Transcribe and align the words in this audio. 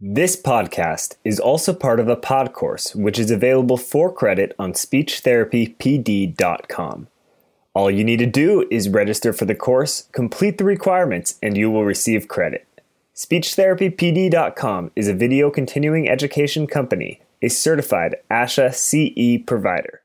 This 0.00 0.40
podcast 0.40 1.16
is 1.24 1.40
also 1.40 1.74
part 1.74 1.98
of 1.98 2.06
a 2.06 2.14
pod 2.14 2.52
course, 2.52 2.94
which 2.94 3.18
is 3.18 3.32
available 3.32 3.76
for 3.76 4.12
credit 4.12 4.54
on 4.56 4.72
speechtherapypd.com. 4.72 7.08
All 7.74 7.90
you 7.90 8.04
need 8.04 8.20
to 8.20 8.26
do 8.26 8.64
is 8.70 8.88
register 8.88 9.32
for 9.32 9.44
the 9.44 9.56
course, 9.56 10.02
complete 10.12 10.58
the 10.58 10.64
requirements, 10.64 11.34
and 11.42 11.56
you 11.56 11.68
will 11.68 11.84
receive 11.84 12.28
credit. 12.28 12.64
SpeechTherapyPD.com 13.16 14.92
is 14.94 15.08
a 15.08 15.14
video 15.14 15.50
continuing 15.50 16.08
education 16.08 16.68
company, 16.68 17.20
a 17.42 17.48
certified 17.48 18.14
ASHA 18.30 18.74
CE 18.74 19.44
provider. 19.44 20.02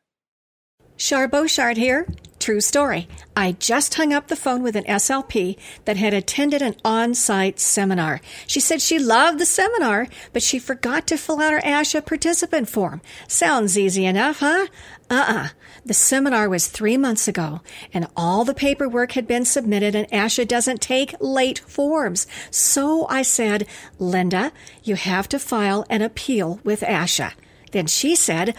Char 1.03 1.27
Boshart 1.27 1.75
here. 1.75 2.07
True 2.39 2.61
story. 2.61 3.09
I 3.35 3.57
just 3.59 3.95
hung 3.95 4.13
up 4.13 4.29
the 4.29 4.37
phone 4.37 4.63
with 4.63 4.77
an 4.77 4.85
SLP 4.85 5.57
that 5.83 5.97
had 5.97 6.13
attended 6.13 6.61
an 6.61 6.77
on 6.85 7.13
site 7.13 7.59
seminar. 7.59 8.21
She 8.47 8.61
said 8.61 8.81
she 8.81 8.99
loved 8.99 9.37
the 9.37 9.45
seminar, 9.45 10.07
but 10.31 10.41
she 10.41 10.59
forgot 10.59 11.05
to 11.07 11.17
fill 11.17 11.41
out 11.41 11.51
her 11.51 11.59
ASHA 11.59 12.05
participant 12.05 12.69
form. 12.69 13.01
Sounds 13.27 13.77
easy 13.77 14.05
enough, 14.05 14.39
huh? 14.39 14.67
Uh 15.09 15.13
uh-uh. 15.13 15.33
uh 15.33 15.47
The 15.85 15.93
seminar 15.93 16.47
was 16.47 16.67
three 16.67 16.95
months 16.95 17.27
ago, 17.27 17.59
and 17.93 18.07
all 18.15 18.45
the 18.45 18.53
paperwork 18.53 19.11
had 19.11 19.27
been 19.27 19.43
submitted, 19.43 19.95
and 19.95 20.09
ASHA 20.09 20.47
doesn't 20.47 20.79
take 20.79 21.15
late 21.19 21.59
forms. 21.67 22.27
So 22.49 23.07
I 23.09 23.23
said, 23.23 23.67
Linda, 23.99 24.53
you 24.85 24.95
have 24.95 25.27
to 25.29 25.37
file 25.37 25.85
an 25.89 26.01
appeal 26.01 26.61
with 26.63 26.79
ASHA. 26.79 27.33
Then 27.73 27.87
she 27.87 28.15
said, 28.15 28.55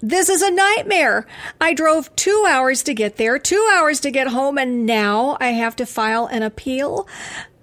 This 0.00 0.28
is 0.28 0.42
a 0.42 0.50
nightmare. 0.50 1.26
I 1.60 1.74
drove 1.74 2.14
two 2.14 2.44
hours 2.48 2.84
to 2.84 2.94
get 2.94 3.16
there, 3.16 3.36
two 3.38 3.68
hours 3.74 3.98
to 4.00 4.12
get 4.12 4.28
home, 4.28 4.58
and 4.58 4.86
now 4.86 5.36
I 5.40 5.48
have 5.48 5.74
to 5.76 5.86
file 5.86 6.26
an 6.26 6.42
appeal. 6.42 7.08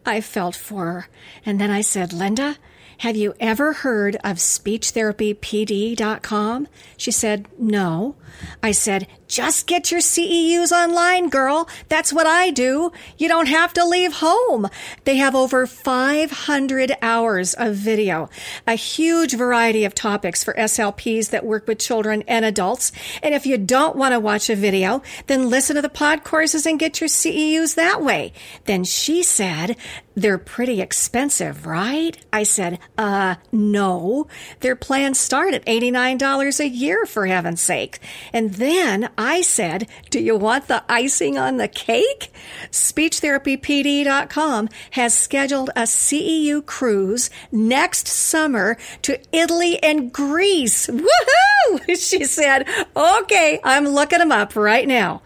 I 0.05 0.19
felt 0.19 0.55
for 0.55 0.85
her. 0.85 1.07
And 1.45 1.61
then 1.61 1.71
I 1.71 1.81
said, 1.81 2.11
Linda, 2.11 2.57
have 2.99 3.15
you 3.15 3.33
ever 3.39 3.73
heard 3.73 4.15
of 4.17 4.37
speechtherapypd.com? 4.37 6.67
She 6.97 7.11
said, 7.11 7.47
No. 7.57 8.15
I 8.61 8.71
said, 8.71 9.07
just 9.27 9.67
get 9.67 9.91
your 9.91 10.01
CEUs 10.01 10.71
online, 10.71 11.29
girl. 11.29 11.67
That's 11.89 12.13
what 12.13 12.27
I 12.27 12.51
do. 12.51 12.91
You 13.17 13.27
don't 13.27 13.47
have 13.47 13.73
to 13.73 13.85
leave 13.85 14.13
home. 14.13 14.67
They 15.03 15.17
have 15.17 15.35
over 15.35 15.65
500 15.65 16.97
hours 17.01 17.53
of 17.53 17.75
video, 17.75 18.29
a 18.67 18.75
huge 18.75 19.35
variety 19.35 19.83
of 19.83 19.95
topics 19.95 20.43
for 20.43 20.53
SLPs 20.53 21.31
that 21.31 21.45
work 21.45 21.67
with 21.67 21.79
children 21.79 22.23
and 22.27 22.45
adults. 22.45 22.91
And 23.23 23.33
if 23.33 23.45
you 23.45 23.57
don't 23.57 23.95
want 23.95 24.13
to 24.13 24.19
watch 24.19 24.49
a 24.49 24.55
video, 24.55 25.01
then 25.27 25.49
listen 25.49 25.75
to 25.75 25.81
the 25.81 25.89
pod 25.89 26.23
courses 26.23 26.65
and 26.65 26.79
get 26.79 27.01
your 27.01 27.09
CEUs 27.09 27.75
that 27.75 28.01
way. 28.01 28.33
Then 28.65 28.83
she 28.83 29.23
said, 29.23 29.75
they're 30.15 30.37
pretty 30.37 30.81
expensive, 30.81 31.65
right? 31.65 32.17
I 32.31 32.43
said, 32.43 32.79
uh, 32.97 33.35
no. 33.51 34.27
Their 34.61 34.75
plans 34.75 35.19
start 35.19 35.53
at 35.53 35.65
$89 35.65 36.59
a 36.59 36.67
year, 36.69 37.05
for 37.05 37.25
heaven's 37.25 37.61
sake. 37.61 37.99
And 38.33 38.55
then 38.55 39.09
I 39.17 39.41
said, 39.41 39.87
Do 40.09 40.19
you 40.19 40.35
want 40.35 40.67
the 40.67 40.83
icing 40.89 41.37
on 41.37 41.57
the 41.57 41.67
cake? 41.67 42.33
SpeechTherapyPD.com 42.71 44.69
has 44.91 45.17
scheduled 45.17 45.69
a 45.69 45.83
CEU 45.83 46.65
cruise 46.65 47.29
next 47.51 48.07
summer 48.07 48.77
to 49.03 49.19
Italy 49.31 49.81
and 49.83 50.11
Greece. 50.11 50.87
Woohoo! 50.87 51.81
She 51.95 52.25
said, 52.25 52.67
Okay, 52.95 53.59
I'm 53.63 53.87
looking 53.87 54.19
them 54.19 54.31
up 54.31 54.55
right 54.55 54.87
now. 54.87 55.23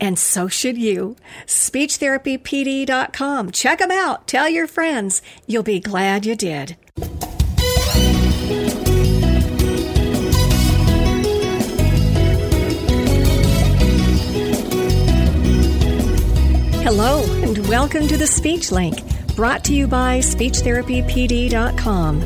And 0.00 0.18
so 0.18 0.48
should 0.48 0.78
you. 0.78 1.16
SpeechTherapyPD.com. 1.46 3.50
Check 3.52 3.78
them 3.78 3.90
out. 3.90 4.26
Tell 4.26 4.48
your 4.48 4.66
friends. 4.66 5.22
You'll 5.46 5.62
be 5.62 5.80
glad 5.80 6.24
you 6.26 6.36
did. 6.36 6.76
Hello, 16.84 17.24
and 17.42 17.66
welcome 17.66 18.06
to 18.08 18.18
the 18.18 18.26
Speech 18.26 18.70
Link, 18.70 19.00
brought 19.36 19.64
to 19.64 19.72
you 19.72 19.86
by 19.86 20.18
SpeechTherapyPD.com. 20.18 22.22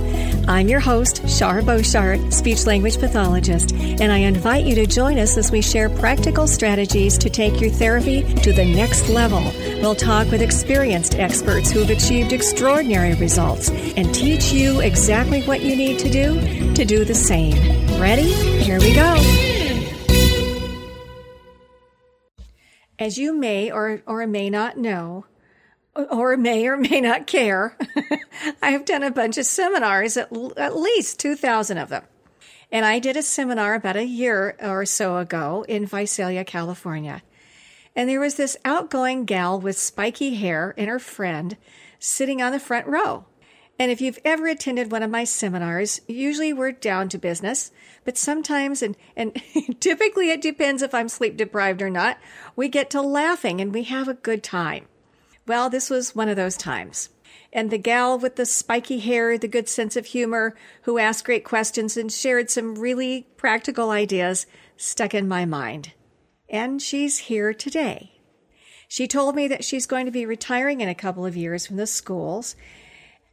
I'm 0.48 0.66
your 0.66 0.80
host, 0.80 1.22
Char 1.38 1.60
Boshart, 1.60 2.32
speech 2.32 2.66
language 2.66 2.98
pathologist, 2.98 3.72
and 3.72 4.10
I 4.10 4.16
invite 4.16 4.64
you 4.64 4.74
to 4.74 4.84
join 4.84 5.16
us 5.16 5.38
as 5.38 5.52
we 5.52 5.62
share 5.62 5.88
practical 5.88 6.48
strategies 6.48 7.16
to 7.18 7.30
take 7.30 7.60
your 7.60 7.70
therapy 7.70 8.24
to 8.42 8.52
the 8.52 8.64
next 8.64 9.08
level. 9.08 9.44
We'll 9.80 9.94
talk 9.94 10.28
with 10.32 10.42
experienced 10.42 11.14
experts 11.14 11.70
who 11.70 11.78
have 11.78 11.90
achieved 11.90 12.32
extraordinary 12.32 13.14
results 13.14 13.70
and 13.70 14.12
teach 14.12 14.50
you 14.50 14.80
exactly 14.80 15.42
what 15.42 15.62
you 15.62 15.76
need 15.76 16.00
to 16.00 16.10
do 16.10 16.74
to 16.74 16.84
do 16.84 17.04
the 17.04 17.14
same. 17.14 17.54
Ready? 18.00 18.32
Here 18.32 18.80
we 18.80 18.92
go. 18.92 19.67
As 22.98 23.16
you 23.16 23.32
may 23.32 23.70
or, 23.70 24.02
or 24.06 24.26
may 24.26 24.50
not 24.50 24.76
know, 24.76 25.26
or 25.94 26.36
may 26.36 26.66
or 26.66 26.76
may 26.76 27.00
not 27.00 27.26
care, 27.26 27.76
I 28.62 28.70
have 28.70 28.84
done 28.84 29.02
a 29.02 29.10
bunch 29.10 29.38
of 29.38 29.46
seminars, 29.46 30.16
at, 30.16 30.32
at 30.56 30.76
least 30.76 31.20
2,000 31.20 31.78
of 31.78 31.88
them. 31.88 32.04
And 32.70 32.84
I 32.84 32.98
did 32.98 33.16
a 33.16 33.22
seminar 33.22 33.74
about 33.74 33.96
a 33.96 34.04
year 34.04 34.56
or 34.60 34.84
so 34.84 35.16
ago 35.16 35.64
in 35.68 35.86
Visalia, 35.86 36.44
California. 36.44 37.22
And 37.96 38.08
there 38.08 38.20
was 38.20 38.34
this 38.34 38.56
outgoing 38.64 39.24
gal 39.24 39.58
with 39.58 39.78
spiky 39.78 40.34
hair 40.34 40.74
and 40.76 40.88
her 40.88 40.98
friend 40.98 41.56
sitting 41.98 42.42
on 42.42 42.52
the 42.52 42.60
front 42.60 42.86
row. 42.86 43.24
And 43.78 43.92
if 43.92 44.00
you've 44.00 44.18
ever 44.24 44.48
attended 44.48 44.90
one 44.90 45.04
of 45.04 45.10
my 45.10 45.22
seminars, 45.22 46.00
usually 46.08 46.52
we're 46.52 46.72
down 46.72 47.08
to 47.10 47.18
business, 47.18 47.70
but 48.04 48.18
sometimes, 48.18 48.82
and, 48.82 48.96
and 49.16 49.40
typically 49.80 50.30
it 50.30 50.42
depends 50.42 50.82
if 50.82 50.94
I'm 50.94 51.08
sleep 51.08 51.36
deprived 51.36 51.80
or 51.80 51.90
not, 51.90 52.18
we 52.56 52.68
get 52.68 52.90
to 52.90 53.00
laughing 53.00 53.60
and 53.60 53.72
we 53.72 53.84
have 53.84 54.08
a 54.08 54.14
good 54.14 54.42
time. 54.42 54.86
Well, 55.46 55.70
this 55.70 55.90
was 55.90 56.14
one 56.14 56.28
of 56.28 56.36
those 56.36 56.56
times. 56.56 57.10
And 57.52 57.70
the 57.70 57.78
gal 57.78 58.18
with 58.18 58.36
the 58.36 58.44
spiky 58.44 58.98
hair, 58.98 59.38
the 59.38 59.48
good 59.48 59.68
sense 59.68 59.96
of 59.96 60.06
humor, 60.06 60.56
who 60.82 60.98
asked 60.98 61.24
great 61.24 61.44
questions 61.44 61.96
and 61.96 62.12
shared 62.12 62.50
some 62.50 62.74
really 62.74 63.28
practical 63.36 63.90
ideas, 63.90 64.46
stuck 64.76 65.14
in 65.14 65.28
my 65.28 65.44
mind. 65.44 65.92
And 66.50 66.82
she's 66.82 67.18
here 67.18 67.54
today. 67.54 68.12
She 68.88 69.06
told 69.06 69.36
me 69.36 69.48
that 69.48 69.64
she's 69.64 69.86
going 69.86 70.06
to 70.06 70.12
be 70.12 70.26
retiring 70.26 70.80
in 70.80 70.88
a 70.88 70.94
couple 70.94 71.24
of 71.24 71.36
years 71.36 71.66
from 71.66 71.76
the 71.76 71.86
schools 71.86 72.56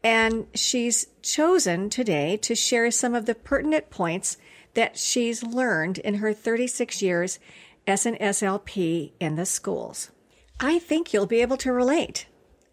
and 0.06 0.46
she's 0.54 1.08
chosen 1.24 1.90
today 1.90 2.38
to 2.38 2.54
share 2.54 2.92
some 2.92 3.16
of 3.16 3.26
the 3.26 3.34
pertinent 3.34 3.90
points 3.90 4.38
that 4.76 5.00
she's 5.00 5.42
learned 5.42 5.98
in 5.98 6.16
her 6.16 6.32
36 6.32 7.02
years 7.02 7.40
as 7.88 8.06
an 8.06 8.16
SLP 8.18 9.14
in 9.20 9.36
the 9.36 9.48
schools. 9.48 10.12
I 10.60 10.78
think 10.78 11.12
you'll 11.12 11.26
be 11.26 11.42
able 11.42 11.58
to 11.58 11.74
relate. 11.74 12.28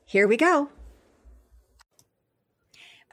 Here 0.05 0.29
we 0.29 0.37
go. 0.37 0.69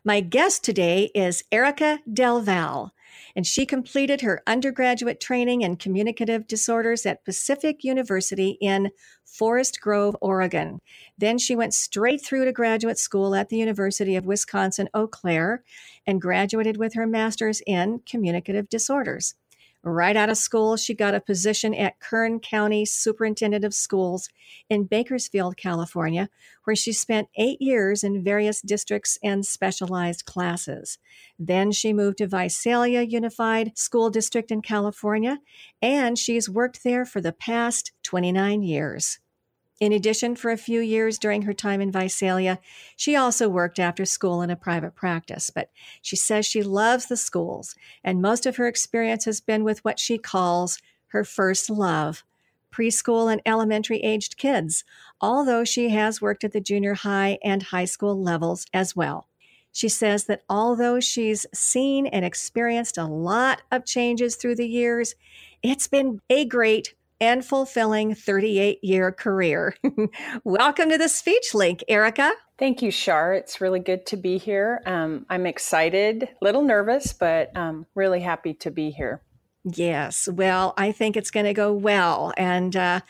My 0.03 0.19
guest 0.19 0.65
today 0.65 1.11
is 1.15 1.45
Erica 1.49 1.99
DelVal 2.11 2.91
and 3.35 3.45
she 3.45 3.65
completed 3.65 4.21
her 4.21 4.41
undergraduate 4.47 5.19
training 5.19 5.61
in 5.61 5.75
communicative 5.75 6.47
disorders 6.47 7.05
at 7.05 7.25
Pacific 7.25 7.83
University 7.83 8.57
in 8.61 8.91
Forest 9.25 9.79
Grove, 9.81 10.15
Oregon. 10.21 10.81
Then 11.17 11.37
she 11.37 11.55
went 11.55 11.73
straight 11.73 12.23
through 12.23 12.45
to 12.45 12.51
graduate 12.51 12.97
school 12.97 13.35
at 13.35 13.49
the 13.49 13.57
University 13.57 14.15
of 14.15 14.25
Wisconsin 14.25 14.89
Eau 14.93 15.07
Claire 15.07 15.63
and 16.05 16.21
graduated 16.21 16.77
with 16.77 16.93
her 16.93 17.07
master's 17.07 17.61
in 17.67 18.01
communicative 18.05 18.69
disorders. 18.69 19.35
Right 19.81 20.17
out 20.17 20.29
of 20.29 20.37
school, 20.37 20.75
she 20.75 20.93
got 20.93 21.15
a 21.15 21.21
position 21.21 21.73
at 21.73 22.01
Kern 22.01 22.41
County 22.41 22.83
Superintendent 22.83 23.63
of 23.63 23.73
Schools 23.73 24.27
in 24.69 24.83
Bakersfield, 24.83 25.55
California, 25.55 26.29
where 26.65 26.75
she 26.75 26.91
spent 26.91 27.29
eight 27.37 27.61
years 27.61 28.03
in 28.03 28.21
various 28.21 28.61
districts 28.61 29.17
and 29.23 29.45
specialized 29.45 30.25
classes. 30.25 30.97
Then 31.39 31.71
she 31.71 31.93
moved 31.93 32.17
to 32.17 32.27
Visalia 32.27 33.03
Unified 33.03 33.77
School 33.77 34.09
District 34.09 34.51
in 34.51 34.61
California, 34.61 35.39
and 35.81 36.19
she's 36.19 36.49
worked 36.49 36.83
there 36.83 37.05
for 37.05 37.21
the 37.21 37.31
past 37.31 37.93
29 38.03 38.61
years. 38.61 39.19
In 39.79 39.93
addition, 39.93 40.35
for 40.35 40.51
a 40.51 40.57
few 40.57 40.81
years 40.81 41.17
during 41.17 41.43
her 41.43 41.53
time 41.53 41.79
in 41.79 41.91
Visalia, 41.91 42.59
she 42.97 43.15
also 43.15 43.47
worked 43.47 43.79
after 43.79 44.05
school 44.05 44.41
in 44.41 44.49
a 44.49 44.55
private 44.55 44.93
practice. 44.93 45.49
But 45.49 45.69
she 46.01 46.15
says 46.15 46.45
she 46.45 46.61
loves 46.63 47.05
the 47.05 47.15
schools, 47.15 47.75
and 48.03 48.21
most 48.21 48.45
of 48.45 48.57
her 48.57 48.67
experience 48.67 49.25
has 49.25 49.39
been 49.39 49.63
with 49.63 49.83
what 49.85 49.99
she 49.99 50.17
calls 50.17 50.79
her 51.07 51.23
first 51.23 51.69
love 51.69 52.23
preschool 52.71 53.31
and 53.31 53.41
elementary 53.45 53.99
aged 53.99 54.37
kids, 54.37 54.83
although 55.19 55.63
she 55.63 55.89
has 55.89 56.21
worked 56.21 56.43
at 56.43 56.51
the 56.51 56.61
junior 56.61 56.93
high 56.93 57.37
and 57.43 57.63
high 57.63 57.85
school 57.85 58.21
levels 58.21 58.65
as 58.73 58.95
well. 58.95 59.27
She 59.71 59.89
says 59.89 60.25
that 60.25 60.43
although 60.49 60.99
she's 60.99 61.45
seen 61.53 62.07
and 62.07 62.25
experienced 62.25 62.97
a 62.97 63.05
lot 63.05 63.61
of 63.71 63.85
changes 63.85 64.35
through 64.35 64.55
the 64.55 64.67
years, 64.67 65.15
it's 65.61 65.87
been 65.87 66.21
a 66.29 66.45
great 66.45 66.93
and 67.21 67.45
fulfilling 67.45 68.15
38 68.15 68.79
year 68.83 69.11
career. 69.11 69.75
Welcome 70.43 70.89
to 70.89 70.97
the 70.97 71.09
Speech 71.09 71.53
Link, 71.53 71.83
Erica. 71.87 72.31
Thank 72.57 72.81
you, 72.81 72.91
Shar. 72.91 73.33
It's 73.33 73.61
really 73.61 73.79
good 73.79 74.05
to 74.07 74.17
be 74.17 74.37
here. 74.37 74.81
Um, 74.85 75.25
I'm 75.29 75.45
excited, 75.45 76.23
a 76.23 76.29
little 76.41 76.61
nervous, 76.61 77.13
but 77.13 77.55
um, 77.55 77.85
really 77.95 78.19
happy 78.19 78.53
to 78.55 78.71
be 78.71 78.91
here. 78.91 79.21
Yes. 79.75 80.27
Well, 80.27 80.73
I 80.77 80.91
think 80.91 81.17
it's 81.17 81.31
going 81.31 81.45
to 81.45 81.53
go 81.53 81.73
well. 81.73 82.33
And, 82.37 82.75
uh, 82.75 83.01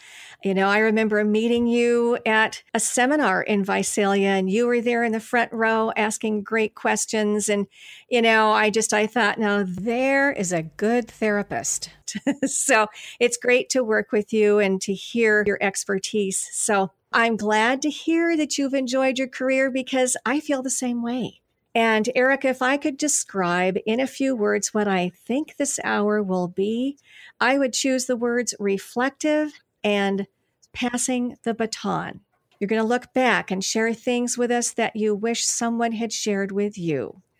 you 0.43 0.53
know, 0.53 0.67
I 0.67 0.79
remember 0.79 1.23
meeting 1.23 1.67
you 1.67 2.17
at 2.25 2.63
a 2.73 2.79
seminar 2.79 3.41
in 3.43 3.63
Visalia 3.63 4.29
and 4.29 4.49
you 4.49 4.65
were 4.65 4.81
there 4.81 5.03
in 5.03 5.11
the 5.11 5.19
front 5.19 5.51
row 5.53 5.91
asking 5.95 6.43
great 6.43 6.75
questions. 6.75 7.49
And, 7.49 7.67
you 8.09 8.21
know, 8.21 8.51
I 8.51 8.69
just, 8.69 8.93
I 8.93 9.05
thought, 9.05 9.37
now 9.37 9.63
there 9.67 10.31
is 10.31 10.51
a 10.51 10.63
good 10.63 11.07
therapist. 11.07 11.91
so 12.45 12.87
it's 13.19 13.37
great 13.37 13.69
to 13.69 13.83
work 13.83 14.11
with 14.11 14.33
you 14.33 14.59
and 14.59 14.81
to 14.81 14.93
hear 14.93 15.43
your 15.45 15.59
expertise. 15.61 16.47
So 16.51 16.91
I'm 17.11 17.37
glad 17.37 17.81
to 17.83 17.89
hear 17.89 18.35
that 18.37 18.57
you've 18.57 18.73
enjoyed 18.73 19.17
your 19.17 19.27
career 19.27 19.69
because 19.69 20.17
I 20.25 20.39
feel 20.39 20.63
the 20.63 20.69
same 20.69 21.03
way. 21.03 21.41
And 21.75 22.09
Erica, 22.15 22.49
if 22.49 22.61
I 22.61 22.77
could 22.77 22.97
describe 22.97 23.77
in 23.85 23.99
a 23.99 24.07
few 24.07 24.35
words 24.35 24.73
what 24.73 24.87
I 24.87 25.11
think 25.25 25.55
this 25.57 25.79
hour 25.83 26.21
will 26.21 26.47
be, 26.47 26.97
I 27.39 27.57
would 27.57 27.73
choose 27.73 28.05
the 28.05 28.15
words 28.15 28.55
reflective 28.59 29.53
and 29.83 30.27
passing 30.73 31.37
the 31.43 31.53
baton. 31.53 32.21
You're 32.59 32.67
going 32.67 32.81
to 32.81 32.87
look 32.87 33.13
back 33.13 33.51
and 33.51 33.63
share 33.63 33.93
things 33.93 34.37
with 34.37 34.51
us 34.51 34.71
that 34.71 34.95
you 34.95 35.15
wish 35.15 35.45
someone 35.45 35.93
had 35.93 36.11
shared 36.11 36.51
with 36.51 36.77
you. 36.77 37.21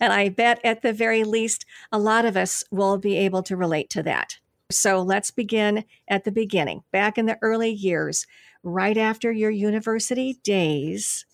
and 0.00 0.12
I 0.12 0.30
bet 0.30 0.60
at 0.64 0.80
the 0.80 0.94
very 0.94 1.24
least, 1.24 1.66
a 1.92 1.98
lot 1.98 2.24
of 2.24 2.36
us 2.36 2.64
will 2.70 2.96
be 2.96 3.16
able 3.16 3.42
to 3.44 3.56
relate 3.56 3.90
to 3.90 4.02
that. 4.04 4.38
So 4.70 5.02
let's 5.02 5.30
begin 5.30 5.84
at 6.08 6.24
the 6.24 6.32
beginning, 6.32 6.82
back 6.90 7.18
in 7.18 7.26
the 7.26 7.38
early 7.42 7.70
years, 7.70 8.26
right 8.62 8.96
after 8.96 9.30
your 9.30 9.50
university 9.50 10.38
days. 10.42 11.25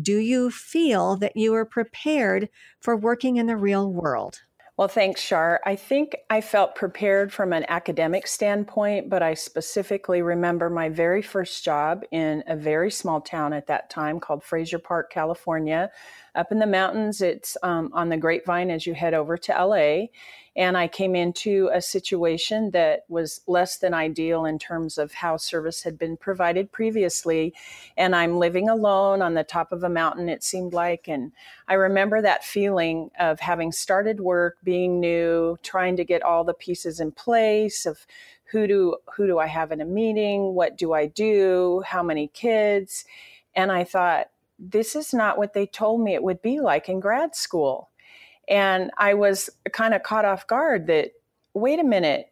Do 0.00 0.16
you 0.16 0.50
feel 0.50 1.16
that 1.16 1.36
you 1.36 1.54
are 1.54 1.64
prepared 1.64 2.48
for 2.80 2.96
working 2.96 3.36
in 3.36 3.46
the 3.46 3.56
real 3.56 3.92
world? 3.92 4.40
Well, 4.78 4.88
thanks, 4.88 5.20
Shar. 5.20 5.60
I 5.66 5.76
think 5.76 6.16
I 6.30 6.40
felt 6.40 6.74
prepared 6.74 7.30
from 7.30 7.52
an 7.52 7.66
academic 7.68 8.26
standpoint, 8.26 9.10
but 9.10 9.22
I 9.22 9.34
specifically 9.34 10.22
remember 10.22 10.70
my 10.70 10.88
very 10.88 11.20
first 11.20 11.62
job 11.62 12.04
in 12.10 12.42
a 12.46 12.56
very 12.56 12.90
small 12.90 13.20
town 13.20 13.52
at 13.52 13.66
that 13.66 13.90
time 13.90 14.18
called 14.18 14.42
Frazier 14.42 14.78
Park, 14.78 15.12
California. 15.12 15.90
Up 16.34 16.50
in 16.50 16.58
the 16.58 16.66
mountains, 16.66 17.20
it's 17.20 17.54
um, 17.62 17.90
on 17.92 18.08
the 18.08 18.16
Grapevine 18.16 18.70
as 18.70 18.86
you 18.86 18.94
head 18.94 19.12
over 19.12 19.36
to 19.36 19.52
LA. 19.52 20.06
And 20.54 20.76
I 20.76 20.86
came 20.86 21.14
into 21.14 21.70
a 21.72 21.80
situation 21.80 22.72
that 22.72 23.04
was 23.08 23.40
less 23.46 23.78
than 23.78 23.94
ideal 23.94 24.44
in 24.44 24.58
terms 24.58 24.98
of 24.98 25.12
how 25.12 25.38
service 25.38 25.82
had 25.82 25.98
been 25.98 26.16
provided 26.16 26.70
previously. 26.70 27.54
And 27.96 28.14
I'm 28.14 28.38
living 28.38 28.68
alone 28.68 29.22
on 29.22 29.34
the 29.34 29.44
top 29.44 29.72
of 29.72 29.82
a 29.82 29.88
mountain, 29.88 30.28
it 30.28 30.44
seemed 30.44 30.74
like. 30.74 31.08
And 31.08 31.32
I 31.68 31.74
remember 31.74 32.20
that 32.20 32.44
feeling 32.44 33.10
of 33.18 33.40
having 33.40 33.72
started 33.72 34.20
work, 34.20 34.58
being 34.62 35.00
new, 35.00 35.56
trying 35.62 35.96
to 35.96 36.04
get 36.04 36.22
all 36.22 36.44
the 36.44 36.52
pieces 36.52 37.00
in 37.00 37.12
place 37.12 37.86
of 37.86 38.06
who 38.52 38.66
do 38.66 38.96
who 39.16 39.26
do 39.26 39.38
I 39.38 39.46
have 39.46 39.72
in 39.72 39.80
a 39.80 39.86
meeting? 39.86 40.54
What 40.54 40.76
do 40.76 40.92
I 40.92 41.06
do? 41.06 41.82
How 41.86 42.02
many 42.02 42.28
kids? 42.28 43.06
And 43.54 43.72
I 43.72 43.84
thought, 43.84 44.28
this 44.58 44.94
is 44.94 45.12
not 45.12 45.38
what 45.38 45.54
they 45.54 45.66
told 45.66 46.02
me 46.02 46.14
it 46.14 46.22
would 46.22 46.42
be 46.42 46.60
like 46.60 46.88
in 46.88 47.00
grad 47.00 47.34
school. 47.34 47.88
And 48.48 48.90
I 48.98 49.14
was 49.14 49.50
kind 49.72 49.94
of 49.94 50.02
caught 50.02 50.24
off 50.24 50.46
guard 50.46 50.86
that, 50.88 51.12
wait 51.54 51.78
a 51.78 51.84
minute, 51.84 52.26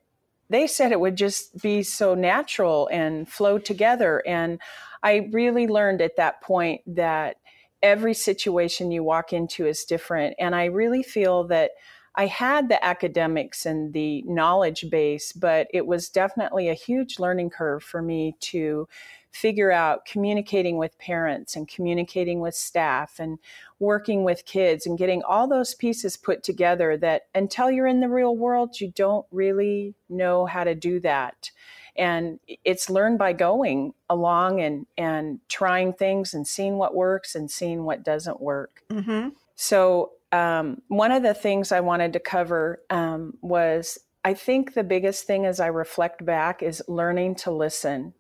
they 0.49 0.67
said 0.67 0.93
it 0.93 1.01
would 1.01 1.17
just 1.17 1.62
be 1.62 1.83
so 1.83 2.15
natural 2.15 2.89
and 2.93 3.29
flow 3.29 3.59
together. 3.59 4.23
And 4.27 4.61
I 5.03 5.29
really 5.33 5.67
learned 5.67 6.03
at 6.03 6.17
that 6.17 6.43
point 6.43 6.83
that 6.87 7.37
every 7.83 8.15
situation 8.15 8.91
you 8.91 9.03
walk 9.05 9.33
into 9.33 9.67
is 9.67 9.85
different. 9.85 10.35
And 10.39 10.55
I 10.55 10.67
really 10.67 11.03
feel 11.03 11.45
that 11.45 11.71
I 12.17 12.27
had 12.27 12.69
the 12.69 12.85
academics 12.85 13.65
and 13.65 13.93
the 13.93 14.23
knowledge 14.23 14.87
base, 14.91 15.33
but 15.33 15.69
it 15.73 15.87
was 15.87 16.09
definitely 16.09 16.69
a 16.69 16.75
huge 16.75 17.21
learning 17.21 17.51
curve 17.51 17.83
for 17.83 18.03
me 18.03 18.37
to 18.41 18.89
figure 19.32 19.71
out 19.71 20.05
communicating 20.05 20.77
with 20.77 20.99
parents 20.99 21.56
and 21.56 21.69
communicating 21.69 22.41
with 22.41 22.55
staff 22.55 23.19
and 23.19 23.38
working 23.79 24.25
with 24.25 24.44
kids 24.44 24.87
and 24.87 24.99
getting 24.99 25.23
all 25.23 25.49
those 25.49 25.75
pieces 25.75 26.17
put 26.17 26.43
together 26.43 26.97
that 26.97 27.23
until 27.35 27.71
you're 27.71 27.87
in 27.87 28.00
the 28.00 28.09
real 28.09 28.37
world, 28.37 28.81
you 28.81 28.91
don't 28.94 29.27
really 29.31 29.94
know 30.09 30.47
how 30.47 30.65
to 30.65 30.75
do 30.75 31.00
that. 31.00 31.50
And 31.97 32.41
it's 32.65 32.91
learned 32.91 33.19
by 33.19 33.32
going 33.32 33.94
along 34.09 34.61
and, 34.61 34.87
and 34.97 35.41
trying 35.49 35.93
things 35.93 36.35
and 36.35 36.47
seeing 36.47 36.76
what 36.76 36.94
works 36.94 37.35
and 37.35 37.50
seeing 37.50 37.85
what 37.85 38.05
doesn't 38.05 38.41
work. 38.41 38.83
Mm-hmm. 38.91 39.31
So, 39.56 40.12
um, 40.33 40.81
one 40.87 41.11
of 41.11 41.25
the 41.25 41.35
things 41.35 41.73
I 41.73 41.81
wanted 41.81 42.12
to 42.12 42.21
cover 42.21 42.81
um, 42.88 43.37
was 43.43 43.99
I 44.25 44.35
think 44.35 44.75
the 44.75 44.85
biggest 44.85 45.26
thing 45.26 45.47
as 45.47 45.61
I 45.61 45.67
reflect 45.67 46.25
back 46.25 46.62
is 46.62 46.83
learning 46.87 47.37
to 47.37 47.50
listen. 47.50 48.15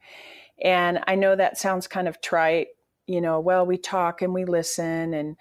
And 0.62 1.00
I 1.06 1.14
know 1.14 1.36
that 1.36 1.58
sounds 1.58 1.86
kind 1.86 2.08
of 2.08 2.20
trite, 2.20 2.68
you 3.06 3.20
know, 3.20 3.40
well, 3.40 3.66
we 3.66 3.78
talk 3.78 4.22
and 4.22 4.34
we 4.34 4.44
listen 4.44 5.14
and 5.14 5.36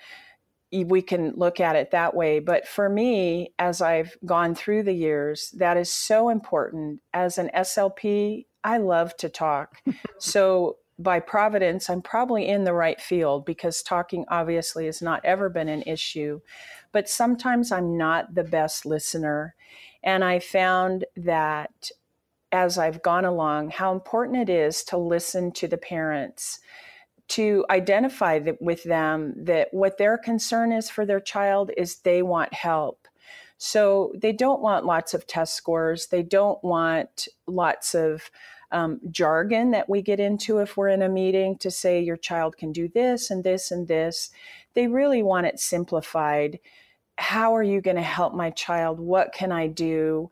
we 0.71 1.01
can 1.01 1.33
look 1.36 1.60
at 1.60 1.75
it 1.75 1.92
that 1.92 2.16
way. 2.16 2.39
But 2.39 2.68
for 2.68 2.89
me, 2.89 3.54
as 3.57 3.81
I've 3.81 4.16
gone 4.25 4.54
through 4.54 4.83
the 4.83 4.94
years, 4.94 5.54
that 5.57 5.77
is 5.77 5.92
so 5.92 6.30
important. 6.30 7.01
As 7.13 7.38
an 7.38 7.50
SLP, 7.56 8.45
I 8.63 8.77
love 8.77 9.16
to 9.18 9.30
talk. 9.30 9.81
so 10.19 10.77
by 11.00 11.19
providence, 11.22 11.89
I'm 11.89 12.01
probably 12.01 12.48
in 12.48 12.65
the 12.65 12.74
right 12.74 13.00
field 13.00 13.45
because 13.45 13.81
talking 13.81 14.25
obviously 14.30 14.86
has 14.86 15.01
not 15.01 15.24
ever 15.24 15.50
been 15.50 15.69
an 15.69 15.83
issue. 15.83 16.42
But 16.92 17.10
sometimes 17.10 17.72
I'm 17.72 17.98
not 17.98 18.36
the 18.36 18.44
best 18.44 18.86
listener. 18.86 19.56
And 20.04 20.24
I 20.24 20.39
found 20.39 21.06
that 21.15 21.92
as 22.51 22.78
I've 22.78 23.01
gone 23.01 23.25
along 23.25 23.69
how 23.69 23.94
important 23.94 24.38
it 24.38 24.50
is 24.50 24.84
to 24.86 24.98
listen 24.98 25.51
to 25.54 25.68
the 25.68 25.78
parents, 25.78 26.60
to 27.30 27.66
identify 27.69 28.40
with 28.60 28.84
them 28.84 29.34
that 29.38 29.68
what 29.72 29.98
their 29.98 30.18
concern 30.18 30.72
is 30.72 30.90
for 30.90 31.06
their 31.06 31.19
child 31.19 31.72
is 31.78 31.98
they 31.98 32.22
want 32.24 32.54
help. 32.54 33.07
So 33.57 34.13
they 34.16 34.31
don't 34.31 34.62
want 34.62 34.86
lots 34.86 35.13
of 35.13 35.28
test 35.28 35.56
scores. 35.56 36.07
They 36.07 36.24
don't 36.24 36.63
want 36.63 37.28
lots 37.46 37.94
of 37.94 38.31
um, 38.72 39.00
jargon 39.12 39.72
that 39.72 39.90
we 39.90 40.01
get 40.01 40.19
into 40.19 40.60
if 40.60 40.78
we're 40.78 40.90
in 40.90 41.01
a 41.01 41.10
meeting 41.10 41.57
to 41.57 41.69
say 41.69 42.01
your 42.01 42.18
child 42.18 42.57
can 42.57 42.72
do 42.72 42.88
this 42.88 43.30
and 43.30 43.44
this 43.44 43.72
and 43.72 43.88
this. 43.88 44.31
They 44.75 44.88
really 44.88 45.24
want 45.24 45.48
it 45.48 45.60
simplified. 45.60 46.60
How 47.18 47.56
are 47.56 47.63
you 47.63 47.82
going 47.82 47.98
to 47.98 48.01
help 48.01 48.34
my 48.34 48.50
child? 48.51 49.00
What 49.00 49.34
can 49.34 49.51
I 49.51 49.68
do? 49.68 50.29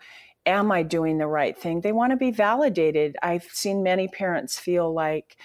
Am 0.48 0.72
I 0.72 0.82
doing 0.82 1.18
the 1.18 1.28
right 1.28 1.58
thing? 1.58 1.82
They 1.82 1.92
want 1.92 2.12
to 2.12 2.18
be 2.18 2.32
validated. 2.32 3.18
I've 3.22 3.44
seen 3.44 3.84
many 3.84 4.08
parents 4.08 4.58
feel 4.58 4.92
like 4.92 5.38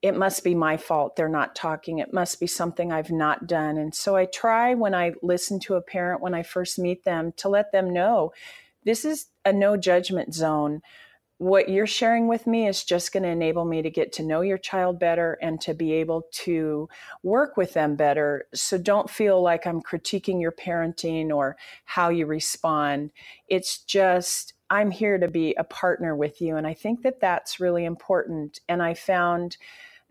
it 0.00 0.16
must 0.16 0.42
be 0.42 0.54
my 0.54 0.76
fault 0.76 1.16
they're 1.16 1.28
not 1.28 1.54
talking. 1.54 1.98
It 1.98 2.12
must 2.12 2.40
be 2.40 2.46
something 2.46 2.92
I've 2.92 3.10
not 3.10 3.46
done. 3.46 3.76
And 3.76 3.94
so 3.94 4.16
I 4.16 4.24
try 4.26 4.74
when 4.74 4.94
I 4.94 5.12
listen 5.22 5.60
to 5.60 5.74
a 5.74 5.82
parent 5.82 6.20
when 6.20 6.34
I 6.34 6.42
first 6.42 6.78
meet 6.78 7.04
them 7.04 7.32
to 7.36 7.48
let 7.48 7.72
them 7.72 7.92
know 7.92 8.32
this 8.84 9.04
is 9.04 9.26
a 9.44 9.52
no 9.52 9.76
judgment 9.76 10.34
zone 10.34 10.80
what 11.38 11.68
you're 11.68 11.86
sharing 11.86 12.26
with 12.26 12.48
me 12.48 12.66
is 12.66 12.82
just 12.82 13.12
going 13.12 13.22
to 13.22 13.28
enable 13.28 13.64
me 13.64 13.80
to 13.80 13.90
get 13.90 14.12
to 14.12 14.24
know 14.24 14.40
your 14.40 14.58
child 14.58 14.98
better 14.98 15.38
and 15.40 15.60
to 15.60 15.72
be 15.72 15.92
able 15.92 16.26
to 16.32 16.88
work 17.22 17.56
with 17.56 17.74
them 17.74 17.94
better. 17.94 18.46
So 18.54 18.76
don't 18.76 19.08
feel 19.08 19.40
like 19.40 19.64
I'm 19.64 19.80
critiquing 19.80 20.40
your 20.40 20.50
parenting 20.50 21.30
or 21.30 21.56
how 21.84 22.08
you 22.08 22.26
respond. 22.26 23.12
It's 23.46 23.78
just, 23.78 24.54
I'm 24.68 24.90
here 24.90 25.16
to 25.16 25.28
be 25.28 25.54
a 25.54 25.64
partner 25.64 26.16
with 26.16 26.40
you. 26.40 26.56
And 26.56 26.66
I 26.66 26.74
think 26.74 27.02
that 27.02 27.20
that's 27.20 27.60
really 27.60 27.84
important. 27.84 28.58
And 28.68 28.82
I 28.82 28.94
found 28.94 29.56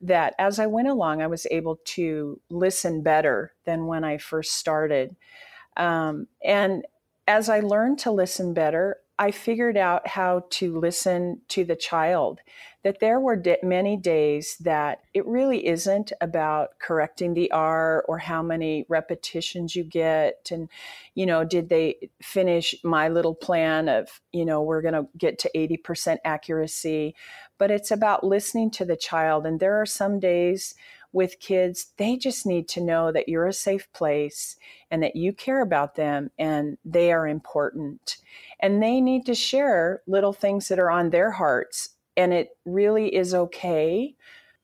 that 0.02 0.34
as 0.40 0.60
I 0.60 0.68
went 0.68 0.88
along, 0.88 1.22
I 1.22 1.28
was 1.28 1.46
able 1.52 1.80
to 1.84 2.40
listen 2.50 3.02
better 3.02 3.54
than 3.66 3.86
when 3.86 4.06
I 4.06 4.18
first 4.18 4.54
started. 4.54 5.16
Um, 5.76 6.28
and 6.42 6.86
as 7.28 7.50
I 7.50 7.60
learned 7.60 8.00
to 8.00 8.12
listen 8.12 8.54
better, 8.54 8.98
I 9.20 9.32
figured 9.32 9.78
out 9.78 10.08
how 10.08 10.46
to 10.52 10.80
listen 10.80 11.42
to 11.50 11.64
the 11.66 11.76
child. 11.76 12.40
That 12.84 13.00
there 13.02 13.20
were 13.20 13.42
many 13.64 13.98
days 13.98 14.56
that 14.62 15.02
it 15.14 15.26
really 15.26 15.68
isn't 15.68 16.14
about 16.22 16.80
correcting 16.80 17.34
the 17.34 17.52
R 17.52 18.06
or 18.08 18.20
how 18.20 18.42
many 18.42 18.86
repetitions 18.88 19.76
you 19.76 19.84
get. 19.84 20.50
And, 20.52 20.70
you 21.14 21.26
know, 21.26 21.44
did 21.44 21.68
they 21.68 22.10
finish 22.22 22.76
my 22.86 23.10
little 23.10 23.36
plan 23.36 23.90
of, 23.90 24.22
you 24.32 24.46
know, 24.46 24.62
we're 24.62 24.84
going 24.84 24.94
to 24.94 25.08
get 25.18 25.38
to 25.40 25.52
80% 25.54 26.18
accuracy? 26.24 27.16
But 27.58 27.72
it's 27.72 27.92
about 27.92 28.24
listening 28.24 28.72
to 28.72 28.86
the 28.86 28.96
child. 28.96 29.46
And 29.46 29.60
there 29.60 29.82
are 29.82 29.86
some 29.86 30.20
days 30.20 30.76
with 31.14 31.40
kids, 31.40 31.94
they 31.98 32.18
just 32.18 32.46
need 32.46 32.68
to 32.70 32.82
know 32.82 33.12
that 33.12 33.30
you're 33.30 33.48
a 33.48 33.54
safe 33.54 33.92
place 33.94 34.58
and 34.92 35.02
that 35.04 35.16
you 35.16 35.34
care 35.34 35.62
about 35.62 35.96
them 35.96 36.30
and 36.38 36.78
they 36.86 37.12
are 37.12 37.28
important. 37.28 38.18
And 38.60 38.82
they 38.82 39.02
need 39.02 39.26
to 39.26 39.36
share 39.36 40.02
little 40.08 40.34
things 40.34 40.68
that 40.68 40.80
are 40.80 40.92
on 40.92 41.10
their 41.10 41.32
hearts. 41.32 41.90
And 42.16 42.34
it 42.34 42.50
really 42.66 43.16
is 43.16 43.34
okay 43.34 44.16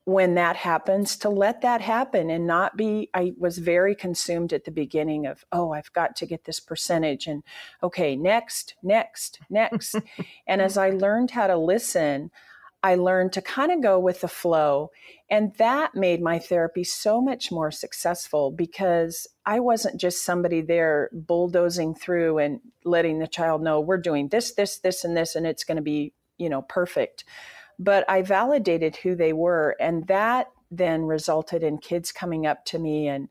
when 0.06 0.36
that 0.36 0.58
happens 0.58 1.16
to 1.16 1.30
let 1.30 1.62
that 1.62 1.80
happen 1.80 2.30
and 2.30 2.46
not 2.46 2.76
be 2.76 3.10
i 3.14 3.32
was 3.38 3.58
very 3.58 3.96
consumed 3.96 4.52
at 4.52 4.66
the 4.66 4.72
beginning 4.72 5.26
of 5.26 5.46
oh 5.54 5.72
i've 5.72 5.92
got 5.94 6.16
to 6.16 6.26
get 6.26 6.44
this 6.44 6.60
percentage 6.60 7.26
and 7.26 7.42
okay 7.82 8.16
next 8.16 8.76
next 8.84 9.40
next 9.50 9.96
and 10.48 10.62
as 10.62 10.78
i 10.78 10.90
learned 10.90 11.32
how 11.32 11.48
to 11.48 11.56
listen 11.56 12.30
I 12.84 12.96
learned 12.96 13.32
to 13.34 13.42
kind 13.42 13.72
of 13.72 13.82
go 13.82 13.98
with 13.98 14.22
the 14.22 14.28
flow. 14.28 14.92
And 15.30 15.56
that 15.56 15.96
made 15.96 16.22
my 16.22 16.38
therapy 16.38 16.84
so 16.84 17.22
much 17.22 17.50
more 17.50 17.72
successful 17.72 18.52
because 18.52 19.26
I 19.46 19.62
wasn't 19.62 20.00
just 20.00 20.26
somebody 20.26 20.60
there 20.62 21.10
bulldozing 21.14 21.96
through 21.96 22.40
and 22.40 22.60
letting 22.84 23.20
the 23.20 23.28
child 23.28 23.64
know 23.64 23.80
we're 23.80 23.98
doing 23.98 24.28
this, 24.28 24.54
this, 24.54 24.80
this, 24.80 25.06
and 25.06 25.16
this, 25.16 25.34
and 25.36 25.48
it's 25.48 25.64
going 25.64 25.78
to 25.78 25.82
be, 25.82 26.14
you 26.38 26.50
know, 26.50 26.62
perfect. 26.64 27.24
But 27.80 28.08
I 28.10 28.22
validated 28.22 28.98
who 28.98 29.16
they 29.16 29.32
were. 29.32 29.78
And 29.80 30.06
that 30.08 30.48
then 30.70 31.04
resulted 31.04 31.64
in 31.64 31.78
kids 31.78 32.12
coming 32.12 32.46
up 32.46 32.66
to 32.66 32.80
me 32.80 33.08
and, 33.08 33.30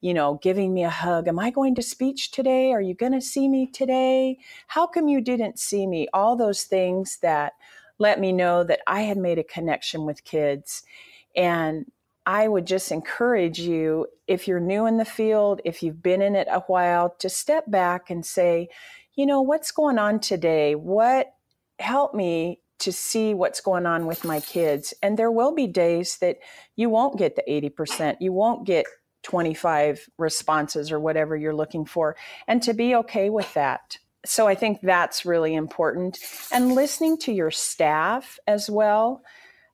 you 0.00 0.14
know, 0.14 0.38
giving 0.42 0.72
me 0.72 0.82
a 0.82 0.90
hug. 0.90 1.28
Am 1.28 1.38
I 1.38 1.50
going 1.50 1.74
to 1.74 1.82
speech 1.82 2.30
today? 2.30 2.72
Are 2.72 2.80
you 2.80 2.94
going 2.94 3.12
to 3.12 3.20
see 3.20 3.48
me 3.48 3.70
today? 3.70 4.38
How 4.68 4.86
come 4.86 5.08
you 5.08 5.20
didn't 5.20 5.58
see 5.58 5.86
me? 5.86 6.08
All 6.14 6.36
those 6.36 6.64
things 6.64 7.18
that 7.20 7.52
let 7.98 8.20
me 8.20 8.32
know 8.32 8.64
that 8.64 8.80
I 8.86 9.02
had 9.02 9.18
made 9.18 9.38
a 9.38 9.44
connection 9.44 10.04
with 10.04 10.24
kids. 10.24 10.82
And 11.36 11.90
I 12.26 12.48
would 12.48 12.66
just 12.66 12.90
encourage 12.90 13.58
you, 13.58 14.06
if 14.26 14.48
you're 14.48 14.60
new 14.60 14.86
in 14.86 14.96
the 14.96 15.04
field, 15.04 15.60
if 15.64 15.82
you've 15.82 16.02
been 16.02 16.22
in 16.22 16.34
it 16.34 16.48
a 16.50 16.60
while, 16.60 17.14
to 17.18 17.28
step 17.28 17.70
back 17.70 18.08
and 18.10 18.24
say, 18.24 18.68
you 19.14 19.26
know, 19.26 19.42
what's 19.42 19.70
going 19.70 19.98
on 19.98 20.20
today? 20.20 20.74
What 20.74 21.34
help 21.78 22.14
me 22.14 22.60
to 22.78 22.92
see 22.92 23.34
what's 23.34 23.60
going 23.60 23.86
on 23.86 24.06
with 24.06 24.24
my 24.24 24.40
kids? 24.40 24.94
And 25.02 25.18
there 25.18 25.30
will 25.30 25.54
be 25.54 25.66
days 25.66 26.18
that 26.18 26.38
you 26.76 26.88
won't 26.88 27.18
get 27.18 27.36
the 27.36 27.42
80%, 27.48 28.16
you 28.20 28.32
won't 28.32 28.66
get 28.66 28.86
25 29.22 30.08
responses 30.18 30.92
or 30.92 31.00
whatever 31.00 31.36
you're 31.36 31.54
looking 31.54 31.84
for, 31.84 32.16
and 32.46 32.62
to 32.62 32.74
be 32.74 32.94
okay 32.94 33.30
with 33.30 33.52
that 33.54 33.98
so 34.24 34.46
I 34.46 34.54
think 34.54 34.80
that's 34.82 35.24
really 35.24 35.54
important. 35.54 36.18
And 36.52 36.74
listening 36.74 37.18
to 37.18 37.32
your 37.32 37.50
staff 37.50 38.38
as 38.46 38.70
well. 38.70 39.22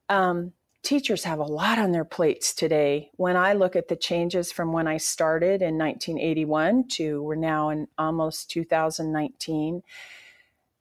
Um, 0.08 0.52
teachers 0.82 1.24
have 1.24 1.38
a 1.38 1.44
lot 1.44 1.78
on 1.78 1.92
their 1.92 2.04
plates 2.04 2.54
today. 2.54 3.10
When 3.16 3.36
I 3.36 3.52
look 3.52 3.76
at 3.76 3.88
the 3.88 3.96
changes 3.96 4.50
from 4.50 4.72
when 4.72 4.86
I 4.86 4.96
started 4.96 5.62
in 5.62 5.78
1981 5.78 6.88
to 6.88 7.22
we're 7.22 7.34
now 7.34 7.68
in 7.70 7.86
almost 7.98 8.50
2019, 8.50 9.82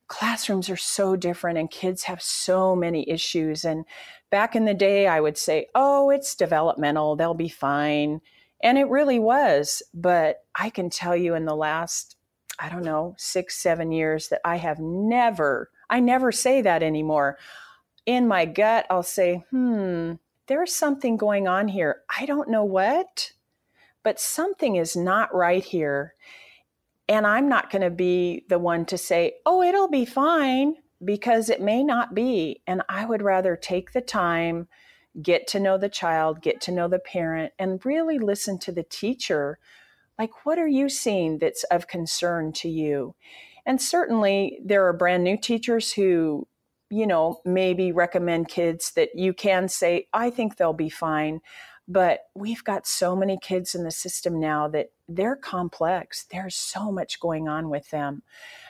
classrooms 0.08 0.70
are 0.70 0.78
so 0.78 1.16
different 1.16 1.60
and 1.60 1.70
kids 1.70 2.04
have 2.04 2.22
so 2.22 2.76
many 2.76 3.08
issues. 3.10 3.66
And 3.66 3.86
back 4.30 4.56
in 4.56 4.66
the 4.66 4.74
day, 4.74 5.08
I 5.08 5.20
would 5.20 5.38
say, 5.38 5.68
oh, 5.76 6.10
it's 6.10 6.36
developmental, 6.36 7.16
they'll 7.16 7.34
be 7.34 7.50
fine. 7.50 8.22
And 8.62 8.78
it 8.78 8.90
really 8.90 9.20
was. 9.20 9.84
But 9.94 10.44
I 10.56 10.70
can 10.70 10.90
tell 10.90 11.16
you 11.16 11.36
in 11.36 11.46
the 11.46 11.56
last 11.56 12.16
I 12.60 12.70
don't 12.70 12.84
know, 12.84 13.16
six, 13.18 13.58
seven 13.58 13.92
years 13.92 14.28
that 14.30 14.42
I 14.44 14.58
have 14.58 14.80
never, 14.80 15.72
I 15.89 16.00
never 16.00 16.32
say 16.32 16.62
that 16.62 16.84
anymore. 16.84 17.38
In 18.06 18.28
my 18.28 18.46
gut, 18.46 18.86
I'll 18.89 19.04
say, 19.04 19.46
hmm, 19.50 20.13
there's 20.48 20.74
something 20.74 21.16
going 21.16 21.48
on 21.48 21.68
here. 21.68 22.01
I 22.16 22.25
don't 22.25 22.50
know 22.50 22.66
what, 22.66 23.32
but 24.04 24.20
something 24.20 24.75
is 24.75 24.96
not 24.96 25.34
right 25.34 25.63
here. 25.63 26.16
And 27.08 27.25
I'm 27.25 27.48
not 27.48 27.72
going 27.72 27.82
to 27.82 27.89
be 27.89 28.46
the 28.50 28.60
one 28.60 28.86
to 28.86 28.98
say, 28.98 29.36
oh, 29.46 29.62
it'll 29.62 29.89
be 29.89 30.06
fine, 30.06 30.75
because 31.04 31.50
it 31.50 31.62
may 31.62 31.84
not 31.84 32.13
be. 32.13 32.62
And 32.68 32.82
I 32.89 33.06
would 33.06 33.22
rather 33.22 33.56
take 33.56 33.94
the 33.94 34.01
time, 34.01 34.68
get 35.22 35.48
to 35.48 35.60
know 35.60 35.78
the 35.78 35.89
child, 35.89 36.42
get 36.42 36.62
to 36.62 36.72
know 36.72 36.88
the 36.88 37.00
parent, 37.00 37.54
and 37.58 37.86
really 37.86 38.20
listen 38.20 38.60
to 38.60 38.72
the 38.72 38.84
teacher 38.84 39.60
like, 40.20 40.46
what 40.46 40.60
are 40.60 40.68
you 40.68 40.90
seeing 40.90 41.40
that's 41.40 41.64
of 41.66 41.88
concern 41.88 42.52
to 42.52 42.70
you? 42.70 43.16
And 43.66 43.82
certainly, 43.82 44.60
there 44.64 44.86
are 44.86 44.94
brand 44.94 45.24
new 45.24 45.38
teachers 45.38 45.94
who, 45.94 46.46
you 46.90 47.08
know, 47.08 47.40
maybe 47.46 47.92
recommend 47.94 48.50
kids 48.50 48.92
that 48.92 49.10
you 49.16 49.34
can 49.34 49.70
say, 49.70 50.08
I 50.14 50.30
think 50.30 50.58
they'll 50.58 50.74
be 50.74 50.90
fine. 50.90 51.40
But 51.88 52.26
we've 52.36 52.64
got 52.64 52.86
so 52.86 53.16
many 53.16 53.38
kids 53.42 53.74
in 53.74 53.84
the 53.84 53.92
system 53.92 54.40
now 54.40 54.68
that 54.68 54.92
they're 55.08 55.36
complex. 55.36 56.26
There's 56.26 56.56
so 56.56 56.92
much 56.92 57.20
going 57.20 57.48
on 57.48 57.70
with 57.70 57.90
them 57.90 58.22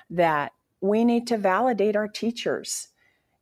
that 0.10 0.54
we 0.82 1.04
need 1.04 1.28
to 1.28 1.38
validate 1.38 1.96
our 1.96 2.08
teachers. 2.08 2.90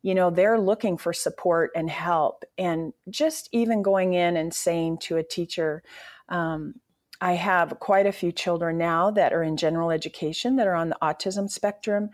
You 0.02 0.16
know, 0.16 0.30
they're 0.30 0.60
looking 0.60 0.98
for 0.98 1.14
support 1.14 1.72
and 1.76 1.90
help. 1.90 2.44
And 2.58 2.94
just 3.10 3.50
even 3.52 3.82
going 3.82 4.14
in 4.14 4.38
and 4.38 4.54
saying 4.54 5.00
to 5.00 5.18
a 5.18 5.24
teacher, 5.24 5.84
um, 6.30 6.76
I 7.20 7.34
have 7.34 7.80
quite 7.80 8.06
a 8.06 8.12
few 8.12 8.32
children 8.32 8.78
now 8.78 9.10
that 9.12 9.34
are 9.34 9.44
in 9.44 9.58
general 9.58 9.92
education 9.92 10.56
that 10.58 10.68
are 10.68 10.76
on 10.76 10.90
the 10.90 10.98
autism 11.02 11.50
spectrum, 11.50 12.10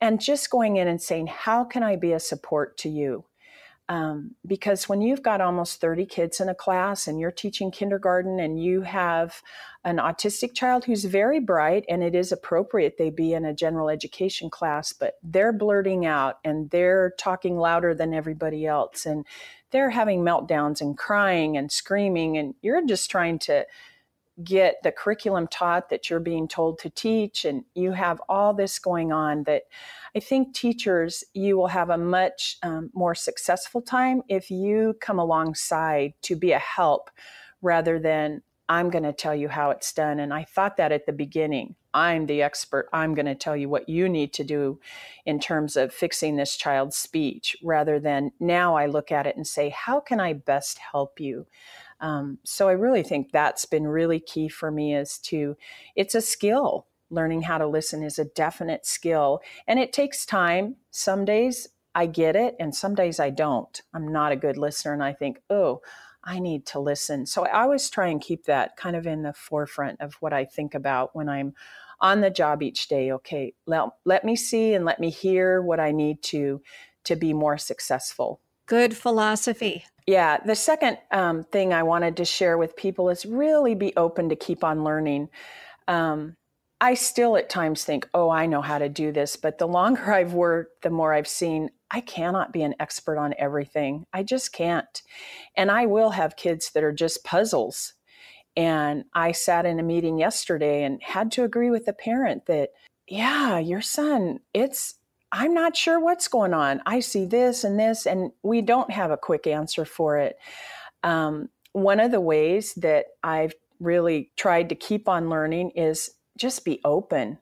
and 0.00 0.20
just 0.20 0.50
going 0.50 0.76
in 0.76 0.88
and 0.88 1.00
saying, 1.00 1.28
How 1.28 1.64
can 1.64 1.82
I 1.82 1.96
be 1.96 2.12
a 2.12 2.20
support 2.20 2.76
to 2.78 2.88
you? 2.88 3.24
Um, 3.88 4.36
because 4.46 4.88
when 4.88 5.02
you've 5.02 5.22
got 5.22 5.40
almost 5.40 5.80
30 5.80 6.06
kids 6.06 6.40
in 6.40 6.48
a 6.48 6.54
class 6.54 7.06
and 7.06 7.18
you're 7.18 7.32
teaching 7.32 7.70
kindergarten 7.70 8.38
and 8.38 8.62
you 8.62 8.82
have 8.82 9.42
an 9.84 9.96
autistic 9.96 10.54
child 10.54 10.84
who's 10.84 11.04
very 11.04 11.40
bright, 11.40 11.84
and 11.88 12.02
it 12.02 12.14
is 12.14 12.30
appropriate 12.30 12.96
they 12.96 13.10
be 13.10 13.34
in 13.34 13.44
a 13.44 13.52
general 13.52 13.90
education 13.90 14.48
class, 14.48 14.92
but 14.92 15.14
they're 15.22 15.52
blurting 15.52 16.06
out 16.06 16.38
and 16.44 16.70
they're 16.70 17.12
talking 17.18 17.56
louder 17.56 17.94
than 17.94 18.14
everybody 18.14 18.66
else, 18.66 19.04
and 19.04 19.26
they're 19.72 19.90
having 19.90 20.20
meltdowns 20.20 20.80
and 20.80 20.96
crying 20.96 21.56
and 21.56 21.72
screaming, 21.72 22.38
and 22.38 22.54
you're 22.62 22.86
just 22.86 23.10
trying 23.10 23.38
to 23.40 23.66
get 24.42 24.76
the 24.82 24.92
curriculum 24.92 25.46
taught 25.46 25.90
that 25.90 26.08
you're 26.08 26.20
being 26.20 26.48
told 26.48 26.78
to 26.78 26.88
teach 26.90 27.44
and 27.44 27.64
you 27.74 27.92
have 27.92 28.20
all 28.28 28.54
this 28.54 28.78
going 28.78 29.12
on 29.12 29.44
that 29.44 29.64
i 30.16 30.20
think 30.20 30.54
teachers 30.54 31.22
you 31.34 31.56
will 31.56 31.66
have 31.66 31.90
a 31.90 31.98
much 31.98 32.56
um, 32.62 32.90
more 32.94 33.14
successful 33.14 33.82
time 33.82 34.22
if 34.28 34.50
you 34.50 34.94
come 35.00 35.18
alongside 35.18 36.14
to 36.22 36.34
be 36.34 36.52
a 36.52 36.58
help 36.58 37.10
rather 37.60 37.98
than 37.98 38.40
i'm 38.70 38.88
going 38.88 39.04
to 39.04 39.12
tell 39.12 39.34
you 39.34 39.48
how 39.48 39.70
it's 39.70 39.92
done. 39.92 40.18
And 40.18 40.32
i 40.32 40.44
thought 40.44 40.76
that 40.78 40.92
at 40.92 41.06
the 41.06 41.12
beginning. 41.12 41.74
I'm 41.94 42.24
the 42.24 42.40
expert. 42.40 42.88
I'm 42.92 43.14
going 43.14 43.26
to 43.26 43.34
tell 43.34 43.54
you 43.54 43.68
what 43.68 43.86
you 43.86 44.08
need 44.08 44.32
to 44.34 44.44
do 44.44 44.80
in 45.26 45.38
terms 45.38 45.76
of 45.76 45.92
fixing 45.92 46.36
this 46.36 46.56
child's 46.56 46.96
speech 46.96 47.54
rather 47.62 48.00
than 48.00 48.32
now 48.40 48.76
i 48.76 48.86
look 48.86 49.12
at 49.12 49.26
it 49.26 49.36
and 49.36 49.46
say 49.46 49.68
how 49.68 50.00
can 50.00 50.18
i 50.18 50.32
best 50.32 50.78
help 50.78 51.20
you 51.20 51.46
um, 52.02 52.38
so 52.44 52.68
I 52.68 52.72
really 52.72 53.04
think 53.04 53.30
that's 53.30 53.64
been 53.64 53.86
really 53.86 54.18
key 54.18 54.48
for 54.48 54.70
me 54.72 54.94
is 54.94 55.18
to, 55.18 55.56
it's 55.96 56.16
a 56.16 56.20
skill. 56.20 56.86
Learning 57.10 57.42
how 57.42 57.58
to 57.58 57.66
listen 57.66 58.02
is 58.02 58.18
a 58.18 58.24
definite 58.24 58.86
skill 58.86 59.40
and 59.68 59.78
it 59.78 59.92
takes 59.92 60.26
time. 60.26 60.76
Some 60.90 61.24
days 61.24 61.68
I 61.94 62.06
get 62.06 62.36
it 62.36 62.56
and 62.58 62.74
some 62.74 62.94
days 62.94 63.20
I 63.20 63.30
don't. 63.30 63.80
I'm 63.94 64.10
not 64.10 64.32
a 64.32 64.36
good 64.36 64.56
listener 64.56 64.94
and 64.94 65.04
I 65.04 65.12
think, 65.12 65.40
oh, 65.48 65.82
I 66.24 66.38
need 66.38 66.66
to 66.66 66.80
listen. 66.80 67.26
So 67.26 67.44
I 67.44 67.62
always 67.62 67.90
try 67.90 68.08
and 68.08 68.20
keep 68.20 68.46
that 68.46 68.76
kind 68.76 68.96
of 68.96 69.06
in 69.06 69.22
the 69.22 69.34
forefront 69.34 70.00
of 70.00 70.14
what 70.14 70.32
I 70.32 70.44
think 70.44 70.74
about 70.74 71.14
when 71.14 71.28
I'm 71.28 71.52
on 72.00 72.22
the 72.22 72.30
job 72.30 72.62
each 72.62 72.88
day. 72.88 73.12
Okay, 73.12 73.54
let, 73.66 73.90
let 74.04 74.24
me 74.24 74.34
see 74.34 74.72
and 74.74 74.84
let 74.84 74.98
me 74.98 75.10
hear 75.10 75.60
what 75.60 75.80
I 75.80 75.92
need 75.92 76.22
to 76.24 76.62
to 77.04 77.16
be 77.16 77.34
more 77.34 77.58
successful. 77.58 78.40
Good 78.66 78.96
philosophy. 78.96 79.84
Yeah, 80.06 80.38
the 80.44 80.56
second 80.56 80.98
um, 81.10 81.44
thing 81.44 81.72
I 81.72 81.82
wanted 81.82 82.16
to 82.16 82.24
share 82.24 82.58
with 82.58 82.76
people 82.76 83.08
is 83.08 83.24
really 83.24 83.74
be 83.74 83.92
open 83.96 84.28
to 84.30 84.36
keep 84.36 84.64
on 84.64 84.82
learning. 84.82 85.28
Um, 85.86 86.36
I 86.80 86.94
still 86.94 87.36
at 87.36 87.48
times 87.48 87.84
think, 87.84 88.08
oh, 88.12 88.28
I 88.28 88.46
know 88.46 88.60
how 88.60 88.78
to 88.78 88.88
do 88.88 89.12
this. 89.12 89.36
But 89.36 89.58
the 89.58 89.68
longer 89.68 90.12
I've 90.12 90.32
worked, 90.32 90.82
the 90.82 90.90
more 90.90 91.12
I've 91.12 91.28
seen 91.28 91.70
I 91.92 92.00
cannot 92.00 92.52
be 92.52 92.62
an 92.62 92.74
expert 92.80 93.18
on 93.18 93.34
everything. 93.38 94.06
I 94.12 94.22
just 94.22 94.52
can't. 94.52 95.02
And 95.56 95.70
I 95.70 95.86
will 95.86 96.10
have 96.10 96.36
kids 96.36 96.70
that 96.72 96.82
are 96.82 96.92
just 96.92 97.22
puzzles. 97.22 97.92
And 98.56 99.04
I 99.14 99.32
sat 99.32 99.66
in 99.66 99.78
a 99.78 99.82
meeting 99.82 100.18
yesterday 100.18 100.84
and 100.84 101.02
had 101.02 101.30
to 101.32 101.44
agree 101.44 101.70
with 101.70 101.84
the 101.84 101.92
parent 101.92 102.46
that, 102.46 102.70
yeah, 103.06 103.58
your 103.58 103.82
son, 103.82 104.40
it's 104.54 104.94
I'm 105.32 105.54
not 105.54 105.76
sure 105.76 105.98
what's 105.98 106.28
going 106.28 106.52
on. 106.52 106.82
I 106.84 107.00
see 107.00 107.24
this 107.24 107.64
and 107.64 107.80
this, 107.80 108.06
and 108.06 108.32
we 108.42 108.60
don't 108.60 108.90
have 108.90 109.10
a 109.10 109.16
quick 109.16 109.46
answer 109.46 109.84
for 109.84 110.18
it. 110.18 110.36
Um, 111.02 111.48
one 111.72 112.00
of 112.00 112.10
the 112.10 112.20
ways 112.20 112.74
that 112.74 113.06
I've 113.24 113.54
really 113.80 114.30
tried 114.36 114.68
to 114.68 114.74
keep 114.74 115.08
on 115.08 115.30
learning 115.30 115.70
is 115.70 116.10
just 116.36 116.64
be 116.64 116.80
open 116.84 117.38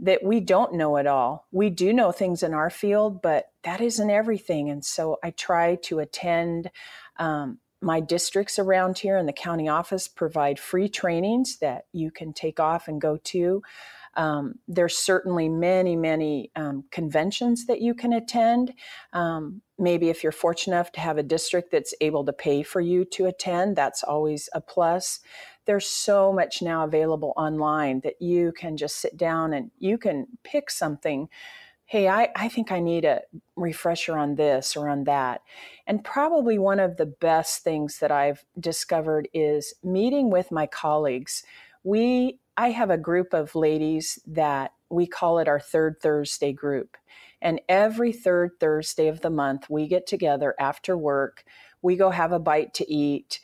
that 0.00 0.22
we 0.22 0.40
don't 0.40 0.74
know 0.74 0.96
it 0.96 1.06
all. 1.06 1.46
We 1.50 1.70
do 1.70 1.92
know 1.92 2.12
things 2.12 2.42
in 2.42 2.54
our 2.54 2.70
field, 2.70 3.20
but 3.20 3.46
that 3.64 3.80
isn't 3.80 4.10
everything. 4.10 4.70
And 4.70 4.84
so 4.84 5.18
I 5.24 5.30
try 5.30 5.76
to 5.82 5.98
attend 5.98 6.70
um, 7.18 7.58
my 7.80 8.00
districts 8.00 8.58
around 8.58 8.98
here 8.98 9.16
and 9.16 9.28
the 9.28 9.32
county 9.32 9.68
office 9.68 10.06
provide 10.06 10.58
free 10.58 10.88
trainings 10.88 11.58
that 11.58 11.86
you 11.92 12.10
can 12.10 12.32
take 12.32 12.60
off 12.60 12.88
and 12.88 13.00
go 13.00 13.16
to. 13.24 13.62
Um, 14.18 14.56
there's 14.66 14.98
certainly 14.98 15.48
many, 15.48 15.96
many 15.96 16.50
um, 16.56 16.84
conventions 16.90 17.66
that 17.66 17.80
you 17.80 17.94
can 17.94 18.12
attend. 18.12 18.74
Um, 19.12 19.62
maybe 19.78 20.10
if 20.10 20.22
you're 20.22 20.32
fortunate 20.32 20.74
enough 20.74 20.92
to 20.92 21.00
have 21.00 21.16
a 21.16 21.22
district 21.22 21.70
that's 21.70 21.94
able 22.00 22.24
to 22.24 22.32
pay 22.32 22.62
for 22.62 22.80
you 22.80 23.04
to 23.06 23.26
attend, 23.26 23.76
that's 23.76 24.02
always 24.02 24.48
a 24.52 24.60
plus. 24.60 25.20
There's 25.66 25.86
so 25.86 26.32
much 26.32 26.60
now 26.60 26.84
available 26.84 27.32
online 27.36 28.00
that 28.00 28.20
you 28.20 28.52
can 28.52 28.76
just 28.76 28.96
sit 28.96 29.16
down 29.16 29.52
and 29.52 29.70
you 29.78 29.96
can 29.96 30.26
pick 30.42 30.70
something 30.70 31.28
hey, 31.88 32.06
I, 32.06 32.28
I 32.36 32.48
think 32.50 32.70
I 32.70 32.80
need 32.80 33.06
a 33.06 33.22
refresher 33.56 34.18
on 34.18 34.34
this 34.34 34.76
or 34.76 34.90
on 34.90 35.04
that. 35.04 35.40
And 35.86 36.04
probably 36.04 36.58
one 36.58 36.80
of 36.80 36.98
the 36.98 37.06
best 37.06 37.64
things 37.64 38.00
that 38.00 38.12
I've 38.12 38.44
discovered 38.60 39.26
is 39.32 39.72
meeting 39.82 40.28
with 40.30 40.52
my 40.52 40.66
colleagues. 40.66 41.44
We 41.84 42.40
I 42.58 42.70
have 42.70 42.90
a 42.90 42.98
group 42.98 43.34
of 43.34 43.54
ladies 43.54 44.18
that 44.26 44.72
we 44.90 45.06
call 45.06 45.38
it 45.38 45.46
our 45.46 45.60
third 45.60 46.00
Thursday 46.02 46.52
group. 46.52 46.96
And 47.40 47.60
every 47.68 48.12
third 48.12 48.50
Thursday 48.58 49.06
of 49.06 49.20
the 49.20 49.30
month, 49.30 49.70
we 49.70 49.86
get 49.86 50.08
together 50.08 50.56
after 50.58 50.98
work, 50.98 51.44
we 51.82 51.94
go 51.94 52.10
have 52.10 52.32
a 52.32 52.40
bite 52.40 52.74
to 52.74 52.92
eat, 52.92 53.38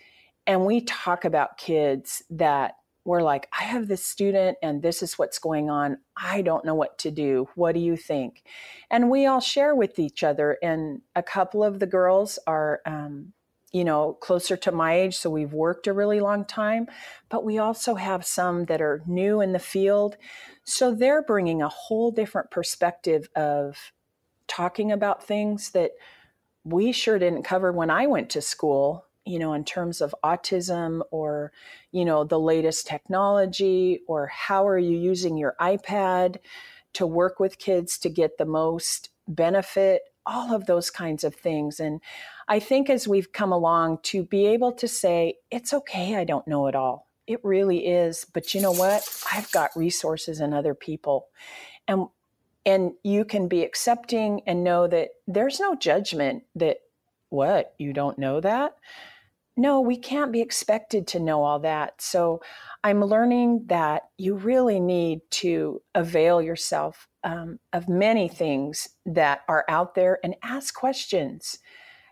and 0.49 0.67
we 0.67 0.81
talk 0.81 1.25
about 1.25 1.59
kids 1.59 2.25
that 2.29 2.75
we're 3.05 3.23
like, 3.23 3.49
I 3.59 3.65
have 3.65 3.87
this 3.87 4.05
student 4.05 4.59
and 4.63 4.83
this 4.83 5.01
is 5.01 5.17
what's 5.17 5.39
going 5.39 5.71
on. 5.71 5.99
I 6.17 6.43
don't 6.43 6.65
know 6.65 6.75
what 6.75 6.99
to 6.99 7.13
do. 7.13 7.49
What 7.55 7.75
do 7.75 7.81
you 7.81 7.97
think? 7.97 8.43
And 8.91 9.11
we 9.11 9.27
all 9.27 9.41
share 9.41 9.77
with 9.77 10.01
each 10.01 10.25
other. 10.25 10.59
And 10.61 11.03
a 11.15 11.23
couple 11.23 11.63
of 11.63 11.79
the 11.79 11.87
girls 11.87 12.39
are, 12.49 12.81
um, 12.85 13.34
you 13.75 13.85
know, 13.85 14.13
closer 14.21 14.57
to 14.57 14.71
my 14.71 14.95
age, 14.95 15.17
so 15.17 15.29
we've 15.29 15.53
worked 15.53 15.89
a 15.89 15.93
really 15.93 16.21
long 16.21 16.45
time. 16.45 16.87
But 17.29 17.45
we 17.45 17.59
also 17.59 17.97
have 17.97 18.25
some 18.25 18.67
that 18.67 18.81
are 18.81 19.03
new 19.05 19.41
in 19.41 19.53
the 19.53 19.59
field. 19.59 20.17
So 20.63 20.95
they're 20.95 21.25
bringing 21.25 21.61
a 21.61 21.69
whole 21.69 22.13
different 22.13 22.53
perspective 22.53 23.29
of 23.35 23.93
talking 24.47 24.93
about 24.93 25.27
things 25.27 25.73
that 25.73 25.91
we 26.63 26.93
sure 26.93 27.19
didn't 27.19 27.43
cover 27.43 27.73
when 27.73 27.91
I 27.91 28.07
went 28.07 28.31
to 28.31 28.41
school 28.41 29.07
you 29.27 29.39
know, 29.39 29.55
in 29.55 29.65
terms 29.65 30.01
of 30.03 30.15
autism 30.23 31.01
or, 31.11 31.51
you 31.93 32.05
know, 32.05 32.25
the 32.25 32.39
latest 32.39 32.87
technology 32.87 34.01
or 34.07 34.27
how 34.27 34.69
are 34.69 34.79
you 34.79 34.99
using 34.99 35.39
your 35.39 35.57
iPad 35.59 36.37
to 36.93 37.07
work 37.07 37.41
with 37.41 37.59
kids 37.59 37.97
to 37.99 38.11
get 38.11 38.37
the 38.37 38.45
most 38.45 39.09
benefit, 39.27 40.03
all 40.27 40.55
of 40.55 40.67
those 40.67 40.91
kinds 40.91 41.25
of 41.25 41.35
things. 41.35 41.81
And 41.81 42.01
I 42.49 42.59
think 42.61 42.91
as 42.91 43.09
we've 43.09 43.33
come 43.33 43.53
along 43.53 43.99
to 44.05 44.23
be 44.23 44.47
able 44.47 44.73
to 44.73 44.89
say, 44.89 45.39
it's 45.51 45.73
okay, 45.73 46.17
I 46.17 46.25
don't 46.25 46.47
know 46.49 46.67
it 46.67 46.75
all. 46.75 47.09
It 47.27 47.41
really 47.43 47.87
is. 47.87 48.27
But 48.33 48.55
you 48.55 48.61
know 48.61 48.73
what? 48.73 49.09
I've 49.33 49.51
got 49.53 49.77
resources 49.77 50.41
and 50.41 50.55
other 50.55 50.75
people. 50.75 51.29
And 51.89 52.07
and 52.67 52.93
you 53.03 53.27
can 53.27 53.47
be 53.47 53.63
accepting 53.63 54.41
and 54.47 54.65
know 54.65 54.87
that 54.87 55.11
there's 55.27 55.61
no 55.61 55.75
judgment 55.75 56.45
that 56.55 56.79
what 57.29 57.75
you 57.79 57.93
don't 57.93 58.19
know 58.19 58.41
that 58.41 58.77
no, 59.57 59.81
we 59.81 59.97
can't 59.97 60.33
be 60.33 60.41
expected 60.41 61.07
to 61.09 61.21
know 61.21 61.45
all 61.45 61.61
that. 61.61 62.01
So 62.01 62.41
I'm 62.83 63.05
learning 63.05 63.65
that 63.67 64.03
you 64.19 64.35
really 64.35 64.81
need 64.81 65.21
to 65.31 65.81
avail 65.95 66.43
yourself 66.43 67.09
um, 67.23 67.59
of 67.73 67.89
many 67.89 68.29
things 68.29 68.89
that 69.07 69.41
are 69.49 69.65
out 69.69 69.95
there 69.95 70.19
and 70.25 70.35
ask 70.43 70.75
questions. 70.75 71.59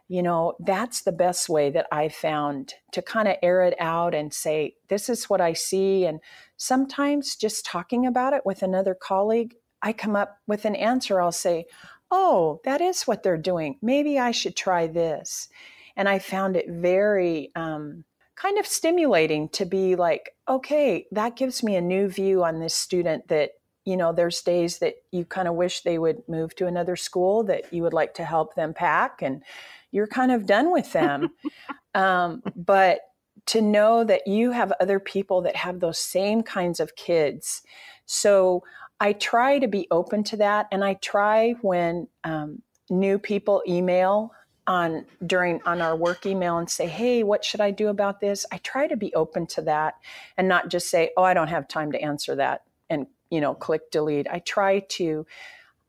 You 0.09 0.23
know, 0.23 0.55
that's 0.61 1.03
the 1.03 1.13
best 1.13 1.49
way 1.49 1.71
that 1.71 1.87
I 1.91 2.09
found 2.09 2.75
to 2.93 3.03
kind 3.03 3.29
of 3.29 3.37
air 3.43 3.63
it 3.63 3.75
out 3.81 4.15
and 4.15 4.33
say, 4.33 4.75
this 4.89 5.09
is 5.09 5.29
what 5.29 5.41
I 5.41 5.53
see. 5.53 6.05
And 6.05 6.21
sometimes 6.57 7.35
just 7.35 7.65
talking 7.65 8.07
about 8.07 8.35
it 8.35 8.43
with 8.45 8.63
another 8.63 8.95
colleague, 8.95 9.55
I 9.81 9.93
come 9.93 10.15
up 10.15 10.39
with 10.47 10.65
an 10.65 10.77
answer. 10.77 11.21
I'll 11.21 11.33
say, 11.33 11.65
oh, 12.11 12.61
that 12.65 12.81
is 12.81 13.03
what 13.03 13.23
they're 13.23 13.39
doing. 13.39 13.79
Maybe 13.83 14.19
I 14.19 14.31
should 14.31 14.55
try 14.55 14.87
this. 14.87 15.49
And 15.97 16.09
I 16.09 16.19
found 16.19 16.57
it 16.57 16.67
very 16.69 17.51
um, 17.55 18.05
kind 18.37 18.59
of 18.59 18.67
stimulating 18.67 19.49
to 19.51 19.65
be 19.65 19.97
like, 19.97 20.31
okay, 20.49 21.07
that 21.13 21.37
gives 21.37 21.63
me 21.63 21.77
a 21.77 21.81
new 21.81 22.09
view 22.09 22.43
on 22.45 22.61
this 22.61 22.75
student 22.75 23.29
that, 23.29 23.51
you 23.85 23.97
know, 23.97 24.13
there's 24.13 24.43
days 24.43 24.79
that 24.79 24.95
you 25.11 25.25
kind 25.25 25.49
of 25.49 25.55
wish 25.55 25.83
they 25.83 25.99
would 25.99 26.23
move 26.29 26.55
to 26.57 26.67
another 26.67 26.97
school 26.97 27.45
that 27.45 27.73
you 27.73 27.83
would 27.83 27.93
like 27.93 28.15
to 28.15 28.25
help 28.25 28.55
them 28.55 28.73
pack 28.75 29.23
and 29.23 29.43
you're 29.91 30.07
kind 30.07 30.33
of 30.33 30.47
done 30.47 30.73
with 30.73 30.93
them. 30.93 31.31
um, 31.95 32.43
but 32.57 33.01
to 33.47 33.61
know 33.61 34.05
that 34.05 34.27
you 34.27 34.53
have 34.53 34.73
other 34.81 35.01
people 35.01 35.43
that 35.43 35.57
have 35.57 35.81
those 35.81 35.99
same 35.99 36.43
kinds 36.43 36.81
of 36.81 36.97
kids. 36.97 37.63
So 38.07 38.63
I 39.01 39.15
try 39.15 39.59
to 39.59 39.67
be 39.67 39.89
open 39.91 40.23
to 40.25 40.37
that. 40.39 40.69
And 40.71 40.85
I 40.85 40.95
try 40.95 41.55
when 41.61 42.07
um, 42.25 42.63
new 42.89 43.19
people 43.19 43.63
email 43.67 44.33
on 44.67 45.05
during 45.27 45.61
on 45.65 45.81
our 45.81 45.97
work 45.97 46.25
email 46.25 46.59
and 46.59 46.71
say 46.71 46.87
hey 46.87 47.25
what 47.25 47.45
should 47.45 47.61
i 47.61 47.71
do 47.71 47.89
about 47.89 48.21
this? 48.21 48.47
I 48.53 48.59
try 48.59 48.87
to 48.87 48.97
be 48.97 49.13
open 49.15 49.47
to 49.49 49.63
that 49.63 49.95
and 50.37 50.49
not 50.49 50.69
just 50.69 50.89
say 50.89 51.11
oh 51.17 51.25
i 51.25 51.35
don't 51.35 51.49
have 51.49 51.67
time 51.67 51.93
to 51.93 52.01
answer 52.01 52.37
that 52.37 52.63
and 52.89 53.07
you 53.31 53.41
know 53.41 53.55
click 53.55 53.91
delete. 53.91 54.29
I 54.31 54.39
try 54.39 54.81
to 54.91 55.27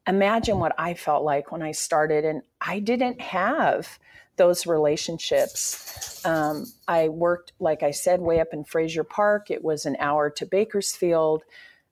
imagine 0.07 0.59
what 0.59 0.73
i 0.77 0.93
felt 0.95 1.23
like 1.23 1.51
when 1.51 1.61
i 1.61 1.71
started 1.71 2.25
and 2.25 2.41
i 2.61 2.79
didn't 2.79 3.21
have 3.21 3.99
those 4.35 4.65
relationships. 4.65 6.25
Um, 6.25 6.65
i 6.87 7.09
worked 7.09 7.53
like 7.59 7.83
i 7.83 7.91
said 7.91 8.21
way 8.21 8.39
up 8.39 8.49
in 8.53 8.63
frazier 8.63 9.03
park. 9.03 9.51
It 9.51 9.63
was 9.63 9.85
an 9.85 9.97
hour 9.99 10.31
to 10.31 10.45
bakersfield. 10.47 11.43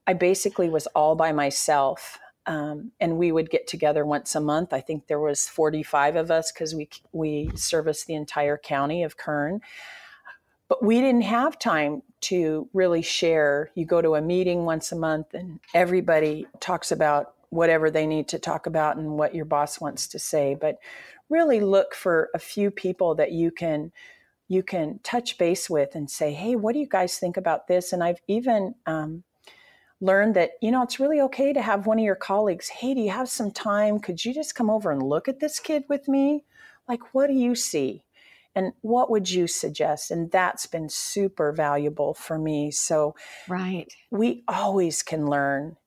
I 0.08 0.14
basically 0.14 0.68
was 0.68 0.88
all 0.88 1.16
by 1.16 1.32
myself 1.32 2.18
um, 2.46 2.92
and 3.00 3.18
we 3.18 3.32
would 3.32 3.50
get 3.50 3.68
together 3.68 4.06
once 4.06 4.36
a 4.36 4.42
month. 4.42 4.74
I 4.74 4.82
think 4.82 5.08
there 5.08 5.20
was 5.20 5.48
45 5.48 6.16
of 6.16 6.32
us 6.32 6.52
because 6.52 6.74
we 6.74 6.90
we 7.12 7.52
service 7.56 8.06
the 8.06 8.16
entire 8.16 8.58
county 8.58 9.04
of 9.04 9.18
Kern. 9.18 9.62
But 10.68 10.84
we 10.84 11.02
didn't 11.02 11.24
have 11.24 11.60
time 11.60 12.02
to 12.22 12.70
really 12.74 13.02
share. 13.02 13.72
You 13.76 13.86
go 13.86 14.02
to 14.02 14.16
a 14.16 14.22
meeting 14.22 14.66
once 14.66 14.92
a 14.92 14.96
month, 14.96 15.34
and 15.34 15.60
everybody 15.74 16.48
talks 16.60 16.92
about 16.92 17.34
whatever 17.50 17.92
they 17.92 18.08
need 18.08 18.30
to 18.30 18.40
talk 18.40 18.66
about 18.66 18.96
and 18.96 19.18
what 19.18 19.36
your 19.36 19.46
boss 19.46 19.82
wants 19.82 20.08
to 20.08 20.20
say. 20.20 20.56
But 20.56 20.78
really 21.30 21.60
look 21.60 21.94
for 21.94 22.30
a 22.34 22.40
few 22.40 22.72
people 22.72 23.16
that 23.16 23.32
you 23.32 23.52
can 23.52 23.92
you 24.48 24.64
can 24.64 25.00
touch 25.04 25.38
base 25.38 25.70
with 25.70 25.96
and 25.96 26.10
say, 26.10 26.34
"Hey, 26.34 26.56
what 26.56 26.74
do 26.74 26.80
you 26.80 26.88
guys 26.88 27.18
think 27.18 27.38
about 27.38 27.68
this?" 27.68 27.94
And 27.94 28.04
I've 28.04 28.22
even 28.28 28.76
um, 28.86 29.24
learned 30.02 30.36
that, 30.36 30.52
you 30.62 30.72
know, 30.72 30.82
it's 30.82 31.00
really 31.00 31.22
okay 31.22 31.54
to 31.54 31.62
have 31.62 31.86
one 31.86 32.00
of 32.00 32.04
your 32.06 32.16
colleagues, 32.16 32.68
hey, 32.68 32.94
do 32.94 33.02
you 33.02 33.12
have 33.12 33.30
some 33.30 33.52
time? 33.52 34.00
Could 34.00 34.26
you 34.26 34.34
just 34.34 34.56
come 34.56 34.70
over 34.70 34.92
and 34.92 35.02
look 35.02 35.28
at 35.28 35.40
this 35.40 35.60
kid 35.60 35.84
with 35.88 36.08
me? 36.08 36.44
Like, 36.90 37.14
what 37.14 37.28
do 37.28 37.34
you 37.34 37.56
see? 37.56 38.04
And 38.56 38.74
what 38.82 39.10
would 39.10 39.30
you 39.30 39.48
suggest? 39.48 40.12
And 40.12 40.30
that's 40.32 40.66
been 40.66 40.90
super 40.90 41.54
valuable 41.54 42.14
for 42.14 42.38
me. 42.38 42.72
So, 42.72 43.16
right. 43.48 43.88
We 44.10 44.44
always 44.48 45.04
can 45.04 45.28
learn. 45.28 45.78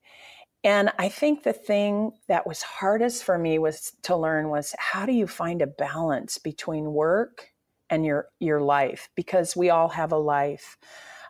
And 0.62 0.90
I 0.98 1.11
think 1.11 1.42
the 1.42 1.53
thing 1.53 2.12
that 2.27 2.46
was 2.46 2.62
hardest 2.62 3.22
for 3.22 3.37
me 3.37 3.59
was 3.59 3.92
to 4.05 4.16
learn 4.16 4.48
was 4.48 4.74
how 4.79 5.05
do 5.05 5.12
you 5.12 5.27
find 5.27 5.61
a 5.61 5.66
balance 5.66 6.38
between 6.38 6.94
work 6.94 7.50
and 7.90 8.07
your 8.07 8.29
your 8.40 8.62
life 8.62 9.11
because 9.14 9.55
we 9.55 9.68
all 9.68 9.88
have 9.88 10.11
a 10.11 10.16
life. 10.16 10.79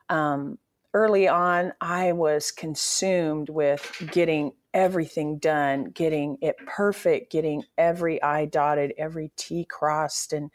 Um, 0.09 0.59
early 0.95 1.29
on, 1.29 1.75
I 1.81 2.13
was 2.13 2.53
consumed 2.53 3.51
with 3.51 4.03
getting 4.13 4.53
everything 4.75 5.39
done, 5.39 5.87
getting 5.93 6.39
it 6.43 6.57
perfect, 6.67 7.33
getting 7.33 7.65
every 7.79 8.23
I 8.23 8.47
dotted, 8.47 8.95
every 8.99 9.33
T 9.37 9.67
crossed. 9.67 10.33
And 10.35 10.51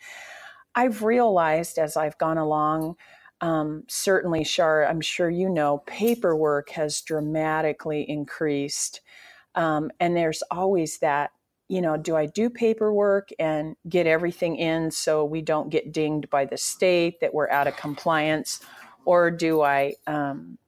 I've 0.76 1.04
realized 1.04 1.80
as 1.80 1.98
I've 1.98 2.18
gone 2.20 2.40
along, 2.40 2.96
um, 3.42 3.84
certainly, 3.90 4.44
Shar, 4.46 4.86
I'm 4.88 5.02
sure 5.02 5.30
you 5.30 5.50
know, 5.50 5.80
paperwork 5.88 6.72
has 6.72 7.02
dramatically 7.02 8.10
increased. 8.10 9.02
Um, 9.56 9.92
and 10.00 10.16
there's 10.18 10.44
always 10.52 11.00
that, 11.00 11.32
you 11.70 11.82
know, 11.82 11.98
do 11.98 12.16
I 12.16 12.28
do 12.28 12.50
paperwork 12.50 13.30
and 13.40 13.76
get 13.90 14.08
everything 14.08 14.58
in 14.58 14.92
so 14.92 15.26
we 15.26 15.42
don't 15.42 15.70
get 15.70 15.94
dinged 15.94 16.30
by 16.30 16.46
the 16.46 16.58
state 16.58 17.22
that 17.22 17.34
we're 17.34 17.50
out 17.50 17.68
of 17.68 17.78
compliance? 17.78 18.62
Or 19.10 19.32
do 19.32 19.64
I, 19.64 19.96
um, 20.06 20.60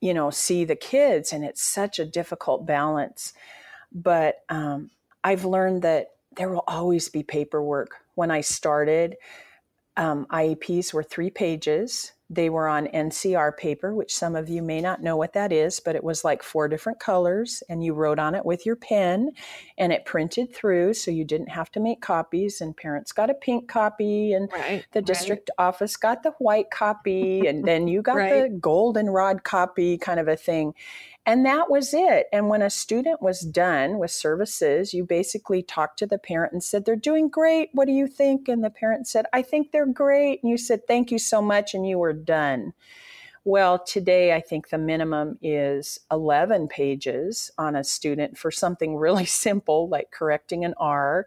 you 0.00 0.12
know, 0.14 0.28
see 0.28 0.64
the 0.64 0.74
kids? 0.74 1.32
And 1.32 1.44
it's 1.44 1.62
such 1.62 2.00
a 2.00 2.04
difficult 2.04 2.66
balance. 2.66 3.32
But 3.92 4.38
um, 4.48 4.90
I've 5.22 5.44
learned 5.44 5.82
that 5.82 6.08
there 6.36 6.48
will 6.48 6.64
always 6.66 7.08
be 7.08 7.22
paperwork. 7.22 7.98
When 8.16 8.32
I 8.32 8.40
started, 8.40 9.14
um, 9.96 10.26
IEPs 10.32 10.92
were 10.92 11.04
three 11.04 11.30
pages. 11.30 12.13
They 12.30 12.48
were 12.48 12.68
on 12.68 12.86
NCR 12.86 13.56
paper, 13.56 13.94
which 13.94 14.14
some 14.14 14.34
of 14.34 14.48
you 14.48 14.62
may 14.62 14.80
not 14.80 15.02
know 15.02 15.16
what 15.16 15.34
that 15.34 15.52
is, 15.52 15.78
but 15.78 15.94
it 15.94 16.02
was 16.02 16.24
like 16.24 16.42
four 16.42 16.68
different 16.68 16.98
colors, 16.98 17.62
and 17.68 17.84
you 17.84 17.92
wrote 17.92 18.18
on 18.18 18.34
it 18.34 18.46
with 18.46 18.64
your 18.64 18.76
pen, 18.76 19.32
and 19.76 19.92
it 19.92 20.06
printed 20.06 20.54
through, 20.54 20.94
so 20.94 21.10
you 21.10 21.24
didn't 21.24 21.50
have 21.50 21.70
to 21.72 21.80
make 21.80 22.00
copies. 22.00 22.60
And 22.62 22.74
parents 22.74 23.12
got 23.12 23.28
a 23.28 23.34
pink 23.34 23.68
copy, 23.68 24.32
and 24.32 24.50
right, 24.52 24.86
the 24.92 25.02
district 25.02 25.50
right. 25.58 25.66
office 25.66 25.96
got 25.96 26.22
the 26.22 26.32
white 26.38 26.70
copy, 26.70 27.46
and 27.46 27.64
then 27.64 27.88
you 27.88 28.00
got 28.00 28.16
right. 28.16 28.42
the 28.42 28.58
goldenrod 28.58 29.44
copy, 29.44 29.98
kind 29.98 30.18
of 30.18 30.26
a 30.26 30.36
thing. 30.36 30.74
And 31.26 31.46
that 31.46 31.70
was 31.70 31.94
it. 31.94 32.26
And 32.32 32.48
when 32.48 32.60
a 32.60 32.68
student 32.68 33.22
was 33.22 33.40
done 33.40 33.98
with 33.98 34.10
services, 34.10 34.92
you 34.92 35.04
basically 35.04 35.62
talked 35.62 35.98
to 36.00 36.06
the 36.06 36.18
parent 36.18 36.52
and 36.52 36.62
said, 36.62 36.84
They're 36.84 36.96
doing 36.96 37.28
great. 37.28 37.70
What 37.72 37.86
do 37.86 37.92
you 37.92 38.06
think? 38.06 38.46
And 38.46 38.62
the 38.62 38.70
parent 38.70 39.06
said, 39.06 39.24
I 39.32 39.40
think 39.40 39.72
they're 39.72 39.86
great. 39.86 40.42
And 40.42 40.50
you 40.50 40.58
said, 40.58 40.86
Thank 40.86 41.10
you 41.10 41.18
so 41.18 41.40
much. 41.40 41.72
And 41.72 41.88
you 41.88 41.98
were 41.98 42.12
done. 42.12 42.74
Well, 43.46 43.78
today 43.78 44.34
I 44.34 44.40
think 44.40 44.68
the 44.68 44.78
minimum 44.78 45.38
is 45.42 45.98
11 46.10 46.68
pages 46.68 47.50
on 47.56 47.76
a 47.76 47.84
student 47.84 48.36
for 48.36 48.50
something 48.50 48.96
really 48.96 49.26
simple 49.26 49.88
like 49.88 50.10
correcting 50.10 50.64
an 50.64 50.74
R. 50.76 51.26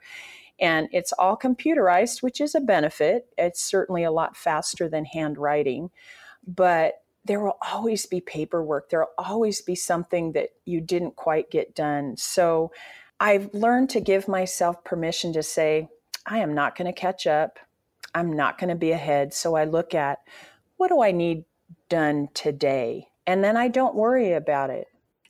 And 0.59 0.89
it's 0.91 1.13
all 1.13 1.37
computerized, 1.37 2.21
which 2.21 2.39
is 2.39 2.53
a 2.53 2.59
benefit. 2.59 3.27
It's 3.37 3.63
certainly 3.63 4.03
a 4.03 4.11
lot 4.11 4.37
faster 4.37 4.87
than 4.87 5.05
handwriting. 5.05 5.89
But 6.47 7.01
there 7.27 7.39
will 7.39 7.57
always 7.61 8.05
be 8.05 8.21
paperwork. 8.21 8.89
There 8.89 9.01
will 9.01 9.25
always 9.25 9.61
be 9.61 9.75
something 9.75 10.31
that 10.31 10.49
you 10.65 10.81
didn't 10.81 11.15
quite 11.15 11.51
get 11.51 11.75
done. 11.75 12.15
So 12.17 12.71
I've 13.19 13.53
learned 13.53 13.89
to 13.91 13.99
give 13.99 14.27
myself 14.27 14.83
permission 14.83 15.33
to 15.33 15.43
say, 15.43 15.89
I 16.25 16.39
am 16.39 16.53
not 16.53 16.77
going 16.77 16.91
to 16.91 16.99
catch 16.99 17.27
up. 17.27 17.59
I'm 18.15 18.33
not 18.33 18.57
going 18.57 18.69
to 18.69 18.75
be 18.75 18.91
ahead. 18.91 19.33
So 19.33 19.55
I 19.55 19.65
look 19.65 19.93
at 19.93 20.19
what 20.77 20.89
do 20.89 21.01
I 21.01 21.11
need 21.11 21.45
done 21.89 22.29
today? 22.33 23.07
And 23.25 23.43
then 23.43 23.57
I 23.57 23.67
don't 23.67 23.95
worry 23.95 24.33
about 24.33 24.69
it. 24.69 24.87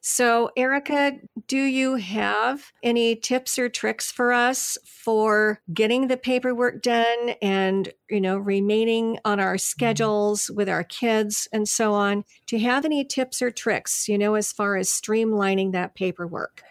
So, 0.09 0.51
Erica, 0.55 1.17
do 1.47 1.57
you 1.57 1.95
have 1.95 2.71
any 2.81 3.13
tips 3.13 3.59
or 3.59 3.67
tricks 3.67 4.09
for 4.09 4.31
us 4.31 4.77
for 4.85 5.59
getting 5.73 6.07
the 6.07 6.15
paperwork 6.15 6.81
done 6.81 7.31
and, 7.41 7.91
you 8.09 8.21
know, 8.21 8.37
remaining 8.37 9.19
on 9.25 9.41
our 9.41 9.57
schedules 9.57 10.49
with 10.49 10.69
our 10.69 10.85
kids 10.85 11.49
and 11.51 11.67
so 11.67 11.93
on? 11.93 12.23
Do 12.45 12.55
you 12.55 12.65
have 12.69 12.85
any 12.85 13.03
tips 13.03 13.41
or 13.41 13.51
tricks, 13.51 14.07
you 14.07 14.17
know, 14.17 14.35
as 14.35 14.53
far 14.53 14.77
as 14.77 14.87
streamlining 14.87 15.73
that 15.73 15.93
paperwork? 15.93 16.61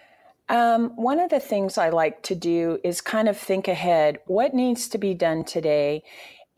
Um, 0.49 0.96
one 0.96 1.20
of 1.20 1.29
the 1.29 1.38
things 1.38 1.77
I 1.77 1.90
like 1.90 2.22
to 2.22 2.35
do 2.35 2.79
is 2.85 3.03
kind 3.03 3.29
of 3.29 3.37
think 3.37 3.68
ahead 3.68 4.18
what 4.25 4.55
needs 4.55 4.88
to 4.88 4.96
be 4.96 5.12
done 5.12 5.44
today 5.44 6.05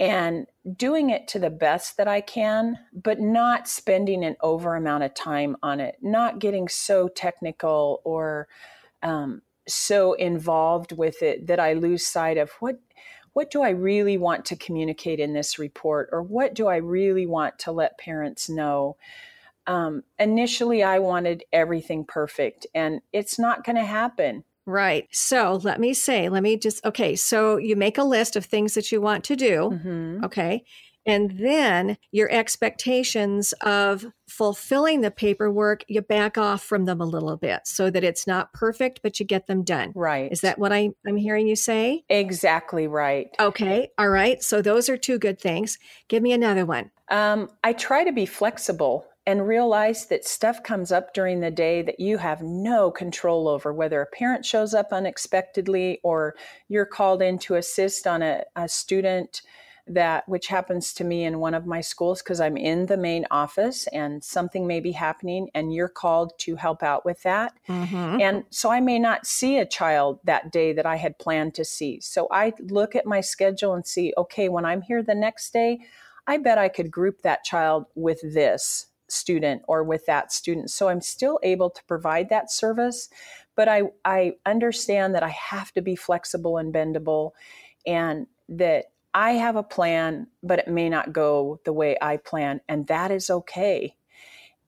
and 0.01 0.47
doing 0.77 1.11
it 1.11 1.27
to 1.29 1.39
the 1.39 1.51
best 1.51 1.97
that 1.97 2.07
I 2.07 2.21
can, 2.21 2.79
but 2.93 3.19
not 3.19 3.69
spending 3.69 4.25
an 4.25 4.37
over 4.41 4.77
amount 4.77 5.05
of 5.05 5.15
time 5.15 5.57
on 5.63 5.81
it, 5.81 5.97
not 6.01 6.39
getting 6.39 6.69
so 6.69 7.09
technical 7.09 8.01
or 8.05 8.49
um, 9.03 9.43
so 9.67 10.13
involved 10.15 10.93
with 10.93 11.23
it 11.23 11.47
that 11.47 11.61
I 11.61 11.73
lose 11.75 12.07
sight 12.07 12.39
of 12.39 12.51
what 12.61 12.79
what 13.35 13.51
do 13.53 13.63
I 13.63 13.69
really 13.69 14.19
want 14.19 14.47
to 14.47 14.57
communicate 14.57 15.21
in 15.21 15.33
this 15.33 15.61
report, 15.61 16.09
or 16.11 16.23
what 16.23 16.55
do 16.55 16.67
I 16.67 16.77
really 16.77 17.25
want 17.25 17.57
to 17.61 17.71
let 17.71 17.97
parents 17.97 18.49
know. 18.49 18.97
Um, 19.65 20.03
initially, 20.19 20.83
I 20.83 20.99
wanted 20.99 21.45
everything 21.53 22.05
perfect, 22.05 22.67
and 22.75 23.01
it's 23.13 23.39
not 23.39 23.65
going 23.65 23.77
to 23.77 23.85
happen. 23.85 24.43
Right. 24.69 25.09
So 25.11 25.59
let 25.63 25.81
me 25.81 25.95
say, 25.95 26.29
let 26.29 26.43
me 26.43 26.59
just, 26.59 26.85
okay. 26.85 27.17
So 27.17 27.57
you 27.57 27.75
make 27.75 27.97
a 27.97 28.05
list 28.05 28.37
of 28.37 28.45
things 28.45 28.75
that 28.75 28.93
you 28.93 29.01
want 29.01 29.25
to 29.25 29.35
do. 29.35 29.71
Mm-hmm. 29.73 30.25
Okay. 30.27 30.63
And 31.07 31.39
then 31.39 31.97
your 32.13 32.31
expectations 32.31 33.55
of 33.63 34.05
fulfilling 34.29 35.01
the 35.01 35.11
paperwork, 35.11 35.85
you 35.89 36.03
back 36.03 36.37
off 36.37 36.63
from 36.63 36.85
them 36.85 37.01
a 37.01 37.07
little 37.07 37.39
bit 37.39 37.63
so 37.65 37.89
that 37.89 38.05
it's 38.05 38.27
not 38.27 38.53
perfect, 38.53 39.01
but 39.03 39.19
you 39.19 39.25
get 39.25 39.47
them 39.47 39.65
done. 39.65 39.93
Right. 39.95 40.31
Is 40.31 40.43
that 40.43 40.59
what 40.59 40.71
I, 40.71 40.91
I'm 41.07 41.17
hearing 41.17 41.49
you 41.49 41.57
say? 41.57 42.05
Exactly 42.11 42.87
right. 42.87 43.29
Okay. 43.41 43.89
All 43.97 44.11
right. 44.11 44.43
So 44.43 44.61
those 44.61 44.91
are 44.91 44.99
two 44.99 45.19
good 45.19 45.41
things. 45.41 45.79
Give 46.09 46.23
me 46.23 46.33
another 46.33 46.67
one. 46.67 46.91
Um, 47.11 47.49
I 47.65 47.73
try 47.73 48.05
to 48.05 48.13
be 48.13 48.27
flexible 48.27 49.07
and 49.29 49.47
realize 49.47 50.07
that 50.07 50.25
stuff 50.25 50.63
comes 50.63 50.91
up 50.91 51.13
during 51.13 51.41
the 51.41 51.51
day 51.51 51.83
that 51.83 52.01
you 52.01 52.17
have 52.17 52.41
no 52.41 52.91
control 52.91 53.47
over, 53.47 53.75
whether 53.75 54.01
a 54.01 54.07
parent 54.07 54.43
shows 54.43 54.73
up 54.73 54.91
unexpectedly 54.91 56.01
or 56.03 56.35
you're 56.69 56.87
called 56.87 57.21
in 57.21 57.39
to 57.39 57.57
assist 57.57 58.07
on 58.07 58.23
a, 58.23 58.43
a 58.57 58.67
student 58.67 59.43
that 59.87 60.27
which 60.31 60.47
happens 60.47 60.95
to 60.95 61.05
me 61.05 61.25
in 61.25 61.41
one 61.41 61.53
of 61.53 61.67
my 61.67 61.83
schools 61.83 62.23
because 62.23 62.41
I'm 62.41 62.57
in 62.57 62.87
the 62.87 62.97
main 62.97 63.27
office 63.31 63.87
and 63.89 64.25
something 64.25 64.67
may 64.67 64.81
be 64.81 64.93
happening 64.93 65.51
and 65.55 65.75
you're 65.75 65.91
called 65.91 66.33
to 66.39 66.57
help 66.57 66.83
out 66.83 67.05
with 67.05 67.23
that. 67.25 67.53
Mm-hmm. 67.69 68.23
And 68.23 68.45
so 68.49 68.71
I 68.71 68.81
may 68.81 68.99
not 68.99 69.27
see 69.27 69.59
a 69.59 69.67
child 69.67 70.21
that 70.25 70.51
day 70.51 70.73
that 70.73 70.87
I 70.87 70.97
had 70.97 71.19
planned 71.19 71.55
to 71.57 71.67
see. 71.67 72.01
So 72.01 72.29
I 72.31 72.55
look 72.61 72.97
at 72.97 73.05
my 73.05 73.21
schedule 73.21 73.75
and 73.75 73.87
see, 73.87 74.15
okay, 74.17 74.49
when 74.49 74.65
I'm 74.65 74.81
here 74.81 75.03
the 75.03 75.15
next 75.15 75.53
day, 75.53 75.81
I 76.27 76.39
bet 76.39 76.57
I 76.57 76.71
could 76.71 76.91
group 76.91 77.21
that 77.23 77.45
child 77.45 77.85
with 77.95 78.23
this 78.23 78.87
student 79.09 79.63
or 79.69 79.83
with 79.83 80.07
that 80.07 80.33
student. 80.33 80.71
So 80.71 80.89
I'm 80.89 81.01
still 81.01 81.39
able 81.43 81.71
to 81.71 81.85
provide 81.85 82.29
that 82.29 82.51
service, 82.51 83.09
but 83.55 83.69
I, 83.69 83.83
I 84.05 84.35
understand 84.47 85.15
that 85.15 85.23
I 85.23 85.31
have 85.31 85.73
to 85.73 85.83
be 85.83 85.97
flexible 85.97 86.59
and 86.59 86.73
bendable 86.73 87.33
and 87.87 88.27
that 88.49 88.87
I 89.15 89.33
have 89.33 89.57
a 89.57 89.63
plan, 89.63 90.29
but 90.43 90.61
it 90.61 90.69
may 90.69 90.89
not 90.89 91.13
go 91.13 91.61
the 91.65 91.73
way 91.73 91.97
I 92.01 92.19
plan, 92.19 92.61
and 92.69 92.87
that 92.87 93.11
is 93.11 93.31
okay. 93.31 93.97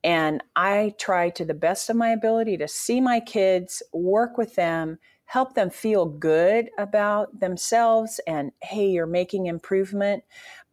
And 0.03 0.43
I 0.55 0.95
try 0.97 1.29
to 1.29 1.45
the 1.45 1.53
best 1.53 1.89
of 1.89 1.95
my 1.95 2.09
ability 2.09 2.57
to 2.57 2.67
see 2.67 2.99
my 2.99 3.19
kids, 3.19 3.83
work 3.93 4.37
with 4.37 4.55
them, 4.55 4.97
help 5.25 5.53
them 5.53 5.69
feel 5.69 6.05
good 6.05 6.69
about 6.77 7.39
themselves, 7.39 8.19
and 8.27 8.51
hey, 8.61 8.89
you're 8.89 9.05
making 9.05 9.45
improvement. 9.45 10.23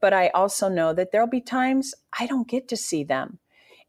But 0.01 0.15
I 0.15 0.29
also 0.29 0.69
know 0.69 0.93
that 0.95 1.13
there'll 1.13 1.29
be 1.29 1.41
times 1.41 1.95
I 2.19 2.27
don't 2.27 2.49
get 2.49 2.69
to 2.69 2.77
see 2.77 3.05
them. 3.05 3.39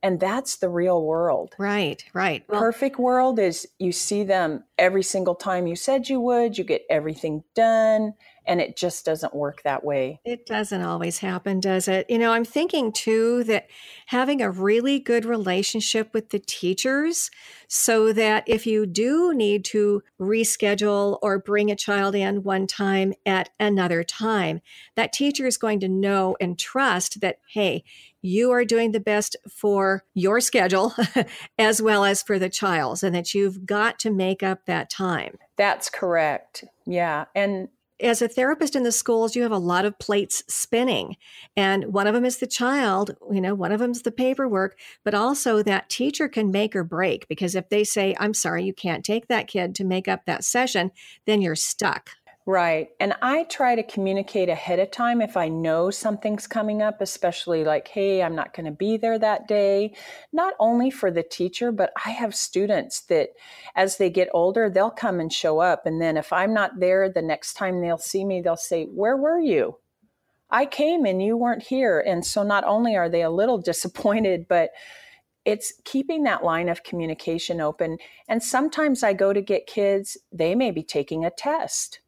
And 0.01 0.19
that's 0.19 0.57
the 0.57 0.69
real 0.69 1.03
world. 1.03 1.55
Right, 1.57 2.03
right. 2.13 2.43
Well, 2.47 2.61
Perfect 2.61 2.97
world 2.99 3.37
is 3.39 3.67
you 3.79 3.91
see 3.91 4.23
them 4.23 4.63
every 4.77 5.03
single 5.03 5.35
time 5.35 5.67
you 5.67 5.75
said 5.75 6.07
you 6.07 6.19
would, 6.21 6.57
you 6.57 6.63
get 6.63 6.85
everything 6.89 7.43
done, 7.53 8.13
and 8.45 8.59
it 8.61 8.75
just 8.75 9.05
doesn't 9.05 9.35
work 9.35 9.61
that 9.63 9.83
way. 9.83 10.19
It 10.25 10.45
doesn't 10.45 10.81
always 10.81 11.19
happen, 11.19 11.59
does 11.59 11.87
it? 11.87 12.09
You 12.09 12.17
know, 12.17 12.31
I'm 12.31 12.45
thinking 12.45 12.91
too 12.91 13.43
that 13.45 13.67
having 14.07 14.41
a 14.41 14.49
really 14.51 14.99
good 14.99 15.25
relationship 15.25 16.13
with 16.13 16.29
the 16.29 16.39
teachers 16.39 17.29
so 17.67 18.11
that 18.13 18.43
if 18.47 18.65
you 18.65 18.85
do 18.85 19.33
need 19.33 19.63
to 19.65 20.01
reschedule 20.19 21.19
or 21.21 21.39
bring 21.39 21.69
a 21.69 21.75
child 21.75 22.15
in 22.15 22.43
one 22.43 22.67
time 22.67 23.13
at 23.25 23.49
another 23.59 24.03
time, 24.03 24.61
that 24.95 25.13
teacher 25.13 25.45
is 25.45 25.57
going 25.57 25.79
to 25.81 25.87
know 25.87 26.35
and 26.41 26.57
trust 26.57 27.21
that, 27.21 27.39
hey, 27.53 27.83
you 28.21 28.51
are 28.51 28.65
doing 28.65 28.91
the 28.91 28.99
best 28.99 29.35
for 29.49 30.03
your 30.13 30.41
schedule 30.41 30.93
as 31.59 31.81
well 31.81 32.03
as 32.03 32.21
for 32.21 32.37
the 32.37 32.49
child's, 32.49 33.03
and 33.03 33.15
that 33.15 33.33
you've 33.33 33.65
got 33.65 33.99
to 33.99 34.11
make 34.11 34.43
up 34.43 34.65
that 34.65 34.89
time. 34.89 35.37
That's 35.57 35.89
correct. 35.89 36.65
Yeah. 36.85 37.25
And 37.35 37.69
as 38.01 38.21
a 38.21 38.27
therapist 38.27 38.75
in 38.75 38.83
the 38.83 38.91
schools, 38.91 39.35
you 39.35 39.43
have 39.43 39.51
a 39.51 39.57
lot 39.57 39.85
of 39.85 39.99
plates 39.99 40.43
spinning. 40.47 41.17
And 41.55 41.93
one 41.93 42.07
of 42.07 42.13
them 42.13 42.25
is 42.25 42.37
the 42.37 42.47
child, 42.47 43.15
you 43.31 43.41
know, 43.41 43.53
one 43.53 43.71
of 43.71 43.79
them 43.79 43.91
is 43.91 44.03
the 44.03 44.11
paperwork, 44.11 44.77
but 45.03 45.13
also 45.13 45.61
that 45.63 45.89
teacher 45.89 46.27
can 46.27 46.51
make 46.51 46.75
or 46.75 46.83
break 46.83 47.27
because 47.27 47.55
if 47.55 47.69
they 47.69 47.83
say, 47.83 48.15
I'm 48.19 48.33
sorry, 48.33 48.63
you 48.63 48.73
can't 48.73 49.03
take 49.03 49.27
that 49.27 49.47
kid 49.47 49.75
to 49.75 49.83
make 49.83 50.07
up 50.07 50.25
that 50.25 50.43
session, 50.43 50.91
then 51.25 51.41
you're 51.41 51.55
stuck. 51.55 52.11
Right. 52.49 52.89
And 52.99 53.13
I 53.21 53.43
try 53.43 53.75
to 53.75 53.83
communicate 53.83 54.49
ahead 54.49 54.79
of 54.79 54.89
time 54.89 55.21
if 55.21 55.37
I 55.37 55.49
know 55.49 55.91
something's 55.91 56.47
coming 56.47 56.81
up, 56.81 56.99
especially 56.99 57.63
like, 57.63 57.87
hey, 57.89 58.23
I'm 58.23 58.35
not 58.35 58.55
going 58.55 58.65
to 58.65 58.71
be 58.71 58.97
there 58.97 59.19
that 59.19 59.47
day. 59.47 59.93
Not 60.33 60.55
only 60.59 60.89
for 60.89 61.11
the 61.11 61.21
teacher, 61.21 61.71
but 61.71 61.93
I 62.03 62.09
have 62.09 62.33
students 62.33 63.01
that 63.01 63.29
as 63.75 63.97
they 63.97 64.09
get 64.09 64.29
older, 64.33 64.67
they'll 64.67 64.89
come 64.89 65.19
and 65.19 65.31
show 65.31 65.59
up. 65.59 65.85
And 65.85 66.01
then 66.01 66.17
if 66.17 66.33
I'm 66.33 66.51
not 66.51 66.79
there, 66.79 67.07
the 67.07 67.21
next 67.21 67.53
time 67.53 67.81
they'll 67.81 67.99
see 67.99 68.25
me, 68.25 68.41
they'll 68.41 68.57
say, 68.57 68.85
Where 68.85 69.15
were 69.15 69.37
you? 69.37 69.77
I 70.49 70.65
came 70.65 71.05
and 71.05 71.21
you 71.21 71.37
weren't 71.37 71.61
here. 71.61 71.99
And 71.99 72.25
so 72.25 72.41
not 72.41 72.63
only 72.63 72.95
are 72.95 73.09
they 73.09 73.21
a 73.21 73.29
little 73.29 73.57
disappointed, 73.61 74.47
but 74.47 74.71
it's 75.45 75.71
keeping 75.85 76.23
that 76.23 76.43
line 76.43 76.67
of 76.67 76.81
communication 76.81 77.61
open. 77.61 77.99
And 78.27 78.41
sometimes 78.41 79.03
I 79.03 79.13
go 79.13 79.33
to 79.33 79.41
get 79.43 79.67
kids, 79.67 80.17
they 80.31 80.55
may 80.55 80.71
be 80.71 80.81
taking 80.81 81.23
a 81.23 81.29
test 81.29 81.99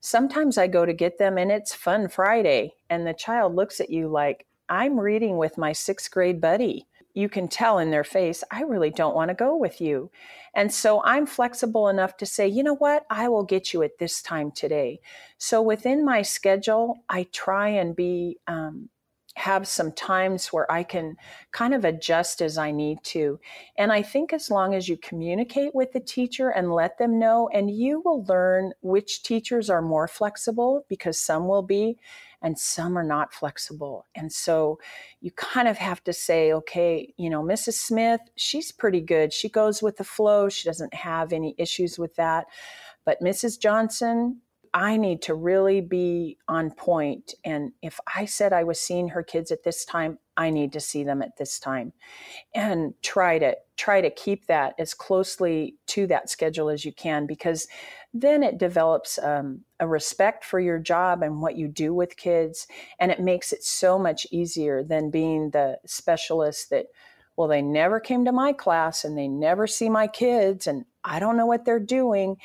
sometimes 0.00 0.58
I 0.58 0.66
go 0.66 0.86
to 0.86 0.92
get 0.92 1.18
them 1.18 1.38
and 1.38 1.50
it's 1.50 1.74
Fun 1.74 2.08
Friday, 2.08 2.74
and 2.90 3.06
the 3.06 3.14
child 3.14 3.54
looks 3.54 3.80
at 3.80 3.90
you 3.90 4.08
like, 4.08 4.46
I'm 4.68 5.00
reading 5.00 5.38
with 5.38 5.58
my 5.58 5.72
sixth 5.72 6.10
grade 6.10 6.40
buddy. 6.40 6.86
You 7.14 7.28
can 7.28 7.48
tell 7.48 7.78
in 7.78 7.90
their 7.90 8.04
face, 8.04 8.44
I 8.50 8.62
really 8.62 8.90
don't 8.90 9.14
want 9.14 9.30
to 9.30 9.34
go 9.34 9.56
with 9.56 9.80
you. 9.80 10.10
And 10.54 10.72
so 10.72 11.02
I'm 11.04 11.26
flexible 11.26 11.88
enough 11.88 12.16
to 12.18 12.26
say, 12.26 12.46
you 12.46 12.62
know 12.62 12.76
what, 12.76 13.06
I 13.10 13.28
will 13.28 13.44
get 13.44 13.72
you 13.72 13.82
at 13.82 13.98
this 13.98 14.22
time 14.22 14.52
today. 14.52 15.00
So 15.38 15.60
within 15.60 16.04
my 16.04 16.22
schedule, 16.22 16.98
I 17.08 17.26
try 17.32 17.68
and 17.68 17.96
be 17.96 18.38
um, 18.46 18.88
have 19.38 19.68
some 19.68 19.92
times 19.92 20.48
where 20.48 20.70
I 20.70 20.82
can 20.82 21.16
kind 21.52 21.72
of 21.72 21.84
adjust 21.84 22.42
as 22.42 22.58
I 22.58 22.70
need 22.70 22.98
to. 23.04 23.38
And 23.76 23.92
I 23.92 24.02
think 24.02 24.32
as 24.32 24.50
long 24.50 24.74
as 24.74 24.88
you 24.88 24.96
communicate 24.96 25.74
with 25.74 25.92
the 25.92 26.00
teacher 26.00 26.50
and 26.50 26.72
let 26.72 26.98
them 26.98 27.18
know, 27.18 27.48
and 27.52 27.70
you 27.70 28.02
will 28.04 28.24
learn 28.24 28.72
which 28.80 29.22
teachers 29.22 29.70
are 29.70 29.82
more 29.82 30.08
flexible 30.08 30.84
because 30.88 31.20
some 31.20 31.46
will 31.46 31.62
be 31.62 31.98
and 32.42 32.58
some 32.58 32.96
are 32.96 33.04
not 33.04 33.32
flexible. 33.32 34.06
And 34.14 34.32
so 34.32 34.78
you 35.20 35.30
kind 35.32 35.68
of 35.68 35.78
have 35.78 36.02
to 36.04 36.12
say, 36.12 36.52
okay, 36.52 37.12
you 37.16 37.30
know, 37.30 37.42
Mrs. 37.42 37.74
Smith, 37.74 38.20
she's 38.36 38.72
pretty 38.72 39.00
good. 39.00 39.32
She 39.32 39.48
goes 39.48 39.82
with 39.82 39.96
the 39.96 40.04
flow, 40.04 40.48
she 40.48 40.68
doesn't 40.68 40.94
have 40.94 41.32
any 41.32 41.54
issues 41.58 41.98
with 41.98 42.14
that. 42.16 42.46
But 43.04 43.20
Mrs. 43.20 43.58
Johnson, 43.58 44.42
I 44.74 44.96
need 44.96 45.22
to 45.22 45.34
really 45.34 45.80
be 45.80 46.38
on 46.48 46.70
point. 46.70 47.34
And 47.44 47.72
if 47.82 47.98
I 48.14 48.24
said 48.24 48.52
I 48.52 48.64
was 48.64 48.80
seeing 48.80 49.08
her 49.08 49.22
kids 49.22 49.50
at 49.50 49.64
this 49.64 49.84
time, 49.84 50.18
I 50.36 50.50
need 50.50 50.72
to 50.74 50.80
see 50.80 51.04
them 51.04 51.22
at 51.22 51.36
this 51.36 51.58
time. 51.58 51.92
And 52.54 52.94
try 53.02 53.38
to 53.38 53.56
try 53.76 54.00
to 54.00 54.10
keep 54.10 54.46
that 54.46 54.74
as 54.78 54.94
closely 54.94 55.76
to 55.86 56.06
that 56.08 56.30
schedule 56.30 56.68
as 56.68 56.84
you 56.84 56.92
can 56.92 57.26
because 57.26 57.68
then 58.14 58.42
it 58.42 58.58
develops 58.58 59.18
um, 59.18 59.60
a 59.80 59.86
respect 59.86 60.44
for 60.44 60.58
your 60.58 60.78
job 60.78 61.22
and 61.22 61.40
what 61.40 61.56
you 61.56 61.68
do 61.68 61.94
with 61.94 62.16
kids. 62.16 62.66
And 62.98 63.10
it 63.10 63.20
makes 63.20 63.52
it 63.52 63.62
so 63.62 63.98
much 63.98 64.26
easier 64.30 64.82
than 64.82 65.10
being 65.10 65.50
the 65.50 65.78
specialist 65.86 66.70
that, 66.70 66.86
well, 67.36 67.48
they 67.48 67.62
never 67.62 68.00
came 68.00 68.24
to 68.24 68.32
my 68.32 68.52
class 68.52 69.04
and 69.04 69.16
they 69.16 69.28
never 69.28 69.66
see 69.66 69.88
my 69.88 70.06
kids 70.06 70.66
and 70.66 70.84
I 71.04 71.20
don't 71.20 71.36
know 71.36 71.46
what 71.46 71.64
they're 71.64 71.78
doing. 71.78 72.36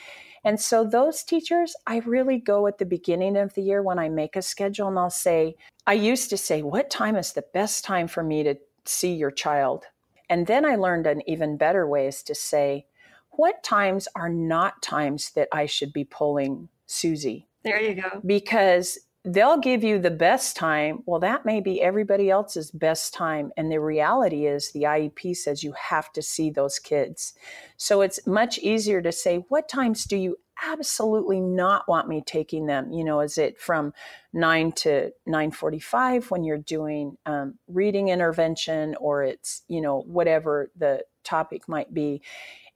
And 0.44 0.60
so 0.60 0.84
those 0.84 1.24
teachers, 1.24 1.76
I 1.88 2.00
really 2.00 2.38
go 2.38 2.68
at 2.68 2.78
the 2.78 2.86
beginning 2.86 3.38
of 3.38 3.54
the 3.54 3.62
year 3.62 3.82
when 3.82 3.98
I 3.98 4.10
make 4.10 4.36
a 4.36 4.42
schedule 4.42 4.88
and 4.88 5.00
I'll 5.00 5.10
say, 5.10 5.56
I 5.88 5.94
used 5.94 6.30
to 6.32 6.38
say, 6.38 6.62
what 6.62 6.90
time 6.90 7.16
is 7.16 7.34
the 7.34 7.46
best 7.54 7.86
time 7.86 8.08
for 8.08 8.24
me 8.24 8.44
to 8.44 8.56
see 8.86 9.14
your 9.14 9.32
child? 9.32 9.86
And 10.30 10.48
then 10.48 10.66
I 10.66 10.76
learned 10.76 11.08
an 11.08 11.22
even 11.30 11.58
better 11.58 11.88
way 11.88 12.08
is 12.08 12.24
to 12.24 12.36
say, 12.36 12.88
what 13.32 13.64
times 13.64 14.08
are 14.16 14.30
not 14.30 14.82
times 14.82 15.32
that 15.32 15.48
I 15.52 15.66
should 15.66 15.94
be 15.94 16.04
pulling 16.04 16.70
Susie? 16.86 17.48
There 17.64 17.82
you 17.82 17.96
go. 17.96 18.22
Because 18.26 19.00
they'll 19.26 19.58
give 19.58 19.84
you 19.84 20.00
the 20.00 20.12
best 20.12 20.56
time. 20.56 21.02
Well, 21.06 21.20
that 21.22 21.46
may 21.46 21.62
be 21.62 21.82
everybody 21.82 22.30
else's 22.30 22.72
best 22.72 23.14
time. 23.14 23.52
And 23.56 23.72
the 23.72 23.80
reality 23.80 24.48
is, 24.48 24.72
the 24.72 24.84
IEP 24.84 25.36
says 25.38 25.64
you 25.64 25.74
have 25.74 26.12
to 26.14 26.22
see 26.22 26.50
those 26.50 26.78
kids. 26.78 27.34
So 27.78 28.02
it's 28.02 28.26
much 28.28 28.58
easier 28.60 29.02
to 29.02 29.12
say, 29.12 29.38
what 29.48 29.70
times 29.70 30.06
do 30.06 30.18
you 30.18 30.38
absolutely 30.66 31.40
not 31.40 31.88
want 31.88 32.10
me 32.10 32.22
taking 32.26 32.66
them? 32.66 32.92
You 32.92 33.04
know, 33.04 33.22
is 33.22 33.38
it 33.38 33.60
from 33.60 33.94
9 34.34 34.72
to 34.74 35.12
9.45 35.28 36.30
when 36.30 36.44
you're 36.44 36.58
doing 36.58 37.18
um, 37.26 37.56
reading 37.68 38.10
intervention 38.10 38.96
or 39.00 39.24
it's, 39.24 39.64
you 39.68 39.80
know, 39.82 40.02
whatever 40.02 40.70
the 40.78 41.04
topic 41.24 41.70
might 41.70 41.94
be 41.94 42.22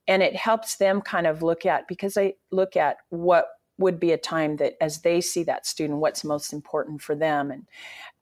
and 0.08 0.24
it 0.24 0.36
helps 0.36 0.78
them 0.78 1.02
kind 1.02 1.28
of 1.28 1.44
look 1.44 1.66
at 1.66 1.88
because 1.88 2.14
they 2.14 2.36
look 2.52 2.78
at 2.78 2.98
what 3.10 3.48
would 3.78 4.00
be 4.00 4.12
a 4.12 4.18
time 4.18 4.58
that 4.58 4.76
as 4.82 5.02
they 5.02 5.22
see 5.22 5.44
that 5.44 5.66
student 5.66 6.00
what's 6.00 6.24
most 6.24 6.54
important 6.54 7.02
for 7.02 7.16
them? 7.16 7.52
And 7.52 7.66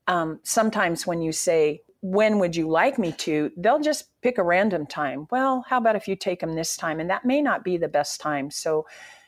um, 0.08 0.40
sometimes 0.44 1.08
when 1.08 1.22
you 1.22 1.32
say 1.32 1.82
when 2.02 2.38
would 2.38 2.56
you 2.56 2.70
like 2.70 3.00
me 3.00 3.12
to? 3.12 3.52
they'll 3.58 3.80
just 3.80 4.10
pick 4.22 4.38
a 4.38 4.44
random 4.44 4.86
time. 4.86 5.28
Well 5.32 5.66
how 5.68 5.78
about 5.78 5.96
if 5.96 6.08
you 6.08 6.16
take 6.16 6.40
them 6.40 6.54
this 6.54 6.78
time? 6.78 7.00
and 7.00 7.10
that 7.10 7.26
may 7.26 7.42
not 7.42 7.64
be 7.64 7.78
the 7.78 7.88
best 7.88 8.22
time. 8.22 8.52
So 8.52 8.86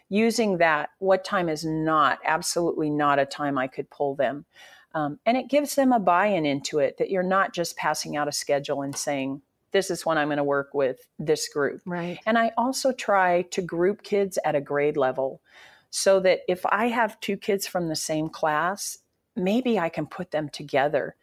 using 0.09 0.57
that 0.57 0.89
what 0.99 1.25
time 1.25 1.49
is 1.49 1.65
not 1.65 2.19
absolutely 2.23 2.89
not 2.89 3.19
a 3.19 3.25
time 3.25 3.57
i 3.57 3.67
could 3.67 3.89
pull 3.89 4.15
them. 4.15 4.45
Um, 4.93 5.19
and 5.25 5.37
it 5.37 5.49
gives 5.49 5.75
them 5.75 5.91
a 5.91 5.99
buy-in 5.99 6.45
into 6.45 6.79
it 6.79 6.97
that 6.97 7.09
you're 7.09 7.23
not 7.23 7.53
just 7.53 7.77
passing 7.77 8.15
out 8.15 8.27
a 8.27 8.31
schedule 8.31 8.81
and 8.81 8.95
saying 8.95 9.41
this 9.71 9.91
is 9.91 10.05
when 10.05 10.17
I'm 10.17 10.29
going 10.29 10.37
to 10.37 10.43
work 10.43 10.73
with 10.73 11.07
this 11.19 11.49
group. 11.49 11.81
Right. 11.85 12.19
And 12.25 12.37
I 12.37 12.51
also 12.57 12.91
try 12.91 13.43
to 13.51 13.61
group 13.61 14.01
kids 14.01 14.39
at 14.45 14.55
a 14.55 14.61
grade 14.61 14.97
level 14.97 15.41
so 15.89 16.19
that 16.21 16.39
if 16.47 16.65
I 16.65 16.87
have 16.87 17.19
two 17.19 17.37
kids 17.37 17.67
from 17.67 17.87
the 17.87 17.95
same 17.95 18.29
class, 18.29 18.97
maybe 19.35 19.79
I 19.79 19.89
can 19.89 20.05
put 20.05 20.31
them 20.31 20.49
together. 20.49 21.15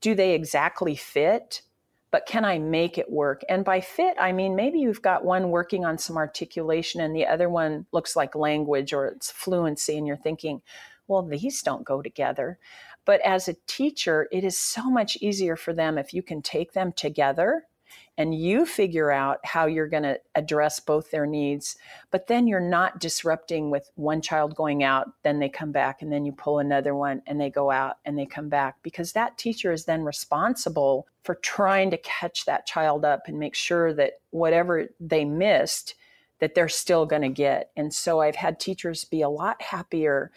Do 0.00 0.14
they 0.14 0.34
exactly 0.34 0.96
fit? 0.96 1.62
But 2.10 2.26
can 2.26 2.44
I 2.44 2.58
make 2.58 2.96
it 2.96 3.10
work? 3.10 3.42
And 3.48 3.64
by 3.64 3.80
fit, 3.80 4.16
I 4.18 4.32
mean 4.32 4.56
maybe 4.56 4.78
you've 4.78 5.02
got 5.02 5.24
one 5.24 5.50
working 5.50 5.84
on 5.84 5.98
some 5.98 6.16
articulation 6.16 7.02
and 7.02 7.14
the 7.14 7.26
other 7.26 7.50
one 7.50 7.84
looks 7.92 8.16
like 8.16 8.34
language 8.34 8.92
or 8.94 9.06
it's 9.06 9.30
fluency, 9.30 9.98
and 9.98 10.06
you're 10.06 10.16
thinking, 10.16 10.62
well, 11.06 11.22
these 11.22 11.62
don't 11.62 11.84
go 11.84 12.00
together. 12.00 12.58
But 13.04 13.20
as 13.22 13.48
a 13.48 13.56
teacher, 13.66 14.28
it 14.32 14.42
is 14.44 14.56
so 14.58 14.90
much 14.90 15.16
easier 15.20 15.56
for 15.56 15.72
them 15.72 15.98
if 15.98 16.12
you 16.12 16.22
can 16.22 16.42
take 16.42 16.72
them 16.72 16.92
together 16.92 17.67
and 18.16 18.34
you 18.34 18.66
figure 18.66 19.10
out 19.10 19.38
how 19.44 19.66
you're 19.66 19.88
going 19.88 20.02
to 20.02 20.18
address 20.34 20.80
both 20.80 21.10
their 21.10 21.26
needs 21.26 21.76
but 22.10 22.26
then 22.26 22.46
you're 22.46 22.60
not 22.60 22.98
disrupting 22.98 23.70
with 23.70 23.90
one 23.94 24.20
child 24.20 24.54
going 24.54 24.82
out 24.82 25.10
then 25.22 25.38
they 25.38 25.48
come 25.48 25.72
back 25.72 26.02
and 26.02 26.12
then 26.12 26.24
you 26.24 26.32
pull 26.32 26.58
another 26.58 26.94
one 26.94 27.22
and 27.26 27.40
they 27.40 27.50
go 27.50 27.70
out 27.70 27.98
and 28.04 28.18
they 28.18 28.26
come 28.26 28.48
back 28.48 28.76
because 28.82 29.12
that 29.12 29.36
teacher 29.38 29.72
is 29.72 29.84
then 29.84 30.02
responsible 30.02 31.06
for 31.22 31.34
trying 31.36 31.90
to 31.90 31.98
catch 31.98 32.44
that 32.44 32.66
child 32.66 33.04
up 33.04 33.22
and 33.26 33.38
make 33.38 33.54
sure 33.54 33.92
that 33.92 34.14
whatever 34.30 34.88
they 34.98 35.24
missed 35.24 35.94
that 36.40 36.54
they're 36.54 36.68
still 36.68 37.04
going 37.04 37.22
to 37.22 37.28
get. 37.28 37.70
And 37.76 37.92
so 37.92 38.20
i've 38.20 38.36
had 38.36 38.58
teachers 38.60 39.04
be 39.04 39.22
a 39.22 39.28
lot 39.28 39.60
happier 39.60 40.30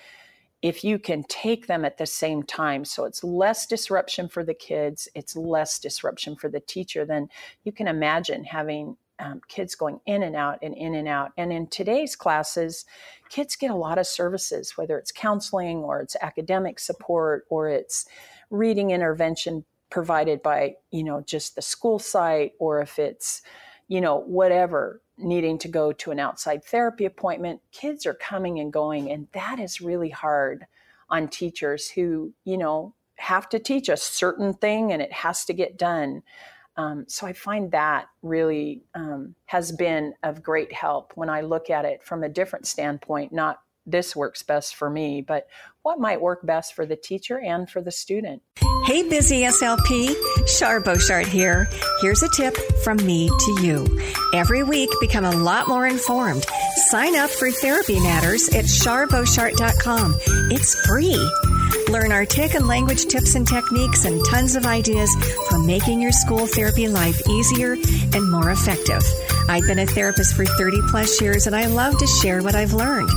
if 0.62 0.84
you 0.84 1.00
can 1.00 1.24
take 1.24 1.68
them 1.68 1.84
at 1.84 1.98
the 1.98 2.06
same 2.06 2.44
time. 2.44 2.86
So 2.86 3.06
it's 3.06 3.24
less 3.24 3.66
disruption 3.66 4.28
for 4.28 4.44
the 4.44 4.54
kids 4.54 5.08
it's 5.16 5.36
less 5.36 5.80
disruption 5.80 6.36
for 6.36 6.50
the 6.50 6.60
teacher 6.60 7.06
then 7.06 7.30
you 7.64 7.72
can 7.72 7.88
imagine 7.88 8.44
having 8.44 8.98
um, 9.20 9.42
kids 9.48 9.76
going 9.76 10.00
in 10.08 10.24
and 10.24 10.36
out 10.36 10.58
and 10.64 10.76
in 10.76 10.96
and 10.96 11.08
out. 11.08 11.32
And 11.38 11.54
in 11.54 11.68
today's 11.68 12.16
classes 12.16 12.86
kids 13.30 13.56
get 13.56 13.72
a 13.72 13.76
lot 13.76 13.98
of 13.98 14.08
services 14.08 14.78
whether 14.78 14.98
it's 14.98 15.12
counseling 15.12 15.78
or 15.78 16.02
it's 16.02 16.16
academic 16.22 16.80
support 16.80 17.46
or 17.50 17.70
it's 17.70 18.06
reading 18.50 18.92
intervention 18.92 19.66
provided 19.90 20.42
by 20.42 20.76
you 20.90 21.04
know 21.04 21.22
just 21.22 21.56
the 21.56 21.62
school 21.62 22.00
site 22.00 22.54
or 22.60 22.82
if 22.82 22.98
it's 22.98 23.42
you 23.88 24.02
know 24.02 24.22
whatever 24.22 25.02
needing 25.24 25.58
to 25.60 25.68
go 25.68 25.92
to 25.92 26.12
an 26.12 26.20
outside 26.20 26.64
therapy 26.64 27.06
appointment, 27.06 27.62
kids 27.72 28.06
are 28.06 28.14
coming 28.14 28.60
and 28.60 28.72
going. 28.72 29.12
And 29.12 29.28
that 29.34 29.60
is 29.60 29.82
really 29.82 30.10
hard 30.10 30.66
on 31.10 31.28
teachers 31.28 31.90
who, 31.90 32.34
you 32.46 32.58
know, 32.58 32.94
have 33.16 33.50
to 33.50 33.60
teach 33.60 33.90
a 33.90 33.98
certain 33.98 34.54
thing 34.54 34.92
and 34.92 35.02
it 35.02 35.14
has 35.14 35.46
to 35.46 35.54
get 35.54 35.78
done. 35.78 36.24
Um, 36.78 37.06
so 37.08 37.28
I 37.28 37.34
find 37.34 37.72
that 37.72 38.08
really 38.24 38.82
um, 38.96 39.36
has 39.46 39.72
been 39.72 40.14
of 40.24 40.42
great 40.42 40.74
help 40.74 41.12
when 41.16 41.30
I 41.30 41.42
look 41.42 41.70
at 41.70 41.86
it 41.86 42.02
from 42.02 42.24
a 42.24 42.30
different 42.30 42.66
standpoint, 42.66 43.32
not 43.32 43.62
this 43.86 44.16
works 44.16 44.44
best 44.44 44.76
for 44.76 44.90
me, 44.90 45.22
but 45.22 45.48
what 45.84 46.00
might 46.00 46.22
work 46.22 46.46
best 46.46 46.74
for 46.74 46.86
the 46.86 46.96
teacher 46.96 47.40
and 47.40 47.70
for 47.70 47.82
the 47.82 47.92
student. 47.92 48.42
Hey, 48.86 49.08
busy 49.08 49.42
SLP, 49.42 50.16
Shar 50.48 50.82
Boshart 50.82 51.28
here. 51.28 51.70
Here's 52.02 52.24
a 52.24 52.30
tip 52.30 52.58
from 52.84 52.98
me 52.98 53.30
to 53.30 53.62
you. 53.62 53.86
Every 54.34 54.64
week, 54.64 54.90
become 55.00 55.24
a 55.24 55.32
lot 55.36 55.68
more 55.68 55.86
informed. 55.86 56.46
Sign 56.88 57.16
up 57.16 57.30
for 57.30 57.52
Therapy 57.52 58.00
Matters 58.00 58.50
at 58.50 58.66
sharboshart.com. 58.66 60.16
It's 60.52 60.88
free. 60.88 61.30
Learn 61.90 62.12
artic 62.12 62.56
and 62.56 62.68
language 62.68 63.06
tips 63.06 63.36
and 63.36 63.48
techniques 63.48 64.06
and 64.06 64.24
tons 64.26 64.56
of 64.56 64.66
ideas 64.66 65.14
for 65.50 65.60
making 65.60 66.02
your 66.02 66.12
school 66.12 66.48
therapy 66.48 66.88
life 66.88 67.22
easier 67.30 67.74
and 67.74 68.32
more 68.32 68.50
effective. 68.50 69.04
I've 69.48 69.68
been 69.68 69.80
a 69.80 69.86
therapist 69.86 70.36
for 70.36 70.46
30 70.46 70.78
plus 70.90 71.22
years 71.22 71.48
and 71.48 71.56
I 71.56 71.66
love 71.68 71.98
to 72.00 72.08
share 72.08 72.42
what 72.42 72.56
I've 72.56 72.74
learned. 72.74 73.10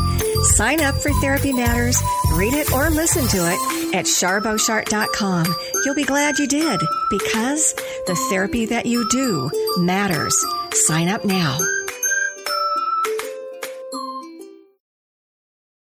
Sign 0.45 0.83
up 0.83 0.95
for 0.97 1.11
Therapy 1.21 1.53
Matters, 1.53 2.01
read 2.35 2.53
it 2.53 2.71
or 2.71 2.91
listen 2.91 3.27
to 3.29 3.39
it 3.39 3.95
at 3.95 4.05
sharboshart.com. 4.05 5.57
You'll 5.85 5.95
be 5.95 6.05
glad 6.05 6.39
you 6.39 6.47
did 6.47 6.81
because 7.11 7.75
the 8.07 8.15
therapy 8.29 8.67
that 8.67 8.85
you 8.85 9.09
do 9.11 9.51
matters. 9.79 10.37
Sign 10.73 11.09
up 11.09 11.25
now. 11.25 11.59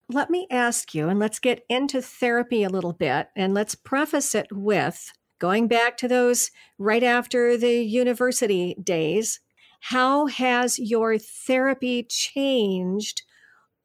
Let 0.10 0.30
me 0.30 0.48
ask 0.50 0.96
you, 0.96 1.10
and 1.10 1.20
let's 1.20 1.40
get 1.40 1.66
into 1.70 2.02
therapy 2.02 2.64
a 2.64 2.70
little 2.70 2.94
bit, 2.94 3.30
and 3.36 3.54
let's 3.54 3.76
preface 3.76 4.34
it 4.34 4.48
with 4.52 5.12
going 5.40 5.68
back 5.68 5.98
to 5.98 6.08
those 6.08 6.52
right 6.78 7.04
after 7.04 7.58
the 7.58 7.84
university 7.84 8.76
days. 8.82 9.42
How 9.82 10.28
has 10.28 10.80
your 10.80 11.18
therapy 11.18 12.04
changed 12.04 13.24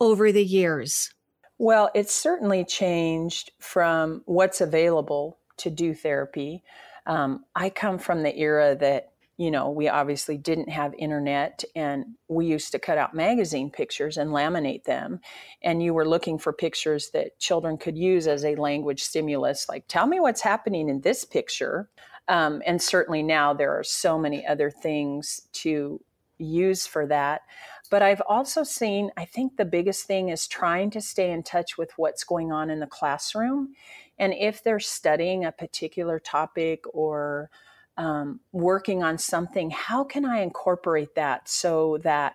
over 0.01 0.33
the 0.33 0.45
years? 0.45 1.13
Well, 1.59 1.91
it's 1.95 2.13
certainly 2.13 2.65
changed 2.65 3.53
from 3.59 4.23
what's 4.27 4.61
available 4.61 5.39
to 5.59 5.71
do 5.71 5.95
therapy. 5.95 6.63
Um, 7.07 7.45
I 7.55 7.71
come 7.71 7.99
from 7.99 8.23
the 8.23 8.37
era 8.37 8.77
that 8.77 9.11
you 9.39 9.53
know, 9.53 9.71
we 9.71 9.89
obviously 9.89 10.37
didn't 10.37 10.69
have 10.69 10.93
internet 10.99 11.63
and 11.77 12.05
we 12.27 12.47
used 12.47 12.73
to 12.73 12.79
cut 12.79 12.99
out 12.99 13.15
magazine 13.15 13.71
pictures 13.71 14.17
and 14.17 14.31
laminate 14.31 14.83
them. 14.83 15.21
And 15.63 15.81
you 15.81 15.95
were 15.95 16.09
looking 16.09 16.39
for 16.39 16.53
pictures 16.53 17.11
that 17.11 17.39
children 17.39 17.79
could 17.79 17.97
use 17.97 18.27
as 18.27 18.45
a 18.45 18.57
language 18.57 19.05
stimulus, 19.05 19.69
like, 19.69 19.85
tell 19.87 20.09
me 20.09 20.19
what's 20.19 20.41
happening 20.41 20.89
in 20.89 21.03
this 21.03 21.25
picture. 21.25 21.89
Um, 22.27 22.63
and 22.67 22.83
certainly 22.83 23.23
now 23.23 23.55
there 23.55 23.79
are 23.79 23.85
so 23.85 24.19
many 24.19 24.45
other 24.45 24.73
things 24.73 25.43
to 25.53 26.01
use 26.39 26.85
for 26.85 27.07
that. 27.07 27.43
But 27.91 28.03
I've 28.03 28.23
also 28.29 28.65
seen, 28.65 29.11
I 29.17 29.25
think 29.25 29.57
the 29.57 29.65
biggest 29.65 30.07
thing 30.07 30.29
is 30.29 30.47
trying 30.47 30.91
to 30.91 31.01
stay 31.01 31.31
in 31.31 31.43
touch 31.43 31.79
with 31.79 31.91
what's 31.97 32.25
going 32.25 32.53
on 32.53 32.71
in 32.71 32.81
the 32.81 32.87
classroom. 32.87 33.75
And 34.19 34.35
if 34.35 34.63
they're 34.63 34.81
studying 34.81 35.45
a 35.45 35.53
particular 35.53 36.19
topic 36.19 36.85
or 36.93 37.51
um, 37.97 38.41
working 38.53 39.03
on 39.03 39.19
something, 39.19 39.71
how 39.71 40.05
can 40.05 40.25
I 40.25 40.41
incorporate 40.41 41.15
that 41.17 41.49
so 41.49 41.99
that 42.03 42.35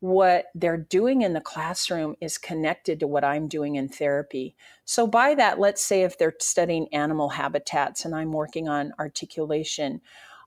what 0.00 0.46
they're 0.54 0.76
doing 0.76 1.22
in 1.22 1.32
the 1.32 1.40
classroom 1.40 2.16
is 2.20 2.36
connected 2.38 2.98
to 3.00 3.06
what 3.06 3.24
I'm 3.24 3.48
doing 3.48 3.76
in 3.76 3.88
therapy? 3.88 4.56
So, 4.84 5.06
by 5.06 5.34
that, 5.36 5.58
let's 5.58 5.84
say 5.84 6.02
if 6.02 6.18
they're 6.18 6.34
studying 6.40 6.92
animal 6.92 7.30
habitats 7.30 8.04
and 8.04 8.14
I'm 8.14 8.32
working 8.32 8.68
on 8.68 8.92
articulation, 8.98 10.00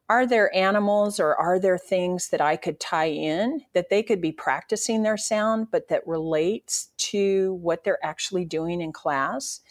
are 0.07 0.27
there 0.27 0.55
animals 0.55 1.19
or 1.19 1.35
are 1.35 1.59
there 1.59 1.77
things 1.77 2.29
that 2.29 2.41
I 2.41 2.57
could 2.57 2.79
tie 2.79 3.09
in 3.09 3.61
that 3.73 3.89
they 3.89 4.03
could 4.03 4.21
be 4.21 4.31
practicing 4.31 5.01
their 5.01 5.17
sound, 5.17 5.71
but 5.71 5.87
that 5.87 6.05
relates 6.05 6.89
to 6.97 7.55
what 7.55 7.83
they're 7.83 8.03
actually 8.05 8.45
doing 8.45 8.81
in 8.81 8.91
class? 8.91 9.61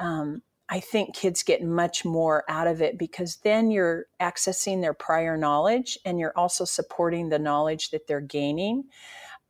Um, 0.00 0.42
I 0.68 0.80
think 0.80 1.14
kids 1.14 1.42
get 1.42 1.62
much 1.62 2.04
more 2.04 2.44
out 2.48 2.66
of 2.66 2.82
it 2.82 2.98
because 2.98 3.36
then 3.36 3.70
you're 3.70 4.06
accessing 4.20 4.80
their 4.80 4.92
prior 4.92 5.36
knowledge 5.36 5.98
and 6.04 6.18
you're 6.18 6.36
also 6.36 6.64
supporting 6.64 7.28
the 7.28 7.38
knowledge 7.38 7.90
that 7.90 8.06
they're 8.06 8.20
gaining. 8.20 8.84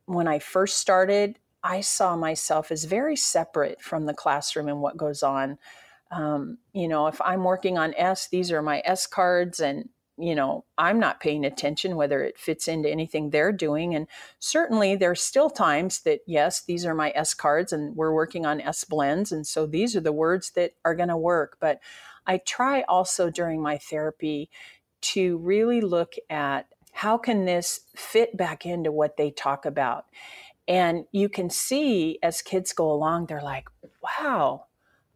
When 0.05 0.27
I 0.27 0.39
first 0.39 0.77
started, 0.77 1.39
I 1.63 1.81
saw 1.81 2.15
myself 2.15 2.71
as 2.71 2.85
very 2.85 3.15
separate 3.15 3.81
from 3.81 4.05
the 4.05 4.13
classroom 4.13 4.69
and 4.69 4.81
what 4.81 4.95
goes 4.95 5.23
on. 5.23 5.57
Um, 6.11 6.57
you 6.73 6.87
know, 6.87 7.07
if 7.07 7.19
I'm 7.21 7.43
working 7.43 7.77
on 7.77 7.93
S, 7.95 8.27
these 8.29 8.51
are 8.51 8.61
my 8.61 8.81
S 8.85 9.05
cards, 9.05 9.59
and 9.59 9.89
you 10.19 10.35
know, 10.35 10.65
I'm 10.77 10.99
not 10.99 11.19
paying 11.19 11.45
attention 11.45 11.95
whether 11.95 12.21
it 12.23 12.37
fits 12.37 12.67
into 12.67 12.89
anything 12.89 13.29
they're 13.29 13.51
doing. 13.51 13.95
And 13.95 14.07
certainly 14.39 14.95
there's 14.95 15.21
still 15.21 15.49
times 15.49 16.01
that, 16.01 16.19
yes, 16.25 16.61
these 16.61 16.85
are 16.85 16.93
my 16.93 17.11
S 17.15 17.33
cards 17.33 17.71
and 17.71 17.95
we're 17.95 18.13
working 18.13 18.45
on 18.45 18.61
S 18.61 18.83
blends. 18.83 19.31
And 19.31 19.47
so 19.47 19.65
these 19.65 19.95
are 19.95 20.01
the 20.01 20.11
words 20.11 20.51
that 20.51 20.73
are 20.83 20.95
going 20.95 21.09
to 21.09 21.17
work. 21.17 21.57
But 21.59 21.79
I 22.27 22.37
try 22.37 22.81
also 22.83 23.29
during 23.29 23.61
my 23.61 23.77
therapy 23.77 24.49
to 25.01 25.37
really 25.37 25.81
look 25.81 26.13
at 26.29 26.67
how 26.91 27.17
can 27.17 27.45
this 27.45 27.81
fit 27.95 28.35
back 28.35 28.65
into 28.65 28.91
what 28.91 29.17
they 29.17 29.31
talk 29.31 29.65
about. 29.65 30.05
And 30.67 31.05
you 31.11 31.29
can 31.29 31.49
see 31.49 32.19
as 32.21 32.41
kids 32.41 32.73
go 32.73 32.91
along, 32.91 33.25
they're 33.25 33.41
like, 33.41 33.67
wow, 34.03 34.65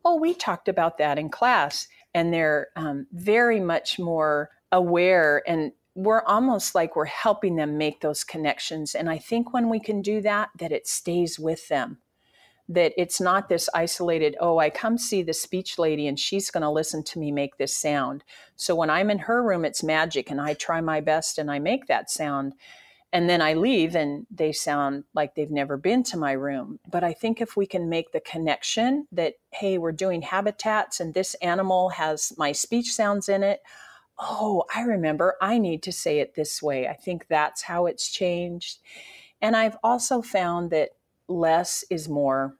oh, 0.05 0.15
we 0.15 0.33
talked 0.33 0.67
about 0.67 0.97
that 0.97 1.19
in 1.19 1.29
class. 1.29 1.87
And 2.13 2.33
they're 2.33 2.69
um, 2.75 3.07
very 3.11 3.59
much 3.59 3.99
more 3.99 4.49
aware 4.73 5.43
and 5.47 5.71
we're 5.95 6.23
almost 6.23 6.73
like 6.73 6.95
we're 6.95 7.05
helping 7.05 7.55
them 7.55 7.77
make 7.77 8.01
those 8.01 8.23
connections. 8.23 8.95
And 8.95 9.09
i 9.09 9.17
think 9.17 9.53
when 9.53 9.69
we 9.69 9.79
can 9.79 10.01
do 10.01 10.19
that 10.21 10.49
that 10.59 10.73
it 10.73 10.87
stays 10.87 11.39
with 11.39 11.69
them. 11.69 11.99
That 12.67 12.93
it's 12.97 13.21
not 13.21 13.47
this 13.47 13.69
isolated 13.73 14.35
oh 14.41 14.57
i 14.57 14.69
come 14.69 14.97
see 14.97 15.21
the 15.21 15.33
speech 15.33 15.77
lady 15.77 16.07
and 16.07 16.19
she's 16.19 16.49
going 16.49 16.63
to 16.63 16.69
listen 16.69 17.03
to 17.03 17.19
me 17.19 17.31
make 17.31 17.57
this 17.57 17.75
sound. 17.75 18.23
So 18.55 18.75
when 18.75 18.89
i'm 18.89 19.11
in 19.11 19.19
her 19.19 19.43
room 19.43 19.63
it's 19.63 19.83
magic 19.83 20.31
and 20.31 20.41
i 20.41 20.55
try 20.55 20.81
my 20.81 20.99
best 20.99 21.37
and 21.37 21.51
i 21.51 21.59
make 21.59 21.85
that 21.87 22.09
sound. 22.09 22.53
And 23.11 23.29
then 23.29 23.43
i 23.43 23.53
leave 23.53 23.95
and 23.95 24.25
they 24.31 24.53
sound 24.53 25.03
like 25.13 25.35
they've 25.35 25.51
never 25.51 25.77
been 25.77 26.01
to 26.05 26.17
my 26.17 26.31
room. 26.31 26.79
But 26.89 27.03
i 27.03 27.13
think 27.13 27.39
if 27.39 27.55
we 27.55 27.67
can 27.67 27.89
make 27.89 28.11
the 28.11 28.21
connection 28.21 29.07
that 29.11 29.35
hey 29.51 29.77
we're 29.77 29.91
doing 29.91 30.23
habitats 30.23 30.99
and 30.99 31.13
this 31.13 31.35
animal 31.35 31.89
has 31.89 32.33
my 32.37 32.51
speech 32.53 32.91
sounds 32.91 33.29
in 33.29 33.43
it 33.43 33.61
oh, 34.23 34.63
I 34.73 34.81
remember 34.83 35.35
I 35.41 35.57
need 35.57 35.83
to 35.83 35.91
say 35.91 36.19
it 36.19 36.35
this 36.35 36.61
way. 36.61 36.87
I 36.87 36.93
think 36.93 37.27
that's 37.27 37.63
how 37.63 37.85
it's 37.85 38.09
changed. 38.09 38.79
And 39.41 39.55
I've 39.55 39.77
also 39.83 40.21
found 40.21 40.71
that 40.71 40.91
less 41.27 41.83
is 41.89 42.07
more. 42.07 42.55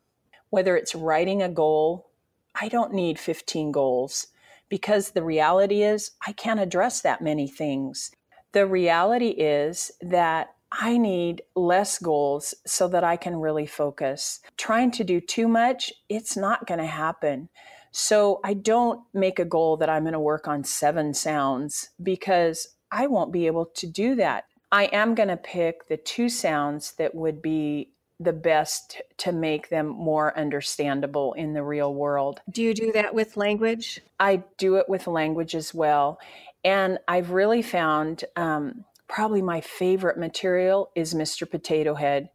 Whether 0.49 0.75
it's 0.75 0.93
writing 0.93 1.41
a 1.41 1.49
goal, 1.49 2.09
I 2.53 2.67
don't 2.67 2.93
need 2.93 3.17
15 3.17 3.71
goals 3.71 4.27
because 4.69 5.11
the 5.11 5.23
reality 5.23 5.81
is 5.81 6.11
I 6.25 6.33
can't 6.33 6.59
address 6.59 7.01
that 7.01 7.21
many 7.21 7.47
things. 7.47 8.11
The 8.51 8.67
reality 8.67 9.29
is 9.29 9.91
that 10.01 10.53
I 10.71 10.97
need 10.97 11.43
less 11.55 11.99
goals 11.99 12.53
so 12.65 12.87
that 12.89 13.03
I 13.03 13.15
can 13.15 13.35
really 13.35 13.65
focus. 13.65 14.41
Trying 14.57 14.91
to 14.91 15.03
do 15.03 15.21
too 15.21 15.47
much, 15.47 15.93
it's 16.09 16.35
not 16.35 16.67
going 16.67 16.79
to 16.79 16.85
happen. 16.85 17.49
So 17.93 18.39
I 18.43 18.55
don't 18.55 19.01
make 19.13 19.37
a 19.37 19.45
goal 19.45 19.77
that 19.77 19.89
I'm 19.89 20.03
going 20.03 20.13
to 20.13 20.19
work 20.19 20.47
on 20.47 20.63
seven 20.63 21.13
sounds 21.13 21.91
because 22.01 22.67
I 22.91 23.05
won't 23.05 23.31
be 23.31 23.45
able 23.45 23.67
to 23.67 23.87
do 23.87 24.15
that. 24.15 24.45
I 24.71 24.85
am 24.85 25.13
going 25.13 25.29
to 25.29 25.37
pick 25.37 25.87
the 25.87 25.97
two 25.97 26.27
sounds 26.27 26.93
that 26.93 27.13
would 27.13 27.39
be 27.39 27.91
the 28.19 28.33
best 28.33 28.99
to 29.17 29.31
make 29.31 29.69
them 29.69 29.87
more 29.87 30.35
understandable 30.37 31.33
in 31.33 31.53
the 31.53 31.61
real 31.61 31.93
world. 31.93 32.41
Do 32.49 32.63
you 32.63 32.73
do 32.73 32.91
that 32.93 33.13
with 33.13 33.37
language? 33.37 34.01
I 34.19 34.43
do 34.57 34.77
it 34.77 34.89
with 34.89 35.05
language 35.05 35.53
as 35.53 35.71
well. 35.71 36.19
And 36.63 36.97
I've 37.07 37.29
really 37.29 37.61
found 37.61 38.25
um, 38.35 38.85
probably 39.07 39.43
my 39.43 39.61
favorite 39.61 40.17
material 40.17 40.89
is 40.95 41.13
Mr. 41.13 41.49
Potato 41.49 41.93
Head. 41.93 42.29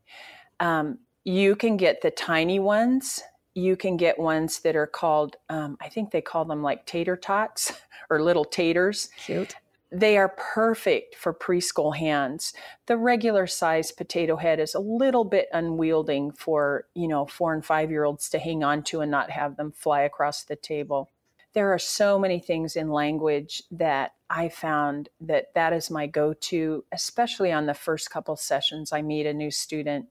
Um, 0.61 0.99
you 1.25 1.57
can 1.57 1.77
get 1.77 2.03
the 2.03 2.13
tiny 2.13 2.61
ones 2.61 3.23
you 3.59 3.77
can 3.77 3.97
get 3.97 4.19
ones 4.19 4.61
that 4.61 4.77
are 4.77 4.87
called, 4.87 5.37
um, 5.49 5.77
I 5.81 5.89
think 5.89 6.11
they 6.11 6.21
call 6.21 6.45
them 6.45 6.63
like 6.63 6.87
tater 6.87 7.17
tots 7.17 7.73
or 8.11 8.23
little 8.23 8.45
taters. 8.45 9.11
Cute. 9.19 9.57
They 9.91 10.19
are 10.19 10.29
perfect 10.29 11.15
for 11.15 11.33
preschool 11.33 11.97
hands. 11.97 12.53
The 12.87 12.99
regular 12.99 13.47
size 13.47 13.91
potato 13.91 14.37
head 14.37 14.61
is 14.61 14.75
a 14.75 14.81
little 14.81 15.25
bit 15.25 15.49
unwielding 15.53 16.33
for, 16.33 16.85
you 16.95 17.09
know, 17.09 17.25
four 17.25 17.55
and 17.55 17.65
five 17.65 17.91
year 17.91 18.05
olds 18.05 18.29
to 18.31 18.39
hang 18.39 18.63
on 18.63 18.83
to 18.85 19.01
and 19.01 19.11
not 19.11 19.31
have 19.31 19.57
them 19.57 19.73
fly 19.73 20.03
across 20.03 20.45
the 20.45 20.57
table. 20.57 21.11
There 21.55 21.73
are 21.73 21.79
so 21.79 22.19
many 22.19 22.39
things 22.39 22.77
in 22.77 22.91
language 22.91 23.63
that 23.71 24.13
I 24.29 24.51
found 24.51 25.09
that 25.23 25.55
that 25.55 25.73
is 25.73 25.91
my 25.91 26.07
go 26.07 26.35
to, 26.35 26.85
especially 26.93 27.51
on 27.51 27.65
the 27.65 27.73
first 27.73 28.11
couple 28.11 28.37
sessions 28.37 28.93
I 28.93 29.01
meet 29.01 29.25
a 29.25 29.33
new 29.33 29.51
student 29.51 30.09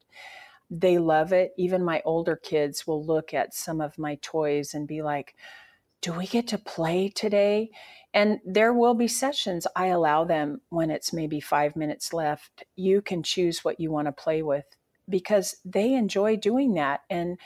they 0.70 0.98
love 0.98 1.32
it. 1.32 1.52
Even 1.58 1.84
my 1.84 2.02
older 2.06 2.36
kids 2.36 2.86
will 2.86 3.04
look 3.04 3.34
at 3.34 3.54
some 3.54 3.82
of 3.82 3.98
my 3.98 4.18
toys 4.22 4.74
and 4.74 4.88
be 4.88 5.02
like, 5.02 5.36
Do 6.02 6.14
we 6.14 6.28
get 6.28 6.48
to 6.50 6.58
play 6.58 7.10
today? 7.10 7.70
And 8.14 8.40
there 8.46 8.74
will 8.74 8.94
be 8.94 9.08
sessions 9.08 9.68
I 9.76 9.88
allow 9.88 10.24
them 10.24 10.62
when 10.70 10.90
it's 10.90 11.14
maybe 11.14 11.40
five 11.40 11.76
minutes 11.76 12.14
left. 12.14 12.64
You 12.76 13.02
can 13.02 13.22
choose 13.22 13.64
what 13.64 13.80
you 13.80 13.92
want 13.92 14.08
to 14.08 14.12
play 14.12 14.42
with 14.42 14.66
because 15.10 15.58
they 15.64 15.94
enjoy 15.94 16.36
doing 16.38 16.74
that. 16.76 17.02
And 17.10 17.38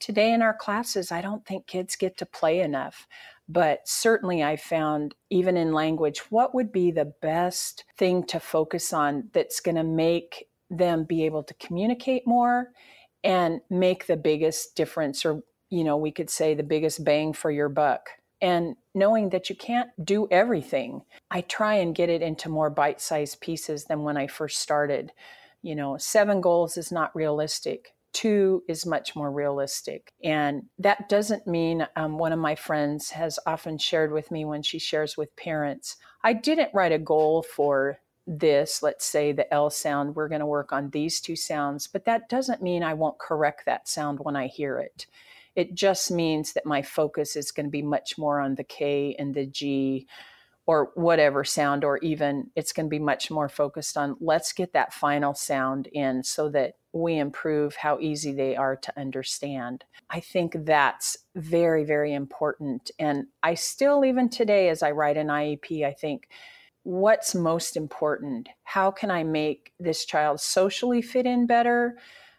today 0.00 0.32
in 0.32 0.42
our 0.42 0.54
classes, 0.54 1.10
I 1.10 1.20
don't 1.20 1.46
think 1.46 1.66
kids 1.66 1.96
get 1.96 2.16
to 2.18 2.26
play 2.26 2.60
enough. 2.60 3.06
But 3.48 3.88
certainly, 3.88 4.44
I 4.44 4.56
found 4.56 5.14
even 5.30 5.56
in 5.56 5.72
language, 5.72 6.18
what 6.28 6.54
would 6.54 6.70
be 6.70 6.90
the 6.90 7.14
best 7.22 7.84
thing 7.96 8.24
to 8.24 8.38
focus 8.38 8.92
on 8.92 9.30
that's 9.32 9.60
going 9.60 9.76
to 9.76 9.84
make 9.84 10.47
them 10.70 11.04
be 11.04 11.24
able 11.24 11.42
to 11.42 11.54
communicate 11.54 12.26
more 12.26 12.72
and 13.24 13.60
make 13.70 14.06
the 14.06 14.16
biggest 14.16 14.76
difference 14.76 15.24
or 15.24 15.42
you 15.70 15.84
know 15.84 15.96
we 15.96 16.12
could 16.12 16.30
say 16.30 16.54
the 16.54 16.62
biggest 16.62 17.04
bang 17.04 17.32
for 17.32 17.50
your 17.50 17.68
buck. 17.68 18.08
And 18.40 18.76
knowing 18.94 19.30
that 19.30 19.50
you 19.50 19.56
can't 19.56 19.90
do 20.04 20.28
everything 20.30 21.02
i 21.30 21.40
try 21.42 21.74
and 21.74 21.94
get 21.94 22.08
it 22.08 22.22
into 22.22 22.48
more 22.48 22.70
bite-sized 22.70 23.40
pieces 23.40 23.84
than 23.84 24.02
when 24.02 24.16
i 24.16 24.26
first 24.26 24.58
started. 24.60 25.12
You 25.62 25.74
know 25.74 25.96
seven 25.98 26.40
goals 26.40 26.76
is 26.76 26.92
not 26.92 27.14
realistic. 27.16 27.94
Two 28.12 28.62
is 28.68 28.86
much 28.86 29.14
more 29.14 29.30
realistic. 29.30 30.12
And 30.24 30.62
that 30.78 31.08
doesn't 31.10 31.46
mean 31.46 31.86
um, 31.94 32.16
one 32.16 32.32
of 32.32 32.38
my 32.38 32.54
friends 32.54 33.10
has 33.10 33.38
often 33.46 33.76
shared 33.76 34.12
with 34.12 34.30
me 34.30 34.44
when 34.44 34.62
she 34.62 34.78
shares 34.78 35.16
with 35.16 35.34
parents 35.36 35.96
i 36.24 36.32
didn't 36.32 36.74
write 36.74 36.92
a 36.92 36.98
goal 36.98 37.42
for 37.42 37.98
this, 38.28 38.82
let's 38.82 39.06
say 39.06 39.32
the 39.32 39.52
L 39.52 39.70
sound, 39.70 40.14
we're 40.14 40.28
going 40.28 40.40
to 40.40 40.46
work 40.46 40.70
on 40.72 40.90
these 40.90 41.20
two 41.20 41.34
sounds, 41.34 41.86
but 41.86 42.04
that 42.04 42.28
doesn't 42.28 42.62
mean 42.62 42.82
I 42.82 42.92
won't 42.94 43.18
correct 43.18 43.64
that 43.64 43.88
sound 43.88 44.20
when 44.20 44.36
I 44.36 44.46
hear 44.46 44.78
it. 44.78 45.06
It 45.56 45.74
just 45.74 46.10
means 46.10 46.52
that 46.52 46.66
my 46.66 46.82
focus 46.82 47.34
is 47.34 47.50
going 47.50 47.66
to 47.66 47.70
be 47.70 47.82
much 47.82 48.18
more 48.18 48.38
on 48.38 48.54
the 48.54 48.64
K 48.64 49.16
and 49.18 49.34
the 49.34 49.46
G 49.46 50.06
or 50.66 50.90
whatever 50.94 51.42
sound, 51.44 51.82
or 51.82 51.96
even 51.98 52.50
it's 52.54 52.74
going 52.74 52.84
to 52.84 52.90
be 52.90 52.98
much 52.98 53.30
more 53.30 53.48
focused 53.48 53.96
on 53.96 54.14
let's 54.20 54.52
get 54.52 54.74
that 54.74 54.92
final 54.92 55.32
sound 55.32 55.86
in 55.88 56.22
so 56.22 56.50
that 56.50 56.74
we 56.92 57.16
improve 57.16 57.74
how 57.74 57.98
easy 57.98 58.32
they 58.32 58.54
are 58.54 58.76
to 58.76 59.00
understand. 59.00 59.84
I 60.10 60.20
think 60.20 60.66
that's 60.66 61.16
very, 61.34 61.84
very 61.84 62.12
important. 62.12 62.90
And 62.98 63.28
I 63.42 63.54
still, 63.54 64.04
even 64.04 64.28
today, 64.28 64.68
as 64.68 64.82
I 64.82 64.90
write 64.90 65.16
an 65.16 65.28
IEP, 65.28 65.86
I 65.86 65.92
think, 65.94 66.28
what's 66.88 67.34
most 67.34 67.76
important? 67.76 68.48
How 68.64 68.90
can 68.90 69.10
I 69.10 69.22
make 69.22 69.72
this 69.78 70.06
child 70.06 70.40
socially 70.40 71.02
fit 71.02 71.26
in 71.26 71.46
better? 71.46 71.96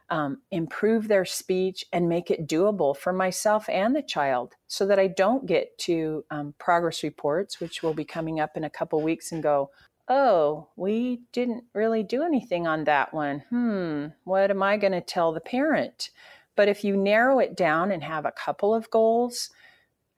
um, 0.10 0.42
improve 0.52 1.08
their 1.08 1.26
speech, 1.26 1.86
and 1.94 2.10
make 2.10 2.32
it 2.32 2.48
doable 2.48 2.98
for 2.98 3.14
myself 3.14 3.70
and 3.70 3.96
the 3.96 4.02
child 4.02 4.56
so 4.68 4.88
that 4.88 4.98
I 4.98 5.08
don't 5.08 5.46
get 5.46 5.78
to 5.80 6.26
um, 6.32 6.54
progress 6.58 7.04
reports, 7.04 7.60
which 7.60 7.84
will 7.84 7.94
be 7.94 8.06
coming 8.06 8.40
up 8.40 8.58
in 8.58 8.64
a 8.64 8.70
couple 8.70 9.02
weeks, 9.02 9.32
and 9.32 9.44
go, 9.44 9.70
oh, 10.08 10.68
we 10.76 11.22
didn't 11.32 11.64
really 11.76 12.02
do 12.02 12.24
anything 12.24 12.66
on 12.66 12.86
that 12.86 13.14
one. 13.14 13.44
Hmm, 13.50 14.08
what 14.24 14.50
am 14.50 14.64
I 14.64 14.78
going 14.78 14.94
to 14.94 15.02
tell 15.02 15.32
the 15.32 15.40
parent? 15.40 16.10
But 16.56 16.68
if 16.68 16.84
you 16.84 16.98
narrow 16.98 17.40
it 17.40 17.56
down 17.56 17.92
and 17.92 18.04
have 18.04 18.26
a 18.26 18.32
couple 18.32 18.74
of 18.74 18.90
goals, 18.90 19.52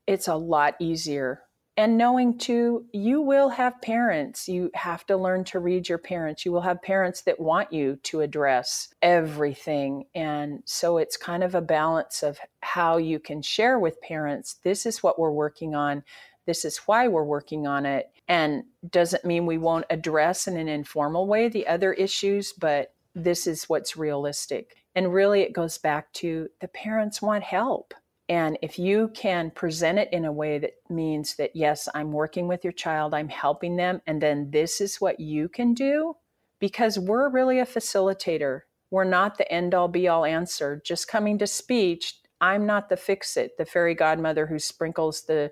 it's 0.07 0.29
a 0.29 0.35
lot 0.35 0.75
easier 0.79 1.41
and 1.77 1.97
knowing 1.97 2.37
too 2.37 2.85
you 2.91 3.21
will 3.21 3.49
have 3.49 3.81
parents. 3.81 4.47
You 4.47 4.71
have 4.73 5.05
to 5.07 5.17
learn 5.17 5.43
to 5.45 5.59
read 5.59 5.87
your 5.87 5.97
parents. 5.97 6.45
You 6.45 6.51
will 6.51 6.61
have 6.61 6.81
parents 6.81 7.21
that 7.23 7.39
want 7.39 7.71
you 7.71 7.97
to 8.03 8.21
address 8.21 8.93
everything. 9.01 10.05
And 10.13 10.63
so 10.65 10.97
it's 10.97 11.17
kind 11.17 11.43
of 11.43 11.55
a 11.55 11.61
balance 11.61 12.23
of 12.23 12.39
how 12.61 12.97
you 12.97 13.19
can 13.19 13.41
share 13.41 13.79
with 13.79 14.01
parents 14.01 14.59
this 14.63 14.85
is 14.85 15.01
what 15.01 15.19
we're 15.19 15.31
working 15.31 15.75
on 15.75 16.03
this 16.47 16.65
is 16.65 16.77
why 16.79 17.07
we're 17.07 17.23
working 17.23 17.67
on 17.67 17.85
it 17.85 18.11
and 18.27 18.63
doesn't 18.89 19.23
mean 19.23 19.45
we 19.45 19.59
won't 19.59 19.85
address 19.91 20.47
in 20.47 20.57
an 20.57 20.67
informal 20.67 21.27
way 21.27 21.47
the 21.47 21.67
other 21.67 21.93
issues 21.93 22.51
but 22.53 22.93
this 23.15 23.47
is 23.47 23.65
what's 23.65 23.97
realistic. 23.97 24.77
And 24.95 25.13
really 25.13 25.41
it 25.41 25.53
goes 25.53 25.77
back 25.77 26.11
to 26.13 26.49
the 26.59 26.67
parents 26.67 27.21
want 27.21 27.43
help 27.43 27.93
and 28.31 28.57
if 28.61 28.79
you 28.79 29.09
can 29.13 29.51
present 29.51 29.99
it 29.99 30.07
in 30.13 30.23
a 30.23 30.31
way 30.31 30.57
that 30.57 30.75
means 30.89 31.35
that, 31.35 31.53
yes, 31.53 31.89
I'm 31.93 32.13
working 32.13 32.47
with 32.47 32.63
your 32.63 32.71
child, 32.71 33.13
I'm 33.13 33.27
helping 33.27 33.75
them, 33.75 34.01
and 34.07 34.21
then 34.21 34.51
this 34.51 34.79
is 34.79 35.01
what 35.01 35.19
you 35.19 35.49
can 35.49 35.73
do, 35.73 36.13
because 36.57 36.97
we're 36.97 37.29
really 37.29 37.59
a 37.59 37.65
facilitator. 37.65 38.61
We're 38.89 39.03
not 39.03 39.37
the 39.37 39.51
end 39.51 39.73
all 39.73 39.89
be 39.89 40.07
all 40.07 40.23
answer. 40.23 40.81
Just 40.85 41.09
coming 41.09 41.39
to 41.39 41.45
speech, 41.45 42.13
I'm 42.39 42.65
not 42.65 42.87
the 42.87 42.95
fix 42.95 43.35
it, 43.35 43.57
the 43.57 43.65
fairy 43.65 43.95
godmother 43.95 44.45
who 44.45 44.59
sprinkles 44.59 45.23
the 45.23 45.51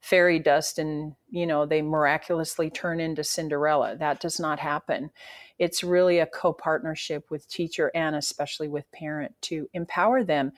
fairy 0.00 0.38
dust 0.38 0.78
and, 0.78 1.16
you 1.28 1.46
know, 1.46 1.66
they 1.66 1.82
miraculously 1.82 2.70
turn 2.70 3.00
into 3.00 3.22
Cinderella. 3.22 3.96
That 3.98 4.20
does 4.20 4.40
not 4.40 4.60
happen. 4.60 5.10
It's 5.58 5.84
really 5.84 6.20
a 6.20 6.26
co 6.26 6.54
partnership 6.54 7.30
with 7.30 7.46
teacher 7.48 7.90
and 7.94 8.16
especially 8.16 8.68
with 8.68 8.90
parent 8.92 9.34
to 9.42 9.68
empower 9.74 10.24
them 10.24 10.52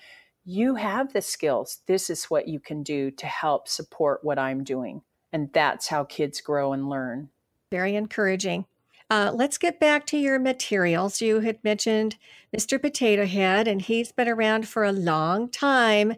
you 0.48 0.76
have 0.76 1.12
the 1.12 1.20
skills. 1.20 1.80
This 1.88 2.08
is 2.08 2.26
what 2.26 2.46
you 2.46 2.60
can 2.60 2.84
do 2.84 3.10
to 3.10 3.26
help 3.26 3.66
support 3.66 4.20
what 4.22 4.38
I'm 4.38 4.62
doing. 4.62 5.02
And 5.32 5.50
that's 5.52 5.88
how 5.88 6.04
kids 6.04 6.40
grow 6.40 6.72
and 6.72 6.88
learn. 6.88 7.30
Very 7.72 7.96
encouraging. 7.96 8.64
Uh, 9.10 9.32
let's 9.34 9.58
get 9.58 9.80
back 9.80 10.06
to 10.06 10.16
your 10.16 10.38
materials. 10.38 11.20
You 11.20 11.40
had 11.40 11.62
mentioned 11.64 12.16
Mr. 12.56 12.80
Potato 12.80 13.26
Head, 13.26 13.66
and 13.66 13.82
he's 13.82 14.12
been 14.12 14.28
around 14.28 14.68
for 14.68 14.84
a 14.84 14.92
long 14.92 15.48
time. 15.48 16.14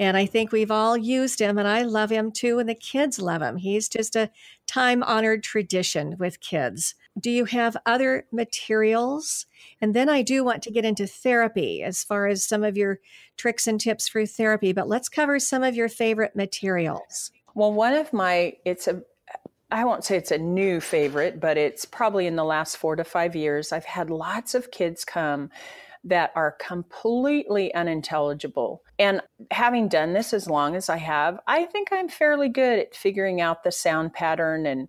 And 0.00 0.16
I 0.16 0.24
think 0.24 0.50
we've 0.50 0.70
all 0.70 0.96
used 0.96 1.42
him, 1.42 1.58
and 1.58 1.68
I 1.68 1.82
love 1.82 2.08
him 2.08 2.32
too, 2.32 2.58
and 2.58 2.66
the 2.66 2.74
kids 2.74 3.18
love 3.18 3.42
him. 3.42 3.58
He's 3.58 3.86
just 3.86 4.16
a 4.16 4.30
time 4.66 5.02
honored 5.02 5.42
tradition 5.42 6.16
with 6.18 6.40
kids. 6.40 6.94
Do 7.20 7.30
you 7.30 7.44
have 7.44 7.76
other 7.84 8.24
materials? 8.32 9.44
And 9.78 9.94
then 9.94 10.08
I 10.08 10.22
do 10.22 10.42
want 10.42 10.62
to 10.62 10.70
get 10.70 10.86
into 10.86 11.06
therapy 11.06 11.82
as 11.82 12.02
far 12.02 12.28
as 12.28 12.42
some 12.42 12.64
of 12.64 12.78
your 12.78 12.98
tricks 13.36 13.66
and 13.66 13.78
tips 13.78 14.08
for 14.08 14.24
therapy, 14.24 14.72
but 14.72 14.88
let's 14.88 15.10
cover 15.10 15.38
some 15.38 15.62
of 15.62 15.76
your 15.76 15.90
favorite 15.90 16.34
materials. 16.34 17.30
Well, 17.54 17.74
one 17.74 17.92
of 17.92 18.10
my, 18.14 18.54
it's 18.64 18.88
a, 18.88 19.02
I 19.70 19.84
won't 19.84 20.04
say 20.04 20.16
it's 20.16 20.30
a 20.30 20.38
new 20.38 20.80
favorite, 20.80 21.40
but 21.40 21.56
it's 21.56 21.84
probably 21.84 22.26
in 22.26 22.36
the 22.36 22.44
last 22.44 22.76
four 22.76 22.96
to 22.96 23.04
five 23.04 23.36
years. 23.36 23.72
I've 23.72 23.84
had 23.84 24.10
lots 24.10 24.54
of 24.54 24.70
kids 24.70 25.04
come 25.04 25.50
that 26.02 26.32
are 26.34 26.56
completely 26.58 27.72
unintelligible. 27.74 28.82
And 28.98 29.20
having 29.50 29.88
done 29.88 30.12
this 30.12 30.32
as 30.32 30.48
long 30.48 30.74
as 30.74 30.88
I 30.88 30.96
have, 30.96 31.38
I 31.46 31.66
think 31.66 31.88
I'm 31.92 32.08
fairly 32.08 32.48
good 32.48 32.78
at 32.78 32.94
figuring 32.94 33.40
out 33.40 33.62
the 33.62 33.72
sound 33.72 34.14
pattern 34.14 34.66
and 34.66 34.88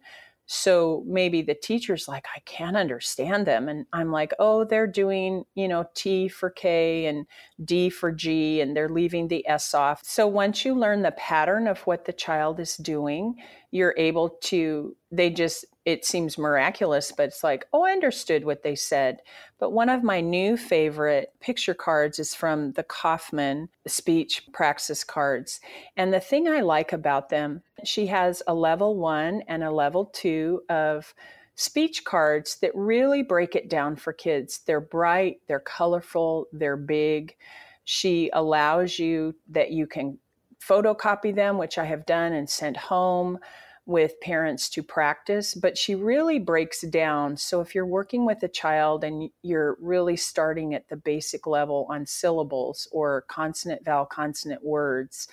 so 0.53 1.05
maybe 1.07 1.41
the 1.41 1.55
teacher's 1.55 2.09
like, 2.09 2.25
I 2.36 2.41
can't 2.41 2.75
understand 2.75 3.45
them. 3.45 3.69
And 3.69 3.86
I'm 3.93 4.11
like, 4.11 4.34
oh, 4.38 4.65
they're 4.65 4.86
doing, 4.86 5.45
you 5.55 5.69
know, 5.69 5.86
T 5.95 6.27
for 6.27 6.49
K 6.49 7.05
and 7.05 7.25
D 7.63 7.89
for 7.89 8.11
G, 8.11 8.59
and 8.59 8.75
they're 8.75 8.89
leaving 8.89 9.29
the 9.29 9.47
S 9.47 9.73
off. 9.73 10.01
So 10.03 10.27
once 10.27 10.65
you 10.65 10.73
learn 10.73 11.03
the 11.03 11.11
pattern 11.11 11.67
of 11.67 11.79
what 11.88 12.03
the 12.03 12.11
child 12.11 12.59
is 12.59 12.75
doing, 12.75 13.36
you're 13.72 13.95
able 13.97 14.30
to, 14.30 14.95
they 15.11 15.30
just, 15.30 15.65
it 15.86 16.05
seems 16.05 16.38
miraculous, 16.38 17.11
but 17.11 17.24
it's 17.24 17.43
like, 17.43 17.65
oh, 17.74 17.84
I 17.84 17.91
understood 17.91 18.45
what 18.45 18.63
they 18.63 18.76
said. 18.76 19.22
But 19.59 19.72
one 19.72 19.89
of 19.89 20.03
my 20.03 20.22
new 20.22 20.57
favorite 20.57 21.34
picture 21.39 21.74
cards 21.74 22.19
is 22.19 22.36
from 22.36 22.74
the 22.74 22.84
Kaufman 22.84 23.69
speech 23.88 24.43
praxis 24.53 25.03
cards. 25.03 25.59
And 25.97 26.13
the 26.13 26.19
thing 26.19 26.47
I 26.47 26.61
like 26.61 26.93
about 26.93 27.30
them, 27.30 27.63
she 27.84 28.07
has 28.07 28.43
a 28.45 28.53
level 28.53 28.97
one 28.97 29.41
and 29.47 29.63
a 29.63 29.72
level 29.72 30.05
two 30.13 30.61
of 30.69 31.13
speech 31.55 32.03
cards 32.03 32.57
that 32.61 32.76
really 32.76 33.24
break 33.24 33.55
it 33.55 33.69
down 33.69 33.95
for 33.95 34.13
kids. 34.13 34.61
They're 34.67 34.82
bright, 34.82 35.38
they're 35.47 35.59
colorful, 35.59 36.47
they're 36.51 36.78
big. 36.78 37.36
She 37.86 38.30
allows 38.34 38.99
you 38.99 39.36
that 39.49 39.72
you 39.72 39.88
can 39.88 40.19
photocopy 40.68 41.34
them, 41.34 41.57
which 41.57 41.78
I 41.78 41.86
have 41.86 42.05
done 42.05 42.34
and 42.34 42.49
sent 42.49 42.78
home 42.78 43.39
with 43.86 44.20
parents 44.22 44.70
to 44.70 44.84
practice, 44.84 45.55
but 45.55 45.78
she 45.78 45.95
really 45.95 46.38
breaks 46.39 46.82
down. 46.82 47.36
So 47.36 47.62
if 47.62 47.74
you're 47.74 47.86
working 47.86 48.26
with 48.26 48.43
a 48.43 48.47
child 48.47 49.03
and 49.03 49.30
you're 49.41 49.76
really 49.82 50.16
starting 50.16 50.76
at 50.76 50.88
the 50.88 50.95
basic 50.95 51.47
level 51.47 51.88
on 51.89 52.05
syllables 52.05 52.88
or 52.91 53.26
consonant, 53.28 53.84
vowel, 53.84 54.05
consonant 54.05 54.64
words, 54.64 55.28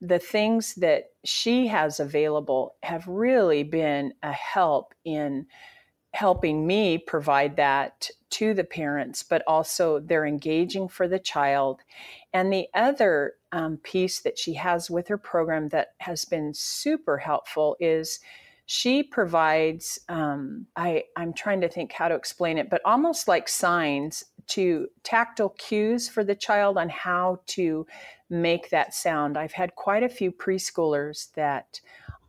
the 0.00 0.20
things 0.20 0.74
that 0.76 1.06
she 1.24 1.66
has 1.66 1.98
available 1.98 2.76
have 2.84 3.06
really 3.08 3.64
been 3.64 4.14
a 4.22 4.32
help 4.32 4.94
in 5.04 5.46
helping 6.14 6.66
me 6.66 6.98
provide 6.98 7.56
that 7.56 8.08
to 8.30 8.54
the 8.54 8.64
parents, 8.64 9.22
but 9.22 9.42
also 9.46 9.98
they're 9.98 10.24
engaging 10.24 10.88
for 10.88 11.08
the 11.08 11.18
child. 11.18 11.80
And 12.32 12.52
the 12.52 12.68
other 12.74 13.34
um, 13.52 13.78
piece 13.78 14.20
that 14.20 14.38
she 14.38 14.54
has 14.54 14.90
with 14.90 15.08
her 15.08 15.18
program 15.18 15.68
that 15.70 15.88
has 15.98 16.24
been 16.24 16.52
super 16.54 17.18
helpful 17.18 17.76
is 17.80 18.20
she 18.66 19.02
provides 19.02 19.98
um, 20.10 20.66
I, 20.76 21.04
i'm 21.16 21.32
trying 21.32 21.62
to 21.62 21.70
think 21.70 21.90
how 21.90 22.08
to 22.08 22.14
explain 22.14 22.58
it 22.58 22.68
but 22.68 22.82
almost 22.84 23.26
like 23.26 23.48
signs 23.48 24.24
to 24.48 24.88
tactile 25.04 25.50
cues 25.50 26.08
for 26.08 26.24
the 26.24 26.34
child 26.34 26.76
on 26.76 26.88
how 26.88 27.40
to 27.46 27.86
make 28.30 28.70
that 28.70 28.94
sound. 28.94 29.36
I've 29.36 29.52
had 29.52 29.74
quite 29.74 30.02
a 30.02 30.08
few 30.08 30.32
preschoolers 30.32 31.32
that 31.34 31.80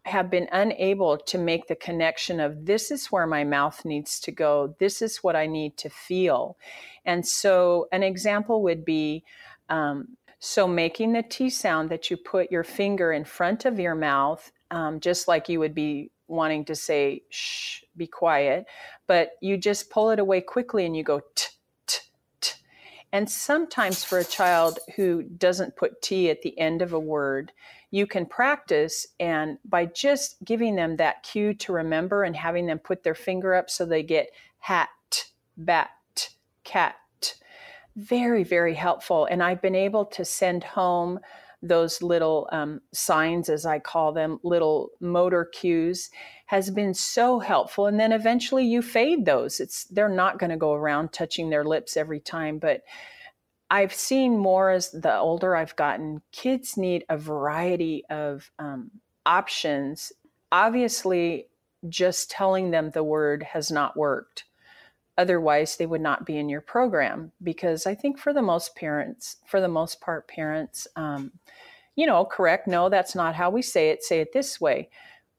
have 0.09 0.29
been 0.29 0.47
unable 0.51 1.17
to 1.17 1.37
make 1.37 1.67
the 1.67 1.75
connection 1.75 2.39
of 2.39 2.65
this 2.65 2.91
is 2.91 3.07
where 3.07 3.27
my 3.27 3.43
mouth 3.43 3.85
needs 3.85 4.19
to 4.21 4.31
go, 4.31 4.75
this 4.79 5.01
is 5.01 5.17
what 5.17 5.35
I 5.35 5.45
need 5.45 5.77
to 5.77 5.89
feel. 5.89 6.57
And 7.05 7.25
so, 7.25 7.87
an 7.91 8.03
example 8.03 8.61
would 8.63 8.83
be 8.83 9.23
um, 9.69 10.17
so 10.39 10.67
making 10.67 11.13
the 11.13 11.23
T 11.23 11.49
sound 11.49 11.89
that 11.89 12.09
you 12.09 12.17
put 12.17 12.51
your 12.51 12.63
finger 12.63 13.11
in 13.11 13.25
front 13.25 13.65
of 13.65 13.79
your 13.79 13.95
mouth, 13.95 14.51
um, 14.71 14.99
just 14.99 15.27
like 15.27 15.49
you 15.49 15.59
would 15.59 15.75
be 15.75 16.11
wanting 16.27 16.65
to 16.65 16.75
say, 16.75 17.23
shh, 17.29 17.81
be 17.97 18.07
quiet, 18.07 18.65
but 19.07 19.31
you 19.41 19.57
just 19.57 19.89
pull 19.89 20.11
it 20.11 20.19
away 20.19 20.41
quickly 20.41 20.85
and 20.85 20.95
you 20.95 21.03
go, 21.03 21.21
t, 21.35 21.47
t, 21.87 21.99
t. 22.39 22.53
And 23.11 23.29
sometimes 23.29 24.03
for 24.03 24.19
a 24.19 24.25
child 24.25 24.79
who 24.95 25.23
doesn't 25.23 25.75
put 25.75 26.01
T 26.01 26.29
at 26.29 26.41
the 26.43 26.57
end 26.59 26.81
of 26.81 26.93
a 26.93 26.99
word, 26.99 27.51
you 27.91 28.05
can 28.05 28.25
practice 28.25 29.07
and 29.19 29.57
by 29.65 29.85
just 29.85 30.37
giving 30.43 30.75
them 30.75 30.97
that 30.97 31.23
cue 31.23 31.53
to 31.55 31.73
remember 31.73 32.23
and 32.23 32.35
having 32.35 32.67
them 32.67 32.79
put 32.79 33.03
their 33.03 33.15
finger 33.15 33.55
up 33.55 33.69
so 33.69 33.85
they 33.85 34.03
get 34.03 34.29
hat, 34.59 34.89
bat, 35.57 35.89
cat. 36.63 36.95
Very, 37.95 38.43
very 38.43 38.75
helpful. 38.75 39.25
And 39.25 39.41
I've 39.41 39.61
been 39.61 39.75
able 39.75 40.05
to 40.05 40.23
send 40.23 40.63
home 40.63 41.19
those 41.61 42.01
little 42.01 42.47
um, 42.51 42.79
signs, 42.93 43.49
as 43.49 43.65
I 43.65 43.79
call 43.79 44.13
them, 44.13 44.39
little 44.43 44.91
motor 45.01 45.45
cues, 45.45 46.09
has 46.45 46.69
been 46.69 46.93
so 46.93 47.39
helpful. 47.39 47.87
And 47.87 47.99
then 47.99 48.11
eventually 48.11 48.65
you 48.65 48.81
fade 48.81 49.25
those. 49.25 49.59
It's 49.59 49.83
they're 49.85 50.07
not 50.07 50.39
going 50.39 50.51
to 50.51 50.57
go 50.57 50.73
around 50.73 51.11
touching 51.11 51.49
their 51.49 51.65
lips 51.65 51.97
every 51.97 52.19
time, 52.19 52.59
but 52.59 52.81
I've 53.71 53.93
seen 53.93 54.37
more 54.37 54.71
as 54.71 54.91
the 54.91 55.15
older 55.15 55.55
I've 55.55 55.75
gotten, 55.75 56.21
kids 56.31 56.75
need 56.75 57.05
a 57.09 57.17
variety 57.17 58.03
of 58.09 58.49
um, 58.57 58.89
options. 59.25 60.11
Obviously, 60.51 61.47
just 61.87 62.31
telling 62.31 62.71
them 62.71 62.89
the 62.89 63.03
word 63.03 63.43
has 63.43 63.71
not 63.71 63.95
worked. 63.95 64.45
Otherwise, 65.17 65.75
they 65.75 65.85
would 65.85 66.01
not 66.01 66.25
be 66.25 66.37
in 66.37 66.49
your 66.49 66.61
program 66.61 67.31
because 67.43 67.85
I 67.85 67.93
think 67.93 68.17
for 68.17 68.33
the 68.33 68.41
most 68.41 68.75
parents, 68.75 69.37
for 69.45 69.61
the 69.61 69.67
most 69.67 70.01
part, 70.01 70.27
parents, 70.27 70.87
um, 70.95 71.31
you 71.95 72.07
know, 72.07 72.23
correct, 72.25 72.67
no, 72.67 72.89
that's 72.89 73.15
not 73.15 73.35
how 73.35 73.49
we 73.49 73.61
say 73.61 73.89
it, 73.89 74.03
say 74.03 74.21
it 74.21 74.31
this 74.33 74.61
way. 74.61 74.89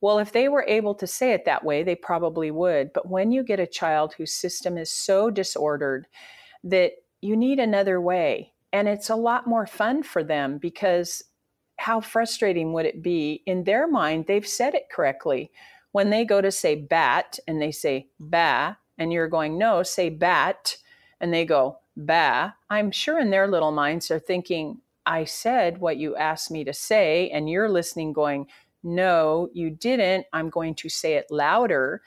Well, 0.02 0.18
if 0.18 0.32
they 0.32 0.48
were 0.48 0.64
able 0.68 0.94
to 0.96 1.06
say 1.06 1.32
it 1.32 1.46
that 1.46 1.64
way, 1.64 1.82
they 1.82 1.94
probably 1.94 2.50
would. 2.50 2.92
But 2.92 3.08
when 3.08 3.32
you 3.32 3.42
get 3.42 3.60
a 3.60 3.66
child 3.66 4.14
whose 4.14 4.32
system 4.32 4.78
is 4.78 4.90
so 4.90 5.30
disordered 5.30 6.06
that 6.64 6.92
you 7.20 7.36
need 7.36 7.58
another 7.58 8.00
way, 8.00 8.52
and 8.72 8.88
it's 8.88 9.10
a 9.10 9.16
lot 9.16 9.46
more 9.46 9.66
fun 9.66 10.02
for 10.02 10.24
them 10.24 10.58
because 10.58 11.22
how 11.76 12.00
frustrating 12.00 12.72
would 12.72 12.86
it 12.86 13.02
be? 13.02 13.42
In 13.46 13.64
their 13.64 13.88
mind, 13.88 14.26
they've 14.26 14.46
said 14.46 14.74
it 14.74 14.90
correctly. 14.90 15.50
When 15.92 16.10
they 16.10 16.24
go 16.24 16.40
to 16.40 16.52
say 16.52 16.74
bat 16.74 17.38
and 17.48 17.60
they 17.60 17.72
say 17.72 18.08
ba, 18.18 18.78
and 18.98 19.12
you're 19.12 19.28
going, 19.28 19.56
no, 19.58 19.82
say 19.82 20.10
bat, 20.10 20.76
and 21.20 21.32
they 21.32 21.44
go 21.44 21.78
ba, 21.96 22.54
I'm 22.68 22.90
sure 22.90 23.18
in 23.18 23.30
their 23.30 23.48
little 23.48 23.72
minds 23.72 24.08
they're 24.08 24.18
thinking, 24.18 24.82
I 25.06 25.24
said 25.24 25.78
what 25.78 25.96
you 25.96 26.16
asked 26.16 26.50
me 26.50 26.64
to 26.64 26.74
say, 26.74 27.30
and 27.30 27.48
you're 27.48 27.68
listening, 27.68 28.12
going, 28.12 28.46
no, 28.82 29.48
you 29.52 29.70
didn't. 29.70 30.26
I'm 30.32 30.50
going 30.50 30.74
to 30.76 30.88
say 30.88 31.14
it 31.14 31.30
louder. 31.30 32.02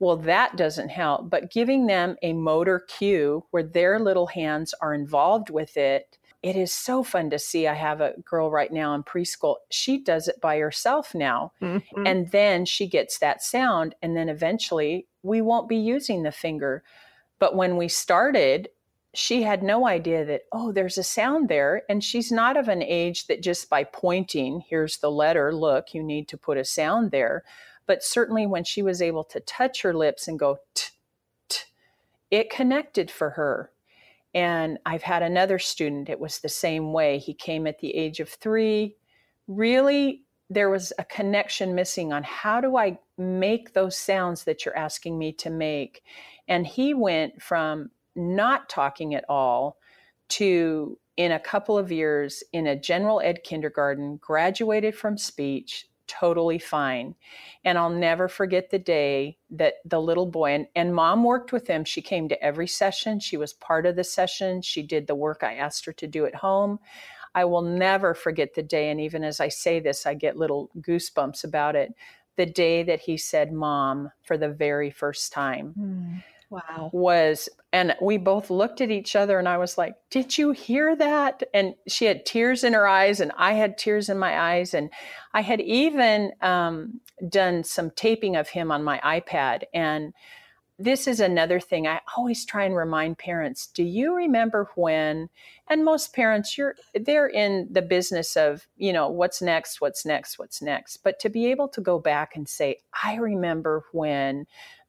Well, 0.00 0.16
that 0.16 0.56
doesn't 0.56 0.88
help. 0.88 1.30
But 1.30 1.52
giving 1.52 1.86
them 1.86 2.16
a 2.22 2.32
motor 2.32 2.80
cue 2.80 3.44
where 3.50 3.62
their 3.62 4.00
little 4.00 4.26
hands 4.26 4.74
are 4.80 4.94
involved 4.94 5.50
with 5.50 5.76
it, 5.76 6.18
it 6.42 6.56
is 6.56 6.72
so 6.72 7.04
fun 7.04 7.28
to 7.30 7.38
see. 7.38 7.68
I 7.68 7.74
have 7.74 8.00
a 8.00 8.14
girl 8.24 8.50
right 8.50 8.72
now 8.72 8.94
in 8.94 9.02
preschool. 9.02 9.56
She 9.68 9.98
does 9.98 10.26
it 10.26 10.40
by 10.40 10.56
herself 10.56 11.14
now. 11.14 11.52
Mm-hmm. 11.60 12.06
And 12.06 12.30
then 12.30 12.64
she 12.64 12.86
gets 12.86 13.18
that 13.18 13.42
sound. 13.42 13.94
And 14.00 14.16
then 14.16 14.30
eventually 14.30 15.06
we 15.22 15.42
won't 15.42 15.68
be 15.68 15.76
using 15.76 16.22
the 16.22 16.32
finger. 16.32 16.82
But 17.38 17.54
when 17.54 17.76
we 17.76 17.88
started, 17.88 18.70
she 19.12 19.42
had 19.42 19.62
no 19.62 19.86
idea 19.86 20.24
that, 20.24 20.42
oh, 20.50 20.72
there's 20.72 20.96
a 20.96 21.02
sound 21.02 21.50
there. 21.50 21.82
And 21.90 22.02
she's 22.02 22.32
not 22.32 22.56
of 22.56 22.68
an 22.68 22.82
age 22.82 23.26
that 23.26 23.42
just 23.42 23.68
by 23.68 23.84
pointing, 23.84 24.64
here's 24.66 24.96
the 24.98 25.10
letter, 25.10 25.54
look, 25.54 25.92
you 25.92 26.02
need 26.02 26.26
to 26.28 26.38
put 26.38 26.56
a 26.56 26.64
sound 26.64 27.10
there. 27.10 27.44
But 27.90 28.04
certainly 28.04 28.46
when 28.46 28.62
she 28.62 28.82
was 28.82 29.02
able 29.02 29.24
to 29.24 29.40
touch 29.40 29.82
her 29.82 29.92
lips 29.92 30.28
and 30.28 30.38
go, 30.38 30.58
t, 30.76 30.90
t, 31.48 31.58
it 32.30 32.48
connected 32.48 33.10
for 33.10 33.30
her. 33.30 33.72
And 34.32 34.78
I've 34.86 35.02
had 35.02 35.24
another 35.24 35.58
student, 35.58 36.08
it 36.08 36.20
was 36.20 36.38
the 36.38 36.48
same 36.48 36.92
way. 36.92 37.18
He 37.18 37.34
came 37.34 37.66
at 37.66 37.80
the 37.80 37.92
age 37.96 38.20
of 38.20 38.28
three. 38.28 38.94
Really, 39.48 40.22
there 40.48 40.70
was 40.70 40.92
a 41.00 41.04
connection 41.04 41.74
missing 41.74 42.12
on 42.12 42.22
how 42.22 42.60
do 42.60 42.76
I 42.76 42.96
make 43.18 43.72
those 43.72 43.98
sounds 43.98 44.44
that 44.44 44.64
you're 44.64 44.76
asking 44.76 45.18
me 45.18 45.32
to 45.32 45.50
make. 45.50 46.04
And 46.46 46.64
he 46.64 46.94
went 46.94 47.42
from 47.42 47.90
not 48.14 48.68
talking 48.68 49.16
at 49.16 49.24
all 49.28 49.78
to 50.38 50.96
in 51.16 51.32
a 51.32 51.40
couple 51.40 51.76
of 51.76 51.90
years 51.90 52.44
in 52.52 52.68
a 52.68 52.78
general 52.78 53.20
ed 53.20 53.42
kindergarten, 53.42 54.18
graduated 54.18 54.94
from 54.94 55.18
speech, 55.18 55.88
totally 56.10 56.58
fine. 56.58 57.14
And 57.64 57.78
I'll 57.78 57.90
never 57.90 58.28
forget 58.28 58.70
the 58.70 58.78
day 58.78 59.38
that 59.50 59.74
the 59.84 60.00
little 60.00 60.26
boy 60.26 60.52
and, 60.52 60.66
and 60.74 60.94
mom 60.94 61.22
worked 61.22 61.52
with 61.52 61.66
him. 61.66 61.84
She 61.84 62.02
came 62.02 62.28
to 62.28 62.42
every 62.42 62.66
session. 62.66 63.20
She 63.20 63.36
was 63.36 63.52
part 63.52 63.86
of 63.86 63.96
the 63.96 64.04
session. 64.04 64.62
She 64.62 64.82
did 64.82 65.06
the 65.06 65.14
work 65.14 65.42
I 65.42 65.54
asked 65.54 65.84
her 65.84 65.92
to 65.92 66.06
do 66.06 66.26
at 66.26 66.34
home. 66.34 66.80
I 67.34 67.44
will 67.44 67.62
never 67.62 68.14
forget 68.14 68.54
the 68.54 68.62
day. 68.62 68.90
And 68.90 69.00
even 69.00 69.22
as 69.22 69.40
I 69.40 69.48
say 69.48 69.78
this, 69.78 70.06
I 70.06 70.14
get 70.14 70.36
little 70.36 70.70
goosebumps 70.80 71.44
about 71.44 71.76
it. 71.76 71.94
The 72.36 72.46
day 72.46 72.82
that 72.82 73.00
he 73.00 73.16
said, 73.16 73.52
Mom, 73.52 74.10
for 74.22 74.36
the 74.36 74.48
very 74.48 74.90
first 74.90 75.32
time. 75.32 75.74
Mm. 75.78 76.22
Wow. 76.50 76.90
Was, 76.92 77.48
and 77.72 77.94
we 78.02 78.18
both 78.18 78.50
looked 78.50 78.80
at 78.80 78.90
each 78.90 79.14
other 79.14 79.38
and 79.38 79.48
I 79.48 79.56
was 79.56 79.78
like, 79.78 79.94
Did 80.10 80.36
you 80.36 80.50
hear 80.50 80.96
that? 80.96 81.44
And 81.54 81.76
she 81.86 82.06
had 82.06 82.26
tears 82.26 82.64
in 82.64 82.72
her 82.72 82.88
eyes 82.88 83.20
and 83.20 83.30
I 83.36 83.52
had 83.52 83.78
tears 83.78 84.08
in 84.08 84.18
my 84.18 84.36
eyes. 84.36 84.74
And 84.74 84.90
I 85.32 85.42
had 85.42 85.60
even 85.60 86.32
um, 86.42 87.00
done 87.28 87.62
some 87.62 87.92
taping 87.92 88.34
of 88.34 88.48
him 88.48 88.72
on 88.72 88.82
my 88.82 88.98
iPad. 89.04 89.62
And 89.72 90.12
this 90.80 91.06
is 91.06 91.20
another 91.20 91.60
thing 91.60 91.86
I 91.86 92.00
always 92.16 92.46
try 92.46 92.64
and 92.64 92.74
remind 92.74 93.18
parents. 93.18 93.66
Do 93.66 93.82
you 93.82 94.14
remember 94.14 94.70
when 94.76 95.28
and 95.68 95.84
most 95.84 96.14
parents 96.14 96.56
you're 96.56 96.74
they're 96.94 97.28
in 97.28 97.68
the 97.70 97.82
business 97.82 98.34
of, 98.34 98.66
you 98.78 98.92
know, 98.92 99.08
what's 99.08 99.42
next, 99.42 99.82
what's 99.82 100.06
next, 100.06 100.38
what's 100.38 100.62
next. 100.62 100.98
But 100.98 101.20
to 101.20 101.28
be 101.28 101.46
able 101.46 101.68
to 101.68 101.82
go 101.82 101.98
back 101.98 102.34
and 102.34 102.48
say, 102.48 102.78
I 103.04 103.16
remember 103.16 103.84
when 103.92 104.46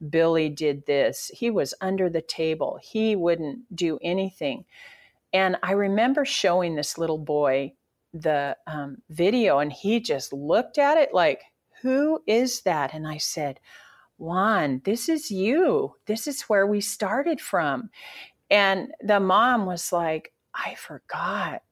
Billy 0.10 0.48
did 0.48 0.86
this. 0.86 1.30
He 1.34 1.50
was 1.50 1.74
under 1.82 2.10
the 2.10 2.22
table. 2.22 2.80
He 2.82 3.16
wouldn't 3.18 3.76
do 3.76 4.00
anything. 4.02 4.64
And 5.34 5.58
I 5.62 5.74
remember 5.74 6.24
showing 6.24 6.76
this 6.76 6.98
little 6.98 7.20
boy 7.20 7.74
the 8.14 8.56
um, 8.66 8.98
video 9.10 9.60
and 9.60 9.74
he 9.74 10.00
just 10.00 10.32
looked 10.32 10.78
at 10.78 10.98
it 10.98 11.14
like, 11.14 11.42
Who 11.82 12.22
is 12.28 12.62
that? 12.62 12.94
And 12.94 13.06
I 13.06 13.18
said, 13.18 13.60
Juan, 14.22 14.82
this 14.86 15.10
is 15.10 15.32
you. 15.32 15.96
This 16.06 16.28
is 16.28 16.44
where 16.44 16.68
we 16.68 16.80
started 16.80 17.42
from. 17.42 17.90
And 18.52 18.94
the 19.02 19.20
mom 19.20 19.66
was 19.66 19.92
like, 19.92 20.32
I 20.54 20.76
forgot. 20.76 21.64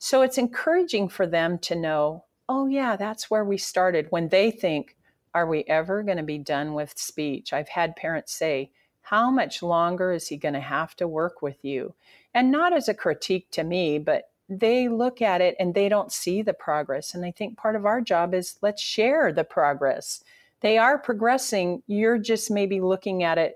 So 0.00 0.22
it's 0.22 0.36
encouraging 0.36 1.08
for 1.08 1.24
them 1.24 1.56
to 1.60 1.76
know, 1.76 2.24
oh, 2.48 2.66
yeah, 2.66 2.96
that's 2.96 3.30
where 3.30 3.44
we 3.44 3.58
started. 3.58 4.08
When 4.10 4.28
they 4.28 4.50
think, 4.50 4.96
are 5.34 5.46
we 5.46 5.62
ever 5.68 6.02
going 6.02 6.16
to 6.16 6.24
be 6.24 6.36
done 6.36 6.74
with 6.74 6.98
speech? 6.98 7.52
I've 7.52 7.68
had 7.68 7.94
parents 7.94 8.32
say, 8.32 8.72
how 9.02 9.30
much 9.30 9.62
longer 9.62 10.10
is 10.10 10.26
he 10.26 10.36
going 10.36 10.54
to 10.54 10.60
have 10.60 10.96
to 10.96 11.06
work 11.06 11.42
with 11.42 11.64
you? 11.64 11.94
And 12.34 12.50
not 12.50 12.72
as 12.72 12.88
a 12.88 12.94
critique 12.94 13.52
to 13.52 13.62
me, 13.62 14.00
but 14.00 14.30
they 14.48 14.88
look 14.88 15.22
at 15.22 15.40
it 15.40 15.54
and 15.60 15.74
they 15.74 15.88
don't 15.88 16.10
see 16.10 16.42
the 16.42 16.54
progress. 16.54 17.14
And 17.14 17.24
I 17.24 17.30
think 17.30 17.56
part 17.56 17.76
of 17.76 17.86
our 17.86 18.00
job 18.00 18.34
is 18.34 18.58
let's 18.62 18.82
share 18.82 19.32
the 19.32 19.44
progress 19.44 20.24
they 20.60 20.78
are 20.78 20.98
progressing. 20.98 21.82
You're 21.86 22.18
just 22.18 22.50
maybe 22.50 22.80
looking 22.80 23.22
at 23.22 23.38
it, 23.38 23.54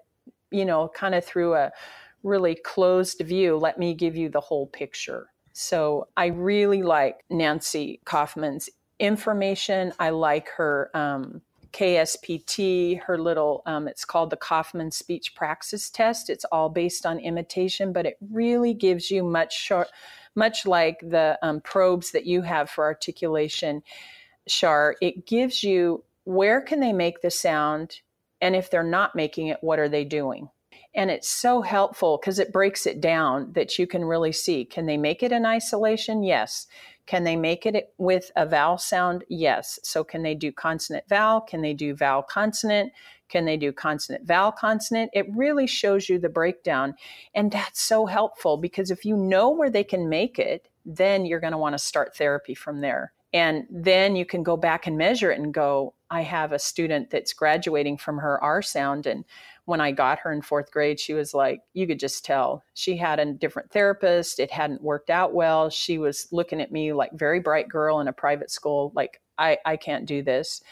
you 0.51 0.64
know, 0.64 0.90
kind 0.94 1.14
of 1.14 1.24
through 1.24 1.55
a 1.55 1.72
really 2.22 2.55
closed 2.55 3.20
view. 3.20 3.57
Let 3.57 3.78
me 3.78 3.94
give 3.94 4.16
you 4.16 4.28
the 4.28 4.40
whole 4.40 4.66
picture. 4.66 5.28
So 5.53 6.09
I 6.16 6.26
really 6.26 6.82
like 6.82 7.24
Nancy 7.30 8.01
Kaufman's 8.05 8.68
information. 8.99 9.92
I 9.99 10.11
like 10.11 10.49
her 10.57 10.90
um, 10.94 11.42
KSPT, 11.72 13.03
her 13.03 13.18
little, 13.18 13.62
um, 13.66 13.88
it's 13.88 14.05
called 14.05 14.30
the 14.30 14.36
Kaufman 14.36 14.90
Speech 14.90 15.34
Praxis 15.34 15.90
Test. 15.90 16.30
It's 16.30 16.44
all 16.46 16.68
based 16.68 17.05
on 17.05 17.18
imitation, 17.18 17.92
but 17.92 18.07
it 18.07 18.16
really 18.30 18.74
gives 18.74 19.11
you 19.11 19.22
much 19.22 19.57
short, 19.57 19.88
much 20.34 20.66
like 20.66 20.99
the 21.01 21.38
um, 21.42 21.61
probes 21.61 22.12
that 22.12 22.26
you 22.26 22.42
have 22.42 22.70
for 22.70 22.84
articulation, 22.84 23.82
Char. 24.49 24.96
It 25.01 25.26
gives 25.26 25.62
you 25.62 26.05
where 26.29 26.61
can 26.61 26.79
they 26.79 26.93
make 26.93 27.22
the 27.22 27.31
sound? 27.31 28.03
And 28.43 28.55
if 28.55 28.70
they're 28.70 28.83
not 28.83 29.16
making 29.16 29.47
it, 29.47 29.57
what 29.62 29.79
are 29.79 29.89
they 29.89 30.05
doing? 30.05 30.51
And 30.95 31.11
it's 31.11 31.31
so 31.31 31.62
helpful 31.62 32.18
because 32.20 32.39
it 32.39 32.53
breaks 32.53 32.87
it 32.87 33.01
down 33.01 33.55
that 33.55 33.79
you 33.79 33.87
can 33.87 34.05
really 34.05 34.33
see. 34.33 34.66
Can 34.66 34.85
they 34.85 34.99
make 34.99 35.22
it 35.22 35.33
in 35.33 35.47
isolation? 35.47 36.22
Yes. 36.22 36.66
Can 37.07 37.24
they 37.24 37.35
make 37.35 37.64
it 37.64 37.95
with 37.97 38.31
a 38.37 38.45
vowel 38.45 38.76
sound? 38.76 39.24
Yes. 39.31 39.79
So 39.83 40.05
can 40.05 40.22
they 40.22 40.35
do 40.35 40.53
consonant 40.53 41.09
vowel? 41.09 41.41
Can 41.41 41.62
they 41.62 41.72
do 41.72 41.95
vowel 41.95 42.22
consonant? 42.22 42.93
Can 43.31 43.47
they 43.47 43.57
do 43.57 43.72
consonant 43.72 44.26
vowel 44.26 44.53
consonant? 44.53 45.11
It 45.14 45.35
really 45.35 45.66
shows 45.66 46.11
you 46.11 46.18
the 46.18 46.29
breakdown. 46.29 46.95
And 47.35 47.51
that's 47.51 47.81
so 47.81 48.05
helpful 48.05 48.59
because 48.59 48.91
if 48.91 49.07
you 49.07 49.16
know 49.16 49.49
where 49.49 49.70
they 49.70 49.85
can 49.85 50.11
make 50.11 50.39
it, 50.39 50.68
then 50.85 51.24
you're 51.24 51.41
going 51.41 51.53
to 51.53 51.59
want 51.59 51.72
to 51.72 51.79
start 51.79 52.14
therapy 52.14 52.55
from 52.55 52.83
there. 52.83 53.14
And 53.33 53.66
then 53.70 54.14
you 54.14 54.26
can 54.26 54.43
go 54.43 54.59
back 54.59 54.87
and 54.87 54.99
measure 54.99 55.31
it 55.31 55.39
and 55.39 55.55
go, 55.55 55.95
I 56.11 56.23
have 56.23 56.53
a 56.53 56.59
student 56.59 57.11
that's 57.11 57.33
graduating 57.33 57.99
from 57.99 58.19
her 58.19 58.43
R 58.43 58.63
sound. 58.63 59.07
And 59.07 59.25
when 59.67 59.81
I 59.81 59.93
got 59.93 60.21
her 60.21 60.33
in 60.33 60.41
fourth 60.43 60.71
grade, 60.71 60.99
she 60.99 61.13
was 61.15 61.35
like, 61.35 61.61
you 61.75 61.87
could 61.87 62.01
just 62.01 62.25
tell 62.25 62.65
she 62.75 62.97
had 62.97 63.19
a 63.19 63.33
different 63.33 63.71
therapist. 63.71 64.41
It 64.41 64.51
hadn't 64.51 64.83
worked 64.83 65.11
out 65.11 65.35
well. 65.35 65.69
She 65.69 65.99
was 65.99 66.27
looking 66.33 66.61
at 66.61 66.73
me 66.73 66.93
like 66.93 67.13
very 67.13 67.41
bright 67.41 67.69
girl 67.69 68.01
in 68.01 68.09
a 68.09 68.13
private 68.13 68.51
school, 68.51 68.93
like, 68.95 69.21
I, 69.37 69.59
I 69.65 69.77
can't 69.77 70.07
do 70.07 70.23
this. 70.23 70.63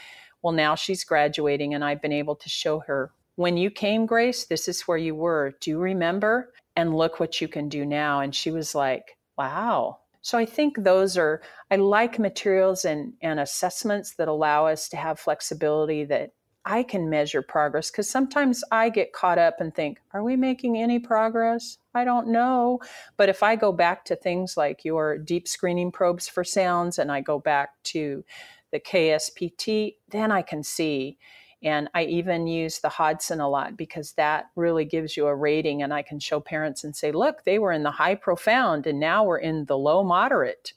Well, 0.42 0.52
now 0.52 0.74
she's 0.74 1.04
graduating, 1.04 1.74
and 1.74 1.84
I've 1.84 2.02
been 2.02 2.12
able 2.12 2.36
to 2.36 2.48
show 2.48 2.80
her 2.80 3.12
when 3.36 3.56
you 3.56 3.70
came, 3.70 4.06
Grace, 4.06 4.44
this 4.44 4.66
is 4.66 4.82
where 4.82 4.98
you 4.98 5.14
were. 5.14 5.54
Do 5.60 5.70
you 5.70 5.78
remember? 5.78 6.52
And 6.74 6.96
look 6.96 7.20
what 7.20 7.40
you 7.40 7.48
can 7.48 7.68
do 7.68 7.86
now. 7.86 8.20
And 8.20 8.34
she 8.34 8.50
was 8.50 8.74
like, 8.74 9.16
wow, 9.38 9.98
so 10.26 10.36
I 10.36 10.44
think 10.44 10.82
those 10.82 11.16
are, 11.16 11.40
I 11.70 11.76
like 11.76 12.18
materials 12.18 12.84
and, 12.84 13.12
and 13.22 13.38
assessments 13.38 14.16
that 14.16 14.26
allow 14.26 14.66
us 14.66 14.88
to 14.88 14.96
have 14.96 15.20
flexibility 15.20 16.04
that 16.06 16.32
I 16.64 16.82
can 16.82 17.08
measure 17.08 17.42
progress 17.42 17.92
because 17.92 18.10
sometimes 18.10 18.64
I 18.72 18.88
get 18.88 19.12
caught 19.12 19.38
up 19.38 19.60
and 19.60 19.72
think, 19.72 20.00
are 20.12 20.24
we 20.24 20.34
making 20.34 20.78
any 20.78 20.98
progress? 20.98 21.78
I 21.94 22.04
don't 22.04 22.26
know. 22.26 22.80
But 23.16 23.28
if 23.28 23.44
I 23.44 23.54
go 23.54 23.70
back 23.70 24.04
to 24.06 24.16
things 24.16 24.56
like 24.56 24.84
your 24.84 25.16
deep 25.16 25.46
screening 25.46 25.92
probes 25.92 26.26
for 26.26 26.42
sounds 26.42 26.98
and 26.98 27.12
I 27.12 27.20
go 27.20 27.38
back 27.38 27.80
to 27.84 28.24
the 28.72 28.80
KSPT, 28.80 29.94
then 30.08 30.32
I 30.32 30.42
can 30.42 30.64
see 30.64 31.18
and 31.66 31.88
I 31.94 32.04
even 32.04 32.46
use 32.46 32.78
the 32.78 32.88
Hodson 32.88 33.40
a 33.40 33.48
lot 33.48 33.76
because 33.76 34.12
that 34.12 34.50
really 34.54 34.84
gives 34.84 35.16
you 35.16 35.26
a 35.26 35.34
rating. 35.34 35.82
And 35.82 35.92
I 35.92 36.00
can 36.00 36.20
show 36.20 36.38
parents 36.38 36.84
and 36.84 36.94
say, 36.94 37.10
look, 37.10 37.42
they 37.42 37.58
were 37.58 37.72
in 37.72 37.82
the 37.82 37.90
high 37.90 38.14
profound 38.14 38.86
and 38.86 39.00
now 39.00 39.24
we're 39.24 39.38
in 39.38 39.64
the 39.64 39.76
low 39.76 40.04
moderate. 40.04 40.74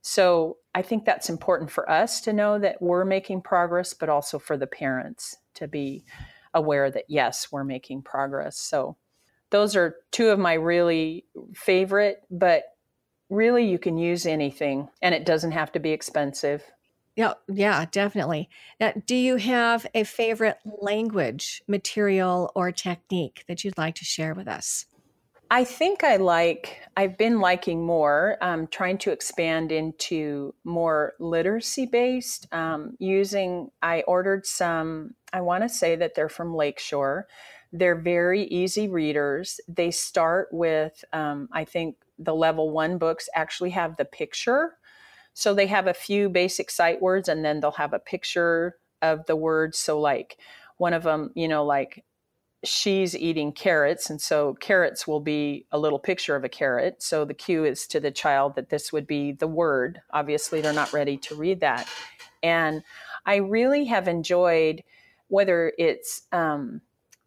So 0.00 0.56
I 0.74 0.82
think 0.82 1.04
that's 1.04 1.30
important 1.30 1.70
for 1.70 1.88
us 1.88 2.20
to 2.22 2.32
know 2.32 2.58
that 2.58 2.82
we're 2.82 3.04
making 3.04 3.42
progress, 3.42 3.94
but 3.94 4.08
also 4.08 4.40
for 4.40 4.56
the 4.56 4.66
parents 4.66 5.36
to 5.54 5.68
be 5.68 6.02
aware 6.52 6.90
that 6.90 7.04
yes, 7.06 7.52
we're 7.52 7.62
making 7.62 8.02
progress. 8.02 8.58
So 8.58 8.96
those 9.50 9.76
are 9.76 9.94
two 10.10 10.30
of 10.30 10.40
my 10.40 10.54
really 10.54 11.24
favorite, 11.54 12.22
but 12.32 12.64
really 13.30 13.70
you 13.70 13.78
can 13.78 13.96
use 13.96 14.26
anything 14.26 14.88
and 15.02 15.14
it 15.14 15.24
doesn't 15.24 15.52
have 15.52 15.70
to 15.70 15.78
be 15.78 15.92
expensive. 15.92 16.64
Yeah, 17.16 17.34
yeah, 17.46 17.84
definitely. 17.90 18.48
Now, 18.80 18.92
do 19.06 19.14
you 19.14 19.36
have 19.36 19.86
a 19.94 20.04
favorite 20.04 20.58
language, 20.64 21.62
material, 21.68 22.50
or 22.54 22.72
technique 22.72 23.44
that 23.48 23.64
you'd 23.64 23.76
like 23.76 23.96
to 23.96 24.04
share 24.04 24.34
with 24.34 24.48
us? 24.48 24.86
I 25.50 25.64
think 25.64 26.02
I 26.02 26.16
like, 26.16 26.80
I've 26.96 27.18
been 27.18 27.38
liking 27.38 27.84
more, 27.84 28.38
um, 28.40 28.66
trying 28.68 28.96
to 28.98 29.10
expand 29.12 29.70
into 29.70 30.54
more 30.64 31.12
literacy 31.20 31.84
based. 31.84 32.46
Um, 32.54 32.96
using, 32.98 33.70
I 33.82 34.00
ordered 34.06 34.46
some, 34.46 35.14
I 35.34 35.42
want 35.42 35.62
to 35.64 35.68
say 35.68 35.94
that 35.96 36.14
they're 36.14 36.30
from 36.30 36.54
Lakeshore. 36.54 37.28
They're 37.70 38.00
very 38.00 38.44
easy 38.44 38.88
readers. 38.88 39.60
They 39.68 39.90
start 39.90 40.48
with, 40.52 41.04
um, 41.12 41.50
I 41.52 41.66
think 41.66 41.96
the 42.18 42.34
level 42.34 42.70
one 42.70 42.96
books 42.96 43.28
actually 43.34 43.70
have 43.70 43.98
the 43.98 44.06
picture. 44.06 44.78
So 45.34 45.54
they 45.54 45.66
have 45.66 45.86
a 45.86 45.94
few 45.94 46.28
basic 46.28 46.70
sight 46.70 47.00
words 47.00 47.28
and 47.28 47.44
then 47.44 47.60
they'll 47.60 47.72
have 47.72 47.92
a 47.92 47.98
picture 47.98 48.76
of 49.00 49.26
the 49.26 49.36
word. 49.36 49.74
So, 49.74 49.98
like, 50.00 50.38
one 50.76 50.92
of 50.92 51.02
them, 51.02 51.30
you 51.34 51.48
know, 51.48 51.64
like 51.64 52.04
she's 52.64 53.16
eating 53.16 53.52
carrots 53.52 54.08
and 54.08 54.20
so 54.20 54.54
carrots 54.54 55.06
will 55.06 55.20
be 55.20 55.66
a 55.72 55.78
little 55.78 55.98
picture 55.98 56.36
of 56.36 56.44
a 56.44 56.48
carrot. 56.48 57.02
So 57.02 57.24
the 57.24 57.34
cue 57.34 57.64
is 57.64 57.86
to 57.88 57.98
the 57.98 58.10
child 58.10 58.54
that 58.54 58.70
this 58.70 58.92
would 58.92 59.06
be 59.06 59.32
the 59.32 59.48
word. 59.48 60.00
Obviously 60.10 60.60
they're 60.60 60.72
not 60.72 60.92
ready 60.92 61.16
to 61.18 61.34
read 61.34 61.60
that. 61.60 61.88
And 62.42 62.82
i 63.24 63.36
really 63.36 63.84
have 63.84 64.08
enjoyed 64.08 64.82
whether 65.28 65.72
it's 65.78 66.22
um, 66.32 66.80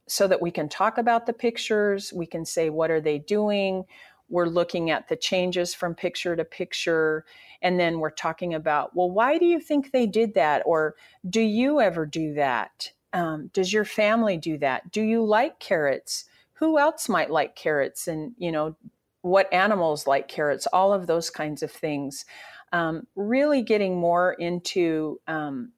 so 0.07 0.27
that 0.27 0.41
we 0.41 0.51
can 0.51 0.69
talk 0.69 0.97
about 0.97 1.25
the 1.25 1.33
pictures 1.33 2.13
we 2.13 2.25
can 2.25 2.45
say 2.45 2.69
what 2.69 2.91
are 2.91 3.01
they 3.01 3.17
doing 3.17 3.85
we're 4.29 4.47
looking 4.47 4.89
at 4.89 5.07
the 5.07 5.15
changes 5.15 5.73
from 5.73 5.93
picture 5.93 6.35
to 6.35 6.43
picture 6.43 7.25
and 7.61 7.79
then 7.79 7.99
we're 7.99 8.09
talking 8.09 8.53
about 8.53 8.95
well 8.95 9.09
why 9.09 9.37
do 9.37 9.45
you 9.45 9.59
think 9.59 9.91
they 9.91 10.07
did 10.07 10.33
that 10.33 10.61
or 10.65 10.95
do 11.29 11.41
you 11.41 11.79
ever 11.79 12.05
do 12.05 12.33
that 12.33 12.91
um, 13.15 13.49
does 13.53 13.71
your 13.71 13.85
family 13.85 14.35
do 14.35 14.57
that? 14.57 14.91
Do 14.91 15.01
you 15.01 15.23
like 15.23 15.57
carrots? 15.59 16.25
Who 16.55 16.77
else 16.77 17.07
might 17.07 17.31
like 17.31 17.55
carrots? 17.55 18.09
And, 18.09 18.33
you 18.37 18.51
know, 18.51 18.75
what 19.21 19.51
animals 19.53 20.05
like 20.05 20.27
carrots? 20.27 20.67
All 20.67 20.93
of 20.93 21.07
those 21.07 21.29
kinds 21.29 21.63
of 21.63 21.71
things. 21.71 22.25
Um, 22.73 23.07
really 23.15 23.61
getting 23.61 23.95
more 23.95 24.33
into 24.33 25.21
um, 25.29 25.71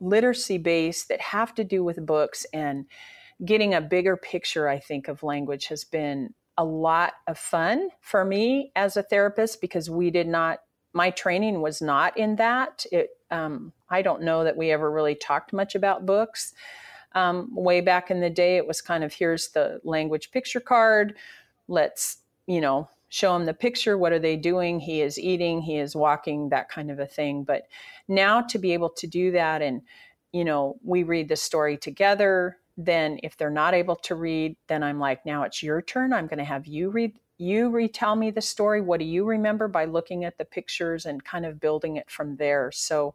literacy 0.00 0.58
based 0.58 1.08
that 1.08 1.22
have 1.22 1.54
to 1.54 1.64
do 1.64 1.82
with 1.82 2.04
books 2.04 2.44
and 2.52 2.84
getting 3.42 3.72
a 3.72 3.80
bigger 3.80 4.18
picture, 4.18 4.68
I 4.68 4.78
think, 4.78 5.08
of 5.08 5.22
language 5.22 5.68
has 5.68 5.84
been 5.84 6.34
a 6.62 6.64
lot 6.64 7.14
of 7.26 7.36
fun 7.36 7.88
for 8.00 8.24
me 8.24 8.70
as 8.76 8.96
a 8.96 9.02
therapist 9.02 9.60
because 9.60 9.90
we 9.90 10.10
did 10.10 10.28
not, 10.28 10.60
my 10.92 11.10
training 11.10 11.60
was 11.60 11.82
not 11.82 12.16
in 12.16 12.36
that. 12.36 12.86
It, 12.92 13.10
um, 13.32 13.72
I 13.90 14.02
don't 14.02 14.22
know 14.22 14.44
that 14.44 14.56
we 14.56 14.70
ever 14.70 14.90
really 14.90 15.16
talked 15.16 15.52
much 15.52 15.74
about 15.74 16.06
books. 16.06 16.54
Um, 17.14 17.48
way 17.52 17.80
back 17.80 18.10
in 18.12 18.20
the 18.20 18.30
day, 18.30 18.56
it 18.56 18.66
was 18.66 18.80
kind 18.80 19.02
of 19.02 19.12
here's 19.12 19.48
the 19.48 19.80
language 19.82 20.30
picture 20.30 20.60
card. 20.60 21.16
Let's, 21.66 22.18
you 22.46 22.60
know, 22.60 22.88
show 23.08 23.34
him 23.34 23.44
the 23.44 23.54
picture. 23.54 23.98
What 23.98 24.12
are 24.12 24.20
they 24.20 24.36
doing? 24.36 24.78
He 24.78 25.02
is 25.02 25.18
eating, 25.18 25.62
he 25.62 25.78
is 25.78 25.96
walking, 25.96 26.50
that 26.50 26.68
kind 26.68 26.90
of 26.90 27.00
a 27.00 27.06
thing. 27.06 27.42
But 27.42 27.64
now 28.06 28.40
to 28.42 28.58
be 28.58 28.72
able 28.72 28.90
to 28.90 29.06
do 29.08 29.32
that 29.32 29.62
and, 29.62 29.82
you 30.32 30.44
know, 30.44 30.76
we 30.84 31.02
read 31.02 31.28
the 31.28 31.36
story 31.36 31.76
together. 31.76 32.56
Then, 32.76 33.18
if 33.22 33.36
they're 33.36 33.50
not 33.50 33.74
able 33.74 33.96
to 33.96 34.14
read, 34.14 34.56
then 34.66 34.82
I'm 34.82 34.98
like, 34.98 35.26
now 35.26 35.42
it's 35.42 35.62
your 35.62 35.82
turn. 35.82 36.12
I'm 36.12 36.26
going 36.26 36.38
to 36.38 36.44
have 36.44 36.66
you 36.66 36.90
read 36.90 37.12
you 37.38 37.70
retell 37.70 38.14
me 38.14 38.30
the 38.30 38.40
story. 38.40 38.80
What 38.80 39.00
do 39.00 39.04
you 39.04 39.24
remember 39.24 39.66
by 39.66 39.84
looking 39.84 40.24
at 40.24 40.38
the 40.38 40.44
pictures 40.44 41.06
and 41.06 41.24
kind 41.24 41.44
of 41.44 41.58
building 41.58 41.96
it 41.96 42.08
from 42.08 42.36
there? 42.36 42.70
So 42.70 43.14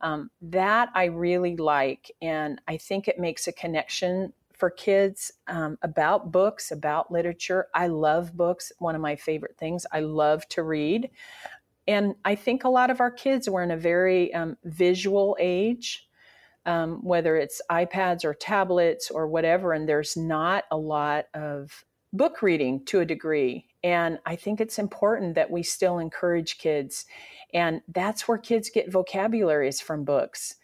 um, 0.00 0.30
that 0.40 0.90
I 0.94 1.06
really 1.06 1.56
like. 1.56 2.10
And 2.22 2.60
I 2.66 2.78
think 2.78 3.06
it 3.06 3.18
makes 3.18 3.46
a 3.46 3.52
connection 3.52 4.32
for 4.54 4.70
kids 4.70 5.32
um, 5.48 5.76
about 5.82 6.32
books, 6.32 6.72
about 6.72 7.12
literature. 7.12 7.66
I 7.74 7.88
love 7.88 8.34
books, 8.34 8.72
one 8.78 8.94
of 8.94 9.02
my 9.02 9.16
favorite 9.16 9.58
things. 9.58 9.84
I 9.92 10.00
love 10.00 10.48
to 10.50 10.62
read. 10.62 11.10
And 11.86 12.14
I 12.24 12.34
think 12.34 12.64
a 12.64 12.70
lot 12.70 12.90
of 12.90 13.00
our 13.00 13.10
kids 13.10 13.48
were 13.48 13.62
in 13.62 13.70
a 13.70 13.76
very 13.76 14.32
um, 14.34 14.56
visual 14.64 15.36
age, 15.38 16.05
um, 16.66 17.02
whether 17.02 17.36
it's 17.36 17.62
iPads 17.70 18.24
or 18.24 18.34
tablets 18.34 19.10
or 19.10 19.26
whatever, 19.28 19.72
and 19.72 19.88
there's 19.88 20.16
not 20.16 20.64
a 20.70 20.76
lot 20.76 21.26
of 21.32 21.84
book 22.12 22.42
reading 22.42 22.84
to 22.86 23.00
a 23.00 23.06
degree. 23.06 23.66
And 23.84 24.18
I 24.26 24.36
think 24.36 24.60
it's 24.60 24.78
important 24.78 25.36
that 25.36 25.50
we 25.50 25.62
still 25.62 25.98
encourage 25.98 26.58
kids. 26.58 27.06
And 27.54 27.82
that's 27.88 28.26
where 28.26 28.38
kids 28.38 28.68
get 28.68 28.90
vocabularies 28.90 29.80
from 29.80 30.04
books. 30.04 30.56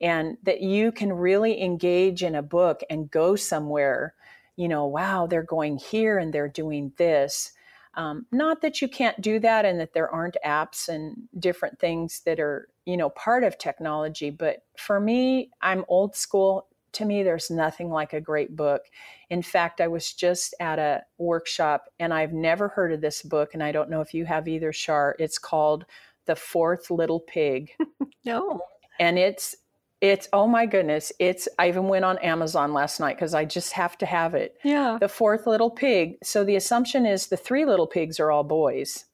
And 0.00 0.36
that 0.42 0.60
you 0.60 0.90
can 0.90 1.12
really 1.12 1.62
engage 1.62 2.22
in 2.22 2.34
a 2.34 2.42
book 2.42 2.80
and 2.90 3.10
go 3.10 3.36
somewhere, 3.36 4.14
you 4.56 4.66
know, 4.66 4.86
wow, 4.86 5.26
they're 5.26 5.42
going 5.42 5.76
here 5.78 6.18
and 6.18 6.32
they're 6.32 6.48
doing 6.48 6.92
this. 6.96 7.52
Um, 7.94 8.26
not 8.32 8.60
that 8.62 8.82
you 8.82 8.88
can't 8.88 9.20
do 9.20 9.38
that 9.38 9.64
and 9.64 9.78
that 9.78 9.94
there 9.94 10.10
aren't 10.10 10.36
apps 10.44 10.88
and 10.88 11.28
different 11.38 11.78
things 11.78 12.22
that 12.26 12.40
are, 12.40 12.68
you 12.86 12.96
know, 12.96 13.10
part 13.10 13.44
of 13.44 13.58
technology. 13.58 14.30
But 14.30 14.58
for 14.76 15.00
me, 15.00 15.50
I'm 15.60 15.84
old 15.88 16.16
school 16.16 16.68
to 16.94 17.04
me, 17.04 17.22
there's 17.22 17.50
nothing 17.50 17.90
like 17.90 18.12
a 18.12 18.20
great 18.20 18.56
book. 18.56 18.82
In 19.30 19.42
fact, 19.42 19.80
I 19.80 19.88
was 19.88 20.12
just 20.12 20.54
at 20.60 20.78
a 20.78 21.02
workshop 21.18 21.88
and 21.98 22.14
I've 22.14 22.32
never 22.32 22.68
heard 22.68 22.92
of 22.92 23.00
this 23.00 23.22
book, 23.22 23.50
and 23.52 23.62
I 23.62 23.72
don't 23.72 23.90
know 23.90 24.00
if 24.00 24.14
you 24.14 24.24
have 24.24 24.48
either, 24.48 24.72
Char. 24.72 25.16
It's 25.18 25.38
called 25.38 25.84
The 26.26 26.36
Fourth 26.36 26.90
Little 26.90 27.20
Pig. 27.20 27.70
no. 28.24 28.60
And 28.98 29.18
it's 29.18 29.56
it's 30.00 30.28
oh 30.32 30.46
my 30.46 30.66
goodness 30.66 31.12
it's 31.18 31.48
i 31.58 31.68
even 31.68 31.84
went 31.84 32.04
on 32.04 32.18
amazon 32.18 32.74
last 32.74 32.98
night 32.98 33.16
because 33.16 33.32
i 33.32 33.44
just 33.44 33.72
have 33.72 33.96
to 33.96 34.04
have 34.04 34.34
it 34.34 34.58
yeah 34.64 34.98
the 35.00 35.08
fourth 35.08 35.46
little 35.46 35.70
pig 35.70 36.16
so 36.22 36.44
the 36.44 36.56
assumption 36.56 37.06
is 37.06 37.28
the 37.28 37.36
three 37.36 37.64
little 37.64 37.86
pigs 37.86 38.18
are 38.18 38.30
all 38.30 38.42
boys 38.42 39.06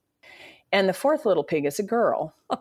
and 0.73 0.89
the 0.89 0.95
fourth 0.95 1.27
little 1.27 1.45
pig 1.45 1.64
is 1.64 1.79
a 1.79 1.85
girl. 1.85 2.35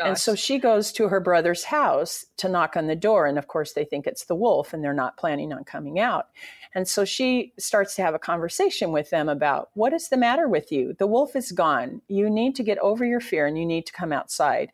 Oh, 0.00 0.06
and 0.06 0.18
so 0.18 0.34
she 0.34 0.58
goes 0.58 0.90
to 0.92 1.08
her 1.08 1.20
brother's 1.20 1.64
house 1.64 2.24
to 2.38 2.48
knock 2.48 2.76
on 2.76 2.86
the 2.86 2.96
door. 2.96 3.26
And 3.26 3.38
of 3.38 3.46
course, 3.46 3.74
they 3.74 3.84
think 3.84 4.06
it's 4.06 4.24
the 4.24 4.34
wolf 4.34 4.72
and 4.72 4.82
they're 4.82 4.94
not 4.94 5.18
planning 5.18 5.52
on 5.52 5.64
coming 5.64 6.00
out. 6.00 6.28
And 6.74 6.88
so 6.88 7.04
she 7.04 7.52
starts 7.58 7.94
to 7.96 8.02
have 8.02 8.14
a 8.14 8.18
conversation 8.18 8.90
with 8.90 9.10
them 9.10 9.28
about 9.28 9.68
what 9.74 9.92
is 9.92 10.08
the 10.08 10.16
matter 10.16 10.48
with 10.48 10.72
you? 10.72 10.94
The 10.98 11.06
wolf 11.06 11.36
is 11.36 11.52
gone. 11.52 12.00
You 12.08 12.30
need 12.30 12.56
to 12.56 12.62
get 12.62 12.78
over 12.78 13.04
your 13.04 13.20
fear 13.20 13.46
and 13.46 13.58
you 13.58 13.66
need 13.66 13.84
to 13.86 13.92
come 13.92 14.12
outside, 14.12 14.72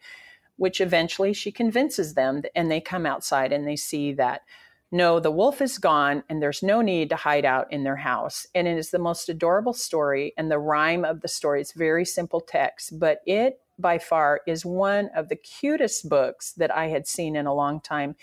which 0.56 0.80
eventually 0.80 1.32
she 1.32 1.50
convinces 1.50 2.14
them. 2.14 2.42
And 2.54 2.70
they 2.70 2.80
come 2.80 3.04
outside 3.04 3.52
and 3.52 3.66
they 3.66 3.76
see 3.76 4.12
that 4.14 4.42
no, 4.90 5.20
the 5.20 5.30
wolf 5.30 5.60
is 5.60 5.76
gone 5.78 6.22
and 6.28 6.42
there's 6.42 6.62
no 6.62 6.80
need 6.80 7.10
to 7.10 7.16
hide 7.16 7.44
out 7.44 7.70
in 7.72 7.84
their 7.84 7.96
house. 7.96 8.46
And 8.54 8.66
it 8.66 8.78
is 8.78 8.90
the 8.90 8.98
most 8.98 9.28
adorable 9.28 9.74
story. 9.74 10.32
And 10.38 10.50
the 10.50 10.58
rhyme 10.58 11.04
of 11.04 11.20
the 11.20 11.28
story 11.28 11.60
is 11.60 11.72
very 11.72 12.04
simple 12.04 12.40
text, 12.40 12.98
but 12.98 13.20
it 13.26 13.60
by 13.78 13.98
far 13.98 14.40
is 14.46 14.64
one 14.64 15.10
of 15.14 15.28
the 15.28 15.36
cutest 15.36 16.08
books 16.08 16.52
that 16.52 16.74
I 16.74 16.86
had 16.86 17.06
seen 17.06 17.36
in 17.36 17.46
a 17.46 17.54
long 17.54 17.80
time. 17.80 18.16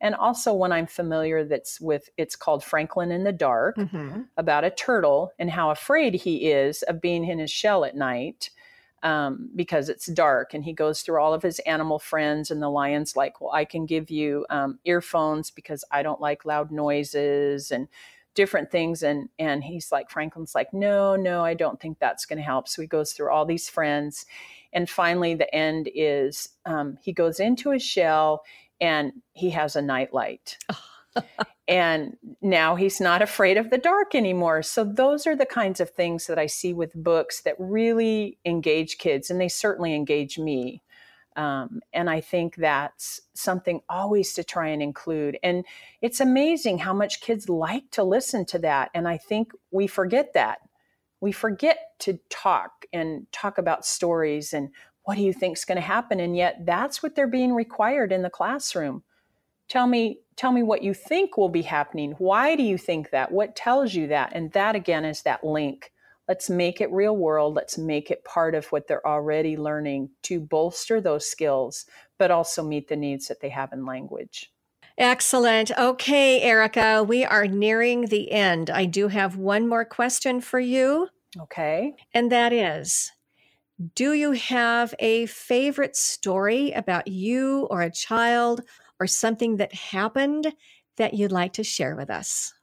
And 0.00 0.14
also 0.14 0.52
one 0.54 0.72
I'm 0.72 0.86
familiar 0.86 1.44
that's 1.44 1.80
with, 1.80 2.08
it's 2.16 2.34
called 2.34 2.64
Franklin 2.64 3.12
in 3.12 3.24
the 3.24 3.32
Dark, 3.32 3.76
mm-hmm. 3.76 4.22
about 4.36 4.64
a 4.64 4.70
turtle 4.70 5.32
and 5.38 5.50
how 5.50 5.70
afraid 5.70 6.14
he 6.14 6.50
is 6.50 6.82
of 6.82 7.00
being 7.00 7.24
in 7.24 7.38
his 7.38 7.50
shell 7.50 7.84
at 7.84 7.96
night 7.96 8.50
um, 9.02 9.50
because 9.54 9.88
it's 9.88 10.06
dark. 10.06 10.54
And 10.54 10.64
he 10.64 10.72
goes 10.72 11.02
through 11.02 11.20
all 11.20 11.34
of 11.34 11.42
his 11.42 11.58
animal 11.60 11.98
friends, 11.98 12.50
and 12.50 12.62
the 12.62 12.68
lion's 12.68 13.16
like, 13.16 13.40
Well, 13.40 13.52
I 13.52 13.64
can 13.64 13.86
give 13.86 14.10
you 14.10 14.46
um, 14.50 14.78
earphones 14.84 15.50
because 15.50 15.84
I 15.90 16.02
don't 16.02 16.20
like 16.20 16.44
loud 16.44 16.70
noises 16.70 17.70
and 17.70 17.88
different 18.34 18.70
things. 18.70 19.02
And, 19.02 19.28
and 19.38 19.62
he's 19.62 19.92
like, 19.92 20.10
Franklin's 20.10 20.54
like, 20.54 20.72
No, 20.72 21.16
no, 21.16 21.44
I 21.44 21.54
don't 21.54 21.80
think 21.80 21.98
that's 21.98 22.26
going 22.26 22.38
to 22.38 22.44
help. 22.44 22.68
So 22.68 22.82
he 22.82 22.88
goes 22.88 23.12
through 23.12 23.30
all 23.30 23.44
these 23.44 23.68
friends. 23.68 24.26
And 24.72 24.88
finally, 24.88 25.34
the 25.34 25.54
end 25.54 25.90
is 25.94 26.48
um, 26.64 26.96
he 27.02 27.12
goes 27.12 27.40
into 27.40 27.70
his 27.70 27.82
shell 27.82 28.42
and 28.80 29.12
he 29.32 29.50
has 29.50 29.76
a 29.76 29.82
nightlight. 29.82 30.58
And 31.68 32.16
now 32.40 32.74
he's 32.74 33.00
not 33.00 33.22
afraid 33.22 33.56
of 33.56 33.70
the 33.70 33.78
dark 33.78 34.14
anymore. 34.14 34.62
So, 34.62 34.84
those 34.84 35.26
are 35.26 35.36
the 35.36 35.46
kinds 35.46 35.80
of 35.80 35.90
things 35.90 36.26
that 36.26 36.38
I 36.38 36.46
see 36.46 36.72
with 36.72 36.94
books 36.94 37.42
that 37.42 37.56
really 37.58 38.38
engage 38.44 38.98
kids, 38.98 39.30
and 39.30 39.40
they 39.40 39.48
certainly 39.48 39.94
engage 39.94 40.38
me. 40.38 40.82
Um, 41.36 41.80
and 41.92 42.10
I 42.10 42.20
think 42.20 42.56
that's 42.56 43.22
something 43.34 43.80
always 43.88 44.34
to 44.34 44.44
try 44.44 44.68
and 44.68 44.82
include. 44.82 45.38
And 45.42 45.64
it's 46.02 46.20
amazing 46.20 46.78
how 46.78 46.92
much 46.92 47.20
kids 47.20 47.48
like 47.48 47.90
to 47.92 48.02
listen 48.02 48.44
to 48.46 48.58
that. 48.60 48.90
And 48.94 49.08
I 49.08 49.16
think 49.16 49.52
we 49.70 49.86
forget 49.86 50.34
that. 50.34 50.58
We 51.20 51.32
forget 51.32 51.78
to 52.00 52.18
talk 52.28 52.84
and 52.92 53.26
talk 53.32 53.56
about 53.56 53.86
stories 53.86 54.52
and 54.52 54.70
what 55.04 55.16
do 55.16 55.22
you 55.22 55.32
think 55.32 55.56
is 55.56 55.64
going 55.64 55.76
to 55.76 55.82
happen? 55.82 56.20
And 56.20 56.36
yet 56.36 56.64
that's 56.64 57.02
what 57.02 57.14
they're 57.14 57.26
being 57.26 57.54
required 57.54 58.12
in 58.12 58.22
the 58.22 58.30
classroom. 58.30 59.02
Tell 59.68 59.86
me, 59.86 60.20
tell 60.36 60.52
me 60.52 60.62
what 60.62 60.82
you 60.82 60.94
think 60.94 61.36
will 61.36 61.48
be 61.48 61.62
happening. 61.62 62.12
Why 62.18 62.56
do 62.56 62.62
you 62.62 62.78
think 62.78 63.10
that? 63.10 63.32
What 63.32 63.56
tells 63.56 63.94
you 63.94 64.08
that? 64.08 64.32
And 64.34 64.52
that 64.52 64.74
again 64.74 65.04
is 65.04 65.22
that 65.22 65.44
link. 65.44 65.92
Let's 66.28 66.48
make 66.48 66.80
it 66.80 66.90
real 66.92 67.16
world. 67.16 67.54
Let's 67.54 67.76
make 67.76 68.10
it 68.10 68.24
part 68.24 68.54
of 68.54 68.66
what 68.66 68.86
they're 68.86 69.06
already 69.06 69.56
learning 69.56 70.10
to 70.22 70.40
bolster 70.40 71.00
those 71.00 71.28
skills, 71.28 71.84
but 72.18 72.30
also 72.30 72.62
meet 72.62 72.88
the 72.88 72.96
needs 72.96 73.28
that 73.28 73.40
they 73.40 73.48
have 73.48 73.72
in 73.72 73.84
language. 73.84 74.52
Excellent. 74.98 75.70
Okay, 75.76 76.42
Erica, 76.42 77.02
we 77.02 77.24
are 77.24 77.46
nearing 77.46 78.02
the 78.06 78.30
end. 78.30 78.70
I 78.70 78.84
do 78.84 79.08
have 79.08 79.36
one 79.36 79.68
more 79.68 79.84
question 79.84 80.40
for 80.40 80.60
you. 80.60 81.08
Okay. 81.40 81.94
And 82.12 82.30
that 82.30 82.52
is 82.52 83.10
Do 83.94 84.12
you 84.12 84.32
have 84.32 84.94
a 84.98 85.26
favorite 85.26 85.96
story 85.96 86.72
about 86.72 87.08
you 87.08 87.66
or 87.70 87.82
a 87.82 87.90
child 87.90 88.60
or 89.02 89.06
something 89.08 89.56
that 89.56 89.74
happened 89.74 90.54
that 90.96 91.12
you'd 91.12 91.32
like 91.32 91.54
to 91.54 91.64
share 91.64 91.96
with 91.96 92.08
us? 92.08 92.54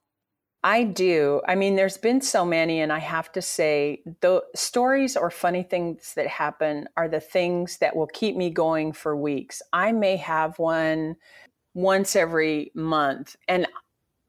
I 0.63 0.83
do. 0.83 1.41
I 1.45 1.55
mean, 1.55 1.75
there's 1.75 1.97
been 1.97 2.21
so 2.21 2.45
many, 2.45 2.79
and 2.79 2.93
I 2.93 2.99
have 2.99 3.29
to 3.33 3.41
say, 3.41 4.03
the 4.21 4.41
stories 4.55 5.17
or 5.17 5.29
funny 5.29 5.63
things 5.63 6.13
that 6.15 6.27
happen 6.27 6.87
are 6.95 7.09
the 7.09 7.19
things 7.19 7.77
that 7.79 7.93
will 7.93 8.07
keep 8.07 8.37
me 8.37 8.49
going 8.49 8.93
for 8.93 9.17
weeks. 9.17 9.61
I 9.73 9.91
may 9.91 10.15
have 10.15 10.57
one 10.57 11.17
once 11.73 12.15
every 12.15 12.71
month, 12.73 13.35
and 13.49 13.67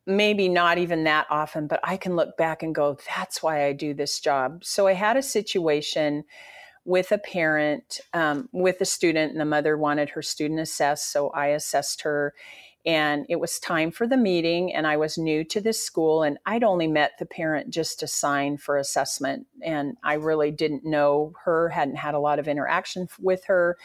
maybe 0.04 0.48
not 0.48 0.78
even 0.78 1.04
that 1.04 1.28
often, 1.30 1.68
but 1.68 1.78
I 1.84 1.96
can 1.96 2.16
look 2.16 2.36
back 2.36 2.64
and 2.64 2.74
go, 2.74 2.98
that's 3.06 3.40
why 3.40 3.66
I 3.66 3.72
do 3.72 3.94
this 3.94 4.18
job. 4.18 4.64
So 4.64 4.88
I 4.88 4.94
had 4.94 5.16
a 5.16 5.22
situation 5.22 6.24
with 6.90 7.12
a 7.12 7.18
parent, 7.18 8.00
um, 8.14 8.48
with 8.50 8.80
a 8.80 8.84
student, 8.84 9.30
and 9.30 9.40
the 9.40 9.44
mother 9.44 9.78
wanted 9.78 10.10
her 10.10 10.22
student 10.22 10.58
assessed. 10.58 11.12
So 11.12 11.28
I 11.28 11.46
assessed 11.48 12.02
her 12.02 12.34
and 12.86 13.26
it 13.28 13.38
was 13.38 13.58
time 13.58 13.90
for 13.90 14.06
the 14.06 14.16
meeting 14.16 14.74
and 14.74 14.86
i 14.86 14.96
was 14.96 15.18
new 15.18 15.44
to 15.44 15.60
this 15.60 15.84
school 15.84 16.22
and 16.22 16.38
i'd 16.46 16.64
only 16.64 16.86
met 16.86 17.12
the 17.18 17.26
parent 17.26 17.68
just 17.68 18.00
to 18.00 18.06
sign 18.06 18.56
for 18.56 18.78
assessment 18.78 19.46
and 19.62 19.98
i 20.02 20.14
really 20.14 20.50
didn't 20.50 20.82
know 20.82 21.30
her 21.44 21.68
hadn't 21.68 21.96
had 21.96 22.14
a 22.14 22.18
lot 22.18 22.38
of 22.38 22.48
interaction 22.48 23.06
with 23.20 23.44
her 23.44 23.76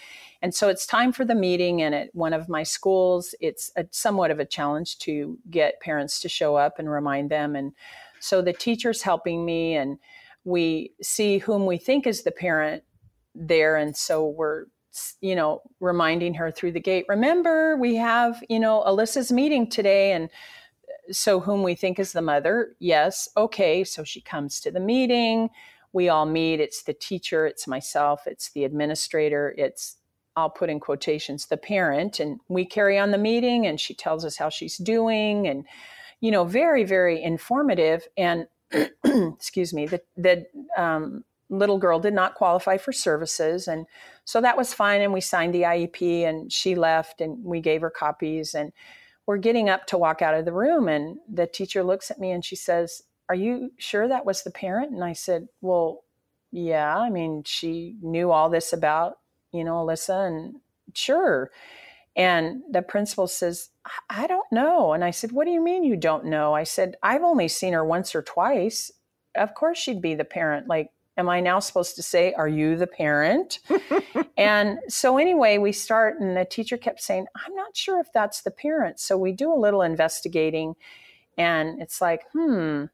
and 0.42 0.56
so 0.56 0.70
it's 0.70 0.86
time 0.86 1.12
for 1.12 1.26
the 1.26 1.36
meeting 1.36 1.82
and 1.82 1.94
at 1.94 2.08
one 2.16 2.32
of 2.32 2.48
my 2.48 2.64
schools 2.64 3.36
it's 3.42 3.70
a, 3.76 3.86
somewhat 3.92 4.32
of 4.32 4.40
a 4.40 4.46
challenge 4.46 4.98
to 4.98 5.38
get 5.50 5.82
parents 5.82 6.22
to 6.22 6.30
show 6.30 6.56
up 6.56 6.80
and 6.80 6.90
remind 6.90 7.30
them 7.30 7.54
and 7.54 7.74
so 8.22 8.42
the 8.42 8.54
teacher's 8.54 9.02
helping 9.02 9.44
me 9.44 9.76
and 9.76 10.00
we 10.46 10.92
see 11.02 11.40
whom 11.40 11.66
we 11.66 11.78
think 11.78 12.08
is 12.08 12.24
the 12.24 12.32
parent 12.32 12.82
there 13.36 13.76
and 13.76 13.96
so 13.96 14.28
we're 14.28 14.66
you 15.22 15.36
know, 15.36 15.62
reminding 15.80 16.34
her 16.36 16.52
through 16.52 16.72
the 16.72 16.80
gate, 16.80 17.06
remember, 17.10 17.76
we 17.78 17.96
have, 17.96 18.44
you 18.50 18.60
know, 18.60 18.84
Alyssa's 18.86 19.32
meeting 19.32 19.70
today. 19.70 20.14
And 20.14 20.26
uh, 20.26 21.14
so, 21.14 21.40
whom 21.40 21.64
we 21.64 21.76
think 21.76 22.00
is 22.00 22.14
the 22.14 22.22
mother, 22.22 22.76
yes, 22.80 23.30
okay. 23.36 23.84
So 23.84 24.04
she 24.04 24.22
comes 24.22 24.60
to 24.62 24.72
the 24.72 24.80
meeting. 24.80 25.50
We 25.94 26.10
all 26.10 26.26
meet. 26.26 26.60
It's 26.60 26.84
the 26.84 26.94
teacher, 26.94 27.46
it's 27.46 27.68
myself, 27.68 28.28
it's 28.28 28.50
the 28.52 28.66
administrator, 28.66 29.56
it's, 29.58 29.96
I'll 30.36 30.50
put 30.50 30.70
in 30.70 30.82
quotations, 30.82 31.46
the 31.46 31.56
parent. 31.56 32.20
And 32.20 32.42
we 32.50 32.66
carry 32.66 32.98
on 32.98 33.12
the 33.12 33.18
meeting 33.18 33.66
and 33.66 33.80
she 33.80 33.94
tells 33.94 34.26
us 34.26 34.36
how 34.36 34.50
she's 34.50 34.78
doing 34.78 35.48
and, 35.48 35.66
you 36.20 36.32
know, 36.32 36.44
very, 36.44 36.84
very 36.84 37.24
informative. 37.24 38.08
And, 38.18 38.48
excuse 39.06 39.74
me, 39.74 39.88
the, 39.88 40.02
the, 40.18 40.46
um, 40.78 41.24
little 41.50 41.78
girl 41.78 42.00
did 42.00 42.14
not 42.14 42.36
qualify 42.36 42.78
for 42.78 42.92
services 42.92 43.68
and 43.68 43.86
so 44.24 44.42
that 44.42 44.58
was 44.58 44.74
fine 44.74 45.02
and 45.02 45.14
we 45.14 45.22
signed 45.22 45.54
the 45.54 45.62
iep 45.62 46.28
and 46.28 46.52
she 46.52 46.76
left 46.76 47.22
and 47.22 47.44
we 47.44 47.62
gave 47.62 47.82
her 47.82 47.90
copies 47.90 48.56
and 48.56 48.72
we're 49.28 49.38
getting 49.38 49.70
up 49.70 49.86
to 49.88 49.98
walk 49.98 50.22
out 50.22 50.34
of 50.36 50.46
the 50.46 50.54
room 50.54 50.88
and 50.88 51.18
the 51.32 51.48
teacher 51.48 51.84
looks 51.84 52.10
at 52.10 52.20
me 52.20 52.32
and 52.32 52.44
she 52.44 52.56
says 52.56 53.04
are 53.28 53.36
you 53.36 53.72
sure 53.78 54.08
that 54.08 54.26
was 54.26 54.44
the 54.44 54.52
parent? 54.52 54.92
And 54.92 55.04
i 55.04 55.14
said 55.14 55.48
well 55.62 56.04
yeah 56.52 56.98
i 56.98 57.10
mean 57.10 57.44
she 57.46 57.96
knew 58.02 58.32
all 58.32 58.50
this 58.50 58.74
about 58.74 59.20
you 59.52 59.64
know 59.64 59.76
alyssa 59.86 60.28
and 60.28 60.56
sure. 60.94 61.52
And 62.18 62.62
the 62.72 62.82
principal 62.82 63.28
says 63.28 63.70
i 64.10 64.26
don't 64.26 64.52
know. 64.52 64.94
And 64.94 65.04
i 65.04 65.12
said 65.12 65.32
what 65.32 65.46
do 65.46 65.52
you 65.52 65.62
mean 65.62 65.84
you 65.84 65.98
don't 65.98 66.26
know? 66.26 66.54
I 66.54 66.64
said 66.64 66.96
i've 67.04 67.24
only 67.24 67.48
seen 67.48 67.74
her 67.74 67.86
once 67.86 68.16
or 68.16 68.22
twice. 68.22 68.92
Of 69.36 69.54
course 69.54 69.78
she'd 69.78 70.02
be 70.02 70.16
the 70.16 70.24
parent 70.26 70.68
like 70.68 70.92
am 71.18 71.30
I 71.30 71.40
now 71.40 71.60
supposed 71.60 71.96
to 71.96 72.04
say, 72.04 72.34
Are 72.34 72.48
you 72.48 72.76
the 72.76 72.88
parent? 72.88 73.60
and 74.38 74.80
so, 74.88 75.18
anyway, 75.18 75.58
we 75.58 75.72
start, 75.72 76.20
and 76.20 76.36
the 76.36 76.46
teacher 76.46 76.78
kept 76.78 77.02
saying, 77.02 77.28
I'm 77.36 77.56
not 77.56 77.76
sure 77.76 78.00
if 78.00 78.08
that's 78.14 78.42
the 78.42 78.52
parent. 78.52 79.00
So, 79.00 79.18
we 79.18 79.32
do 79.32 79.52
a 79.52 79.56
little 79.56 79.82
investigating, 79.82 80.76
and 81.38 81.82
it's 81.82 82.02
like, 82.02 82.24
hmm. 82.34 82.86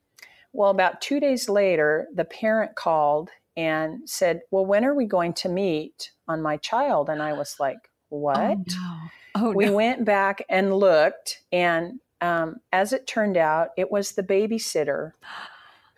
Well, 0.54 0.70
about 0.70 1.00
two 1.00 1.22
days 1.22 1.48
later, 1.48 2.08
the 2.14 2.26
parent 2.26 2.76
called 2.76 3.30
and 3.56 4.10
said, 4.10 4.42
Well, 4.52 4.66
when 4.66 4.86
are 4.86 4.94
we 4.94 5.06
going 5.06 5.34
to 5.36 5.50
meet 5.50 6.12
on 6.28 6.42
my 6.42 6.58
child? 6.58 7.10
And 7.10 7.22
I 7.22 7.34
was 7.34 7.56
like, 7.60 7.90
What? 8.10 8.38
Oh, 8.38 8.64
no. 8.68 8.98
Oh, 9.34 9.52
we 9.52 9.66
no. 9.66 9.74
went 9.74 10.04
back 10.04 10.44
and 10.50 10.76
looked, 10.76 11.42
and 11.54 12.02
um, 12.20 12.58
as 12.72 12.94
it 12.94 13.08
turned 13.08 13.38
out, 13.38 13.70
it 13.78 13.90
was 13.90 14.12
the 14.12 14.24
babysitter 14.24 15.14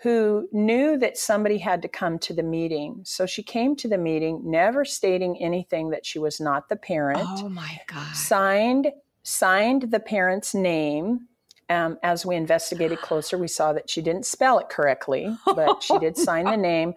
who 0.04 0.50
knew 0.52 0.98
that 0.98 1.18
somebody 1.18 1.58
had 1.58 1.82
to 1.82 1.88
come 1.88 2.20
to 2.20 2.34
the 2.34 2.44
meeting. 2.44 3.00
So 3.06 3.26
she 3.26 3.42
came 3.42 3.74
to 3.78 3.88
the 3.88 3.98
meeting, 3.98 4.42
never 4.44 4.84
stating 4.84 5.42
anything 5.42 5.92
that 5.92 6.06
she 6.06 6.20
was 6.20 6.42
not 6.42 6.68
the 6.68 6.76
parent. 6.76 7.22
Oh 7.24 7.48
my 7.48 7.80
God. 7.88 8.14
Signed 8.14 8.92
signed 9.24 9.84
the 9.84 10.02
parent's 10.02 10.54
name. 10.54 11.28
Um, 11.70 11.98
as 12.04 12.26
we 12.26 12.36
investigated 12.36 13.00
closer, 13.00 13.38
we 13.38 13.48
saw 13.48 13.72
that 13.72 13.90
she 13.90 14.02
didn't 14.02 14.26
spell 14.26 14.60
it 14.60 14.68
correctly, 14.68 15.34
but 15.46 15.82
she 15.84 15.98
did 15.98 16.18
sign 16.18 16.46
the 16.46 16.58
name. 16.58 16.96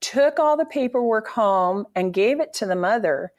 Took 0.00 0.38
all 0.38 0.56
the 0.56 0.64
paperwork 0.64 1.26
home 1.26 1.86
and 1.96 2.14
gave 2.14 2.38
it 2.38 2.52
to 2.54 2.66
the 2.66 2.76
mother. 2.76 3.32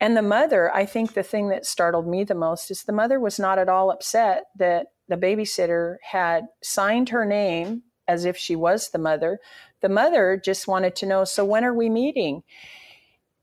And 0.00 0.16
the 0.16 0.22
mother, 0.22 0.74
I 0.74 0.86
think 0.86 1.12
the 1.12 1.22
thing 1.22 1.50
that 1.50 1.66
startled 1.66 2.08
me 2.08 2.24
the 2.24 2.34
most 2.34 2.70
is 2.70 2.84
the 2.84 2.92
mother 2.92 3.20
was 3.20 3.38
not 3.38 3.58
at 3.58 3.68
all 3.68 3.90
upset 3.90 4.44
that 4.56 4.86
the 5.08 5.16
babysitter 5.16 5.96
had 6.02 6.46
signed 6.62 7.10
her 7.10 7.26
name 7.26 7.82
as 8.08 8.24
if 8.24 8.36
she 8.36 8.56
was 8.56 8.90
the 8.90 8.98
mother. 8.98 9.40
The 9.80 9.88
mother 9.88 10.40
just 10.42 10.68
wanted 10.68 10.96
to 10.96 11.06
know, 11.06 11.24
so 11.24 11.44
when 11.44 11.64
are 11.64 11.74
we 11.74 11.90
meeting? 11.90 12.42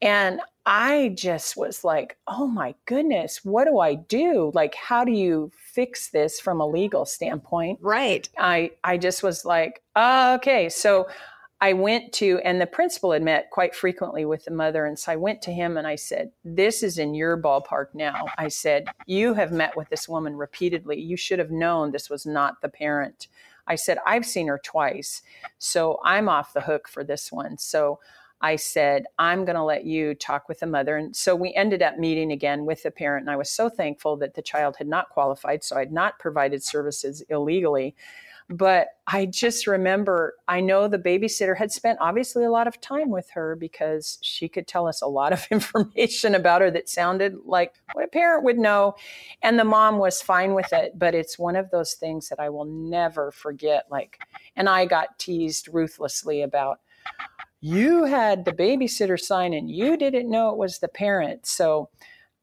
And 0.01 0.41
I 0.66 1.14
just 1.16 1.57
was 1.57 1.84
like, 1.84 2.18
oh 2.28 2.47
my 2.47 2.76
goodness, 2.86 3.41
what 3.43 3.66
do 3.66 3.80
I 3.80 3.95
do? 3.95 4.51
Like, 4.53 4.76
how 4.76 5.03
do 5.03 5.11
you 5.11 5.51
fix 5.55 6.09
this 6.09 6.39
from 6.39 6.61
a 6.61 6.68
legal 6.68 7.05
standpoint? 7.05 7.80
Right. 7.82 8.28
I, 8.38 8.72
I 8.84 8.97
just 8.97 9.24
was 9.24 9.45
like, 9.45 9.82
oh, 9.95 10.36
okay. 10.36 10.70
So 10.70 11.07
I 11.64 11.72
went 11.72 12.11
to, 12.16 12.41
and 12.43 12.59
the 12.59 12.66
principal 12.66 13.14
had 13.14 13.24
met 13.24 13.49
quite 13.49 13.74
frequently 13.74 14.26
with 14.26 14.43
the 14.43 14.51
mother. 14.51 14.86
And 14.86 14.99
so 14.99 15.14
I 15.14 15.16
went 15.16 15.41
to 15.43 15.53
him 15.53 15.78
and 15.78 15.88
I 15.88 15.95
said, 15.95 16.32
This 16.43 16.84
is 16.84 16.97
in 16.97 17.14
your 17.14 17.38
ballpark 17.38 17.88
now. 17.93 18.26
I 18.38 18.49
said, 18.49 18.89
You 19.05 19.34
have 19.36 19.53
met 19.53 19.78
with 19.78 19.88
this 19.88 20.09
woman 20.09 20.36
repeatedly. 20.36 20.99
You 20.99 21.16
should 21.16 21.39
have 21.39 21.51
known 21.51 21.91
this 21.91 22.09
was 22.09 22.26
not 22.26 22.61
the 22.61 22.68
parent. 22.68 23.30
I 23.68 23.76
said, 23.76 23.97
I've 24.05 24.26
seen 24.26 24.47
her 24.47 24.59
twice, 24.64 25.22
so 25.57 25.99
I'm 26.03 26.28
off 26.28 26.53
the 26.53 26.61
hook 26.61 26.88
for 26.88 27.03
this 27.03 27.32
one. 27.32 27.57
So 27.57 27.99
I 28.43 28.57
said, 28.57 29.05
I'm 29.18 29.45
going 29.45 29.55
to 29.55 29.64
let 29.64 29.86
you 29.86 30.16
talk 30.16 30.49
with 30.49 30.59
the 30.59 30.68
mother. 30.68 30.97
And 30.97 31.16
so 31.16 31.34
we 31.34 31.53
ended 31.53 31.82
up 31.82 31.97
meeting 31.97 32.30
again 32.34 32.66
with 32.66 32.84
the 32.84 32.91
parent. 32.91 33.24
And 33.24 33.32
I 33.32 33.38
was 33.38 33.49
so 33.49 33.70
thankful 33.70 34.18
that 34.18 34.34
the 34.34 34.41
child 34.41 34.76
had 34.78 34.88
not 34.88 35.07
qualified. 35.07 35.64
So 35.64 35.78
I'd 35.78 35.93
not 35.93 36.20
provided 36.20 36.61
services 36.61 37.24
illegally. 37.30 37.95
But 38.49 38.89
I 39.07 39.25
just 39.25 39.67
remember, 39.67 40.35
I 40.47 40.61
know 40.61 40.87
the 40.87 40.99
babysitter 40.99 41.57
had 41.57 41.71
spent 41.71 41.99
obviously 42.01 42.43
a 42.43 42.51
lot 42.51 42.67
of 42.67 42.79
time 42.81 43.09
with 43.09 43.29
her 43.31 43.55
because 43.55 44.17
she 44.21 44.49
could 44.49 44.67
tell 44.67 44.87
us 44.87 45.01
a 45.01 45.07
lot 45.07 45.33
of 45.33 45.47
information 45.51 46.35
about 46.35 46.61
her 46.61 46.71
that 46.71 46.89
sounded 46.89 47.37
like 47.45 47.73
what 47.93 48.05
a 48.05 48.07
parent 48.07 48.43
would 48.43 48.57
know. 48.57 48.95
And 49.41 49.57
the 49.57 49.63
mom 49.63 49.97
was 49.97 50.21
fine 50.21 50.53
with 50.53 50.71
it. 50.73 50.97
But 50.97 51.15
it's 51.15 51.39
one 51.39 51.55
of 51.55 51.71
those 51.71 51.93
things 51.93 52.29
that 52.29 52.39
I 52.39 52.49
will 52.49 52.65
never 52.65 53.31
forget. 53.31 53.85
Like, 53.89 54.19
and 54.55 54.69
I 54.69 54.85
got 54.85 55.19
teased 55.19 55.69
ruthlessly 55.71 56.41
about 56.41 56.79
you 57.61 58.03
had 58.03 58.43
the 58.43 58.51
babysitter 58.51 59.17
sign 59.17 59.53
and 59.53 59.71
you 59.71 59.95
didn't 59.95 60.29
know 60.29 60.49
it 60.49 60.57
was 60.57 60.79
the 60.79 60.89
parent. 60.89 61.45
So 61.45 61.89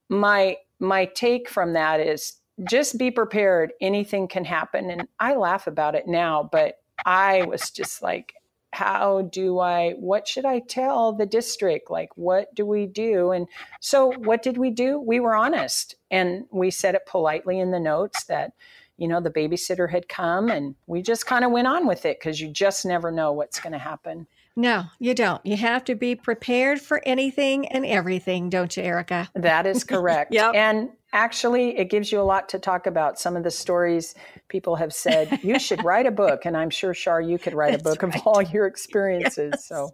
my 0.09 0.57
my 0.79 1.05
take 1.05 1.47
from 1.47 1.75
that 1.75 2.01
is 2.01 2.40
just 2.69 2.99
be 2.99 3.11
prepared. 3.11 3.73
Anything 3.81 4.29
can 4.29 4.45
happen. 4.45 4.91
And 4.91 5.09
I 5.19 5.35
laugh 5.35 5.67
about 5.67 5.95
it 5.95 6.07
now, 6.07 6.49
but 6.51 6.77
I 7.05 7.43
was 7.43 7.71
just 7.71 8.03
like, 8.03 8.35
how 8.73 9.23
do 9.23 9.59
I, 9.59 9.93
what 9.93 10.29
should 10.29 10.45
I 10.45 10.61
tell 10.61 11.13
the 11.13 11.27
district? 11.27 11.91
Like, 11.91 12.11
what 12.17 12.55
do 12.55 12.65
we 12.65 12.87
do? 12.87 13.33
And 13.33 13.49
so, 13.81 14.13
what 14.19 14.43
did 14.43 14.59
we 14.59 14.71
do? 14.71 15.01
We 15.01 15.19
were 15.19 15.35
honest 15.35 15.97
and 16.11 16.45
we 16.53 16.71
said 16.71 16.95
it 16.95 17.07
politely 17.07 17.59
in 17.59 17.73
the 17.73 17.81
notes 17.81 18.25
that, 18.25 18.53
you 18.97 19.09
know, 19.09 19.21
the 19.21 19.31
babysitter 19.31 19.91
had 19.91 20.09
come 20.09 20.51
and 20.51 20.77
we 20.87 21.03
just 21.03 21.27
kind 21.27 21.45
of 21.45 21.51
went 21.51 21.67
on 21.67 21.87
with 21.87 22.07
it 22.07 22.21
because 22.21 22.41
you 22.41 22.49
just 22.49 22.85
never 22.85 23.11
know 23.11 23.33
what's 23.33 23.59
going 23.59 23.73
to 23.73 23.79
happen. 23.79 24.29
No, 24.57 24.85
you 24.99 25.15
don't. 25.15 25.45
You 25.45 25.57
have 25.57 25.85
to 25.85 25.95
be 25.95 26.15
prepared 26.15 26.81
for 26.81 27.01
anything 27.07 27.67
and 27.69 27.87
everything, 27.87 28.51
don't 28.51 28.77
you, 28.77 28.83
Erica? 28.83 29.29
That 29.35 29.67
is 29.67 29.85
correct. 29.85 30.35
yep. 30.35 30.55
And 30.55 30.91
actually, 31.13 31.79
it 31.79 31.89
gives 31.91 32.11
you 32.13 32.21
a 32.21 32.23
lot 32.23 32.49
to 32.51 32.59
talk 32.59 32.87
about. 32.87 33.19
Some 33.19 33.37
of 33.37 33.45
the 33.45 33.51
stories 33.51 34.15
people 34.49 34.77
have 34.77 34.93
said, 34.93 35.41
you 35.43 35.59
should 35.59 35.85
write 35.85 36.07
a 36.07 36.11
book. 36.11 36.45
And 36.45 36.57
I'm 36.57 36.71
sure, 36.71 36.93
Char, 36.93 37.21
you 37.21 37.39
could 37.39 37.55
write 37.55 37.75
a 37.75 37.79
book 37.83 38.03
right. 38.03 38.15
of 38.15 38.27
all 38.27 38.43
your 38.43 38.67
experiences. 38.69 39.53
Yes. 39.55 39.67
So 39.67 39.91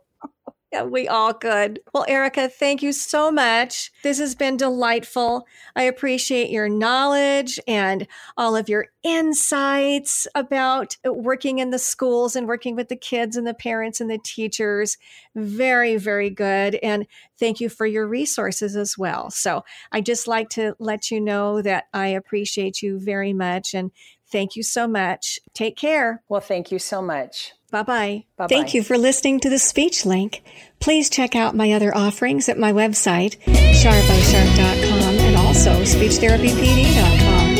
yeah, 0.72 0.82
we 0.82 1.06
all 1.06 1.32
could. 1.32 1.80
Well, 1.94 2.04
Erica, 2.08 2.48
thank 2.48 2.82
you 2.82 2.92
so 2.92 3.30
much. 3.30 3.92
This 4.02 4.18
has 4.18 4.34
been 4.34 4.56
delightful. 4.56 5.46
I 5.76 5.84
appreciate 5.84 6.50
your 6.50 6.68
knowledge 6.68 7.60
and 7.68 8.08
all 8.36 8.56
of 8.56 8.68
your 8.68 8.88
insights 9.04 10.26
about 10.34 10.96
uh, 11.06 11.12
working 11.12 11.60
in 11.60 11.70
the 11.70 11.78
schools 11.78 12.34
and 12.34 12.48
working 12.48 12.74
with 12.74 12.88
the 12.88 12.96
kids 12.96 13.36
and 13.36 13.46
the 13.46 13.54
parents 13.54 14.00
and 14.00 14.10
the 14.10 14.18
teachers. 14.18 14.98
Very, 15.36 15.96
very 15.96 16.30
good. 16.30 16.74
And 16.82 17.06
thank 17.38 17.60
you 17.60 17.68
for 17.68 17.86
your 17.86 18.06
resources 18.06 18.74
as 18.74 18.98
well. 18.98 19.30
So 19.30 19.64
I 19.92 20.00
just 20.00 20.26
like 20.26 20.48
to 20.50 20.74
let 20.80 21.12
you 21.12 21.20
know 21.20 21.62
that 21.62 21.84
I 21.94 22.08
appreciate 22.08 22.82
you 22.82 22.98
very 22.98 23.32
much 23.32 23.72
and 23.72 23.92
thank 24.32 24.56
you 24.56 24.64
so 24.64 24.88
much. 24.88 25.38
Take 25.54 25.76
care. 25.76 26.24
Well, 26.28 26.40
thank 26.40 26.72
you 26.72 26.80
so 26.80 27.00
much. 27.00 27.52
Bye 27.70 27.82
bye. 27.82 28.24
Thank 28.48 28.74
you 28.74 28.82
for 28.82 28.96
listening 28.96 29.40
to 29.40 29.50
the 29.50 29.58
speech 29.58 30.06
link. 30.06 30.42
Please 30.80 31.10
check 31.10 31.34
out 31.34 31.56
my 31.56 31.72
other 31.72 31.94
offerings 31.96 32.48
at 32.48 32.58
my 32.58 32.72
website, 32.72 33.36
sharpbysharp.com, 33.44 35.18
and 35.18 35.36
also 35.36 35.82
speechtherapypd.com. 35.82 37.56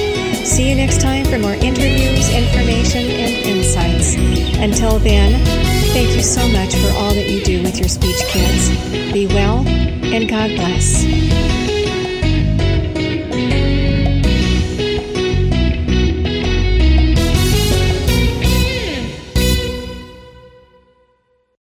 See 0.47 0.69
you 0.69 0.77
next 0.77 1.01
time 1.01 1.25
for 1.25 1.39
more 1.39 1.55
interviews, 1.55 2.29
information, 2.31 3.03
and 3.11 3.47
insights. 3.47 4.15
Until 4.59 4.99
then, 5.01 5.45
thank 5.93 6.15
you 6.15 6.23
so 6.23 6.47
much 6.49 6.75
for 6.77 6.89
all 6.99 7.13
that 7.15 7.29
you 7.29 7.43
do 7.43 7.63
with 7.63 7.79
your 7.79 7.89
speech 7.89 8.23
kids. 8.29 8.69
Be 9.13 9.27
well, 9.27 9.67
and 9.67 10.29
God 10.29 10.51
bless. 10.55 11.05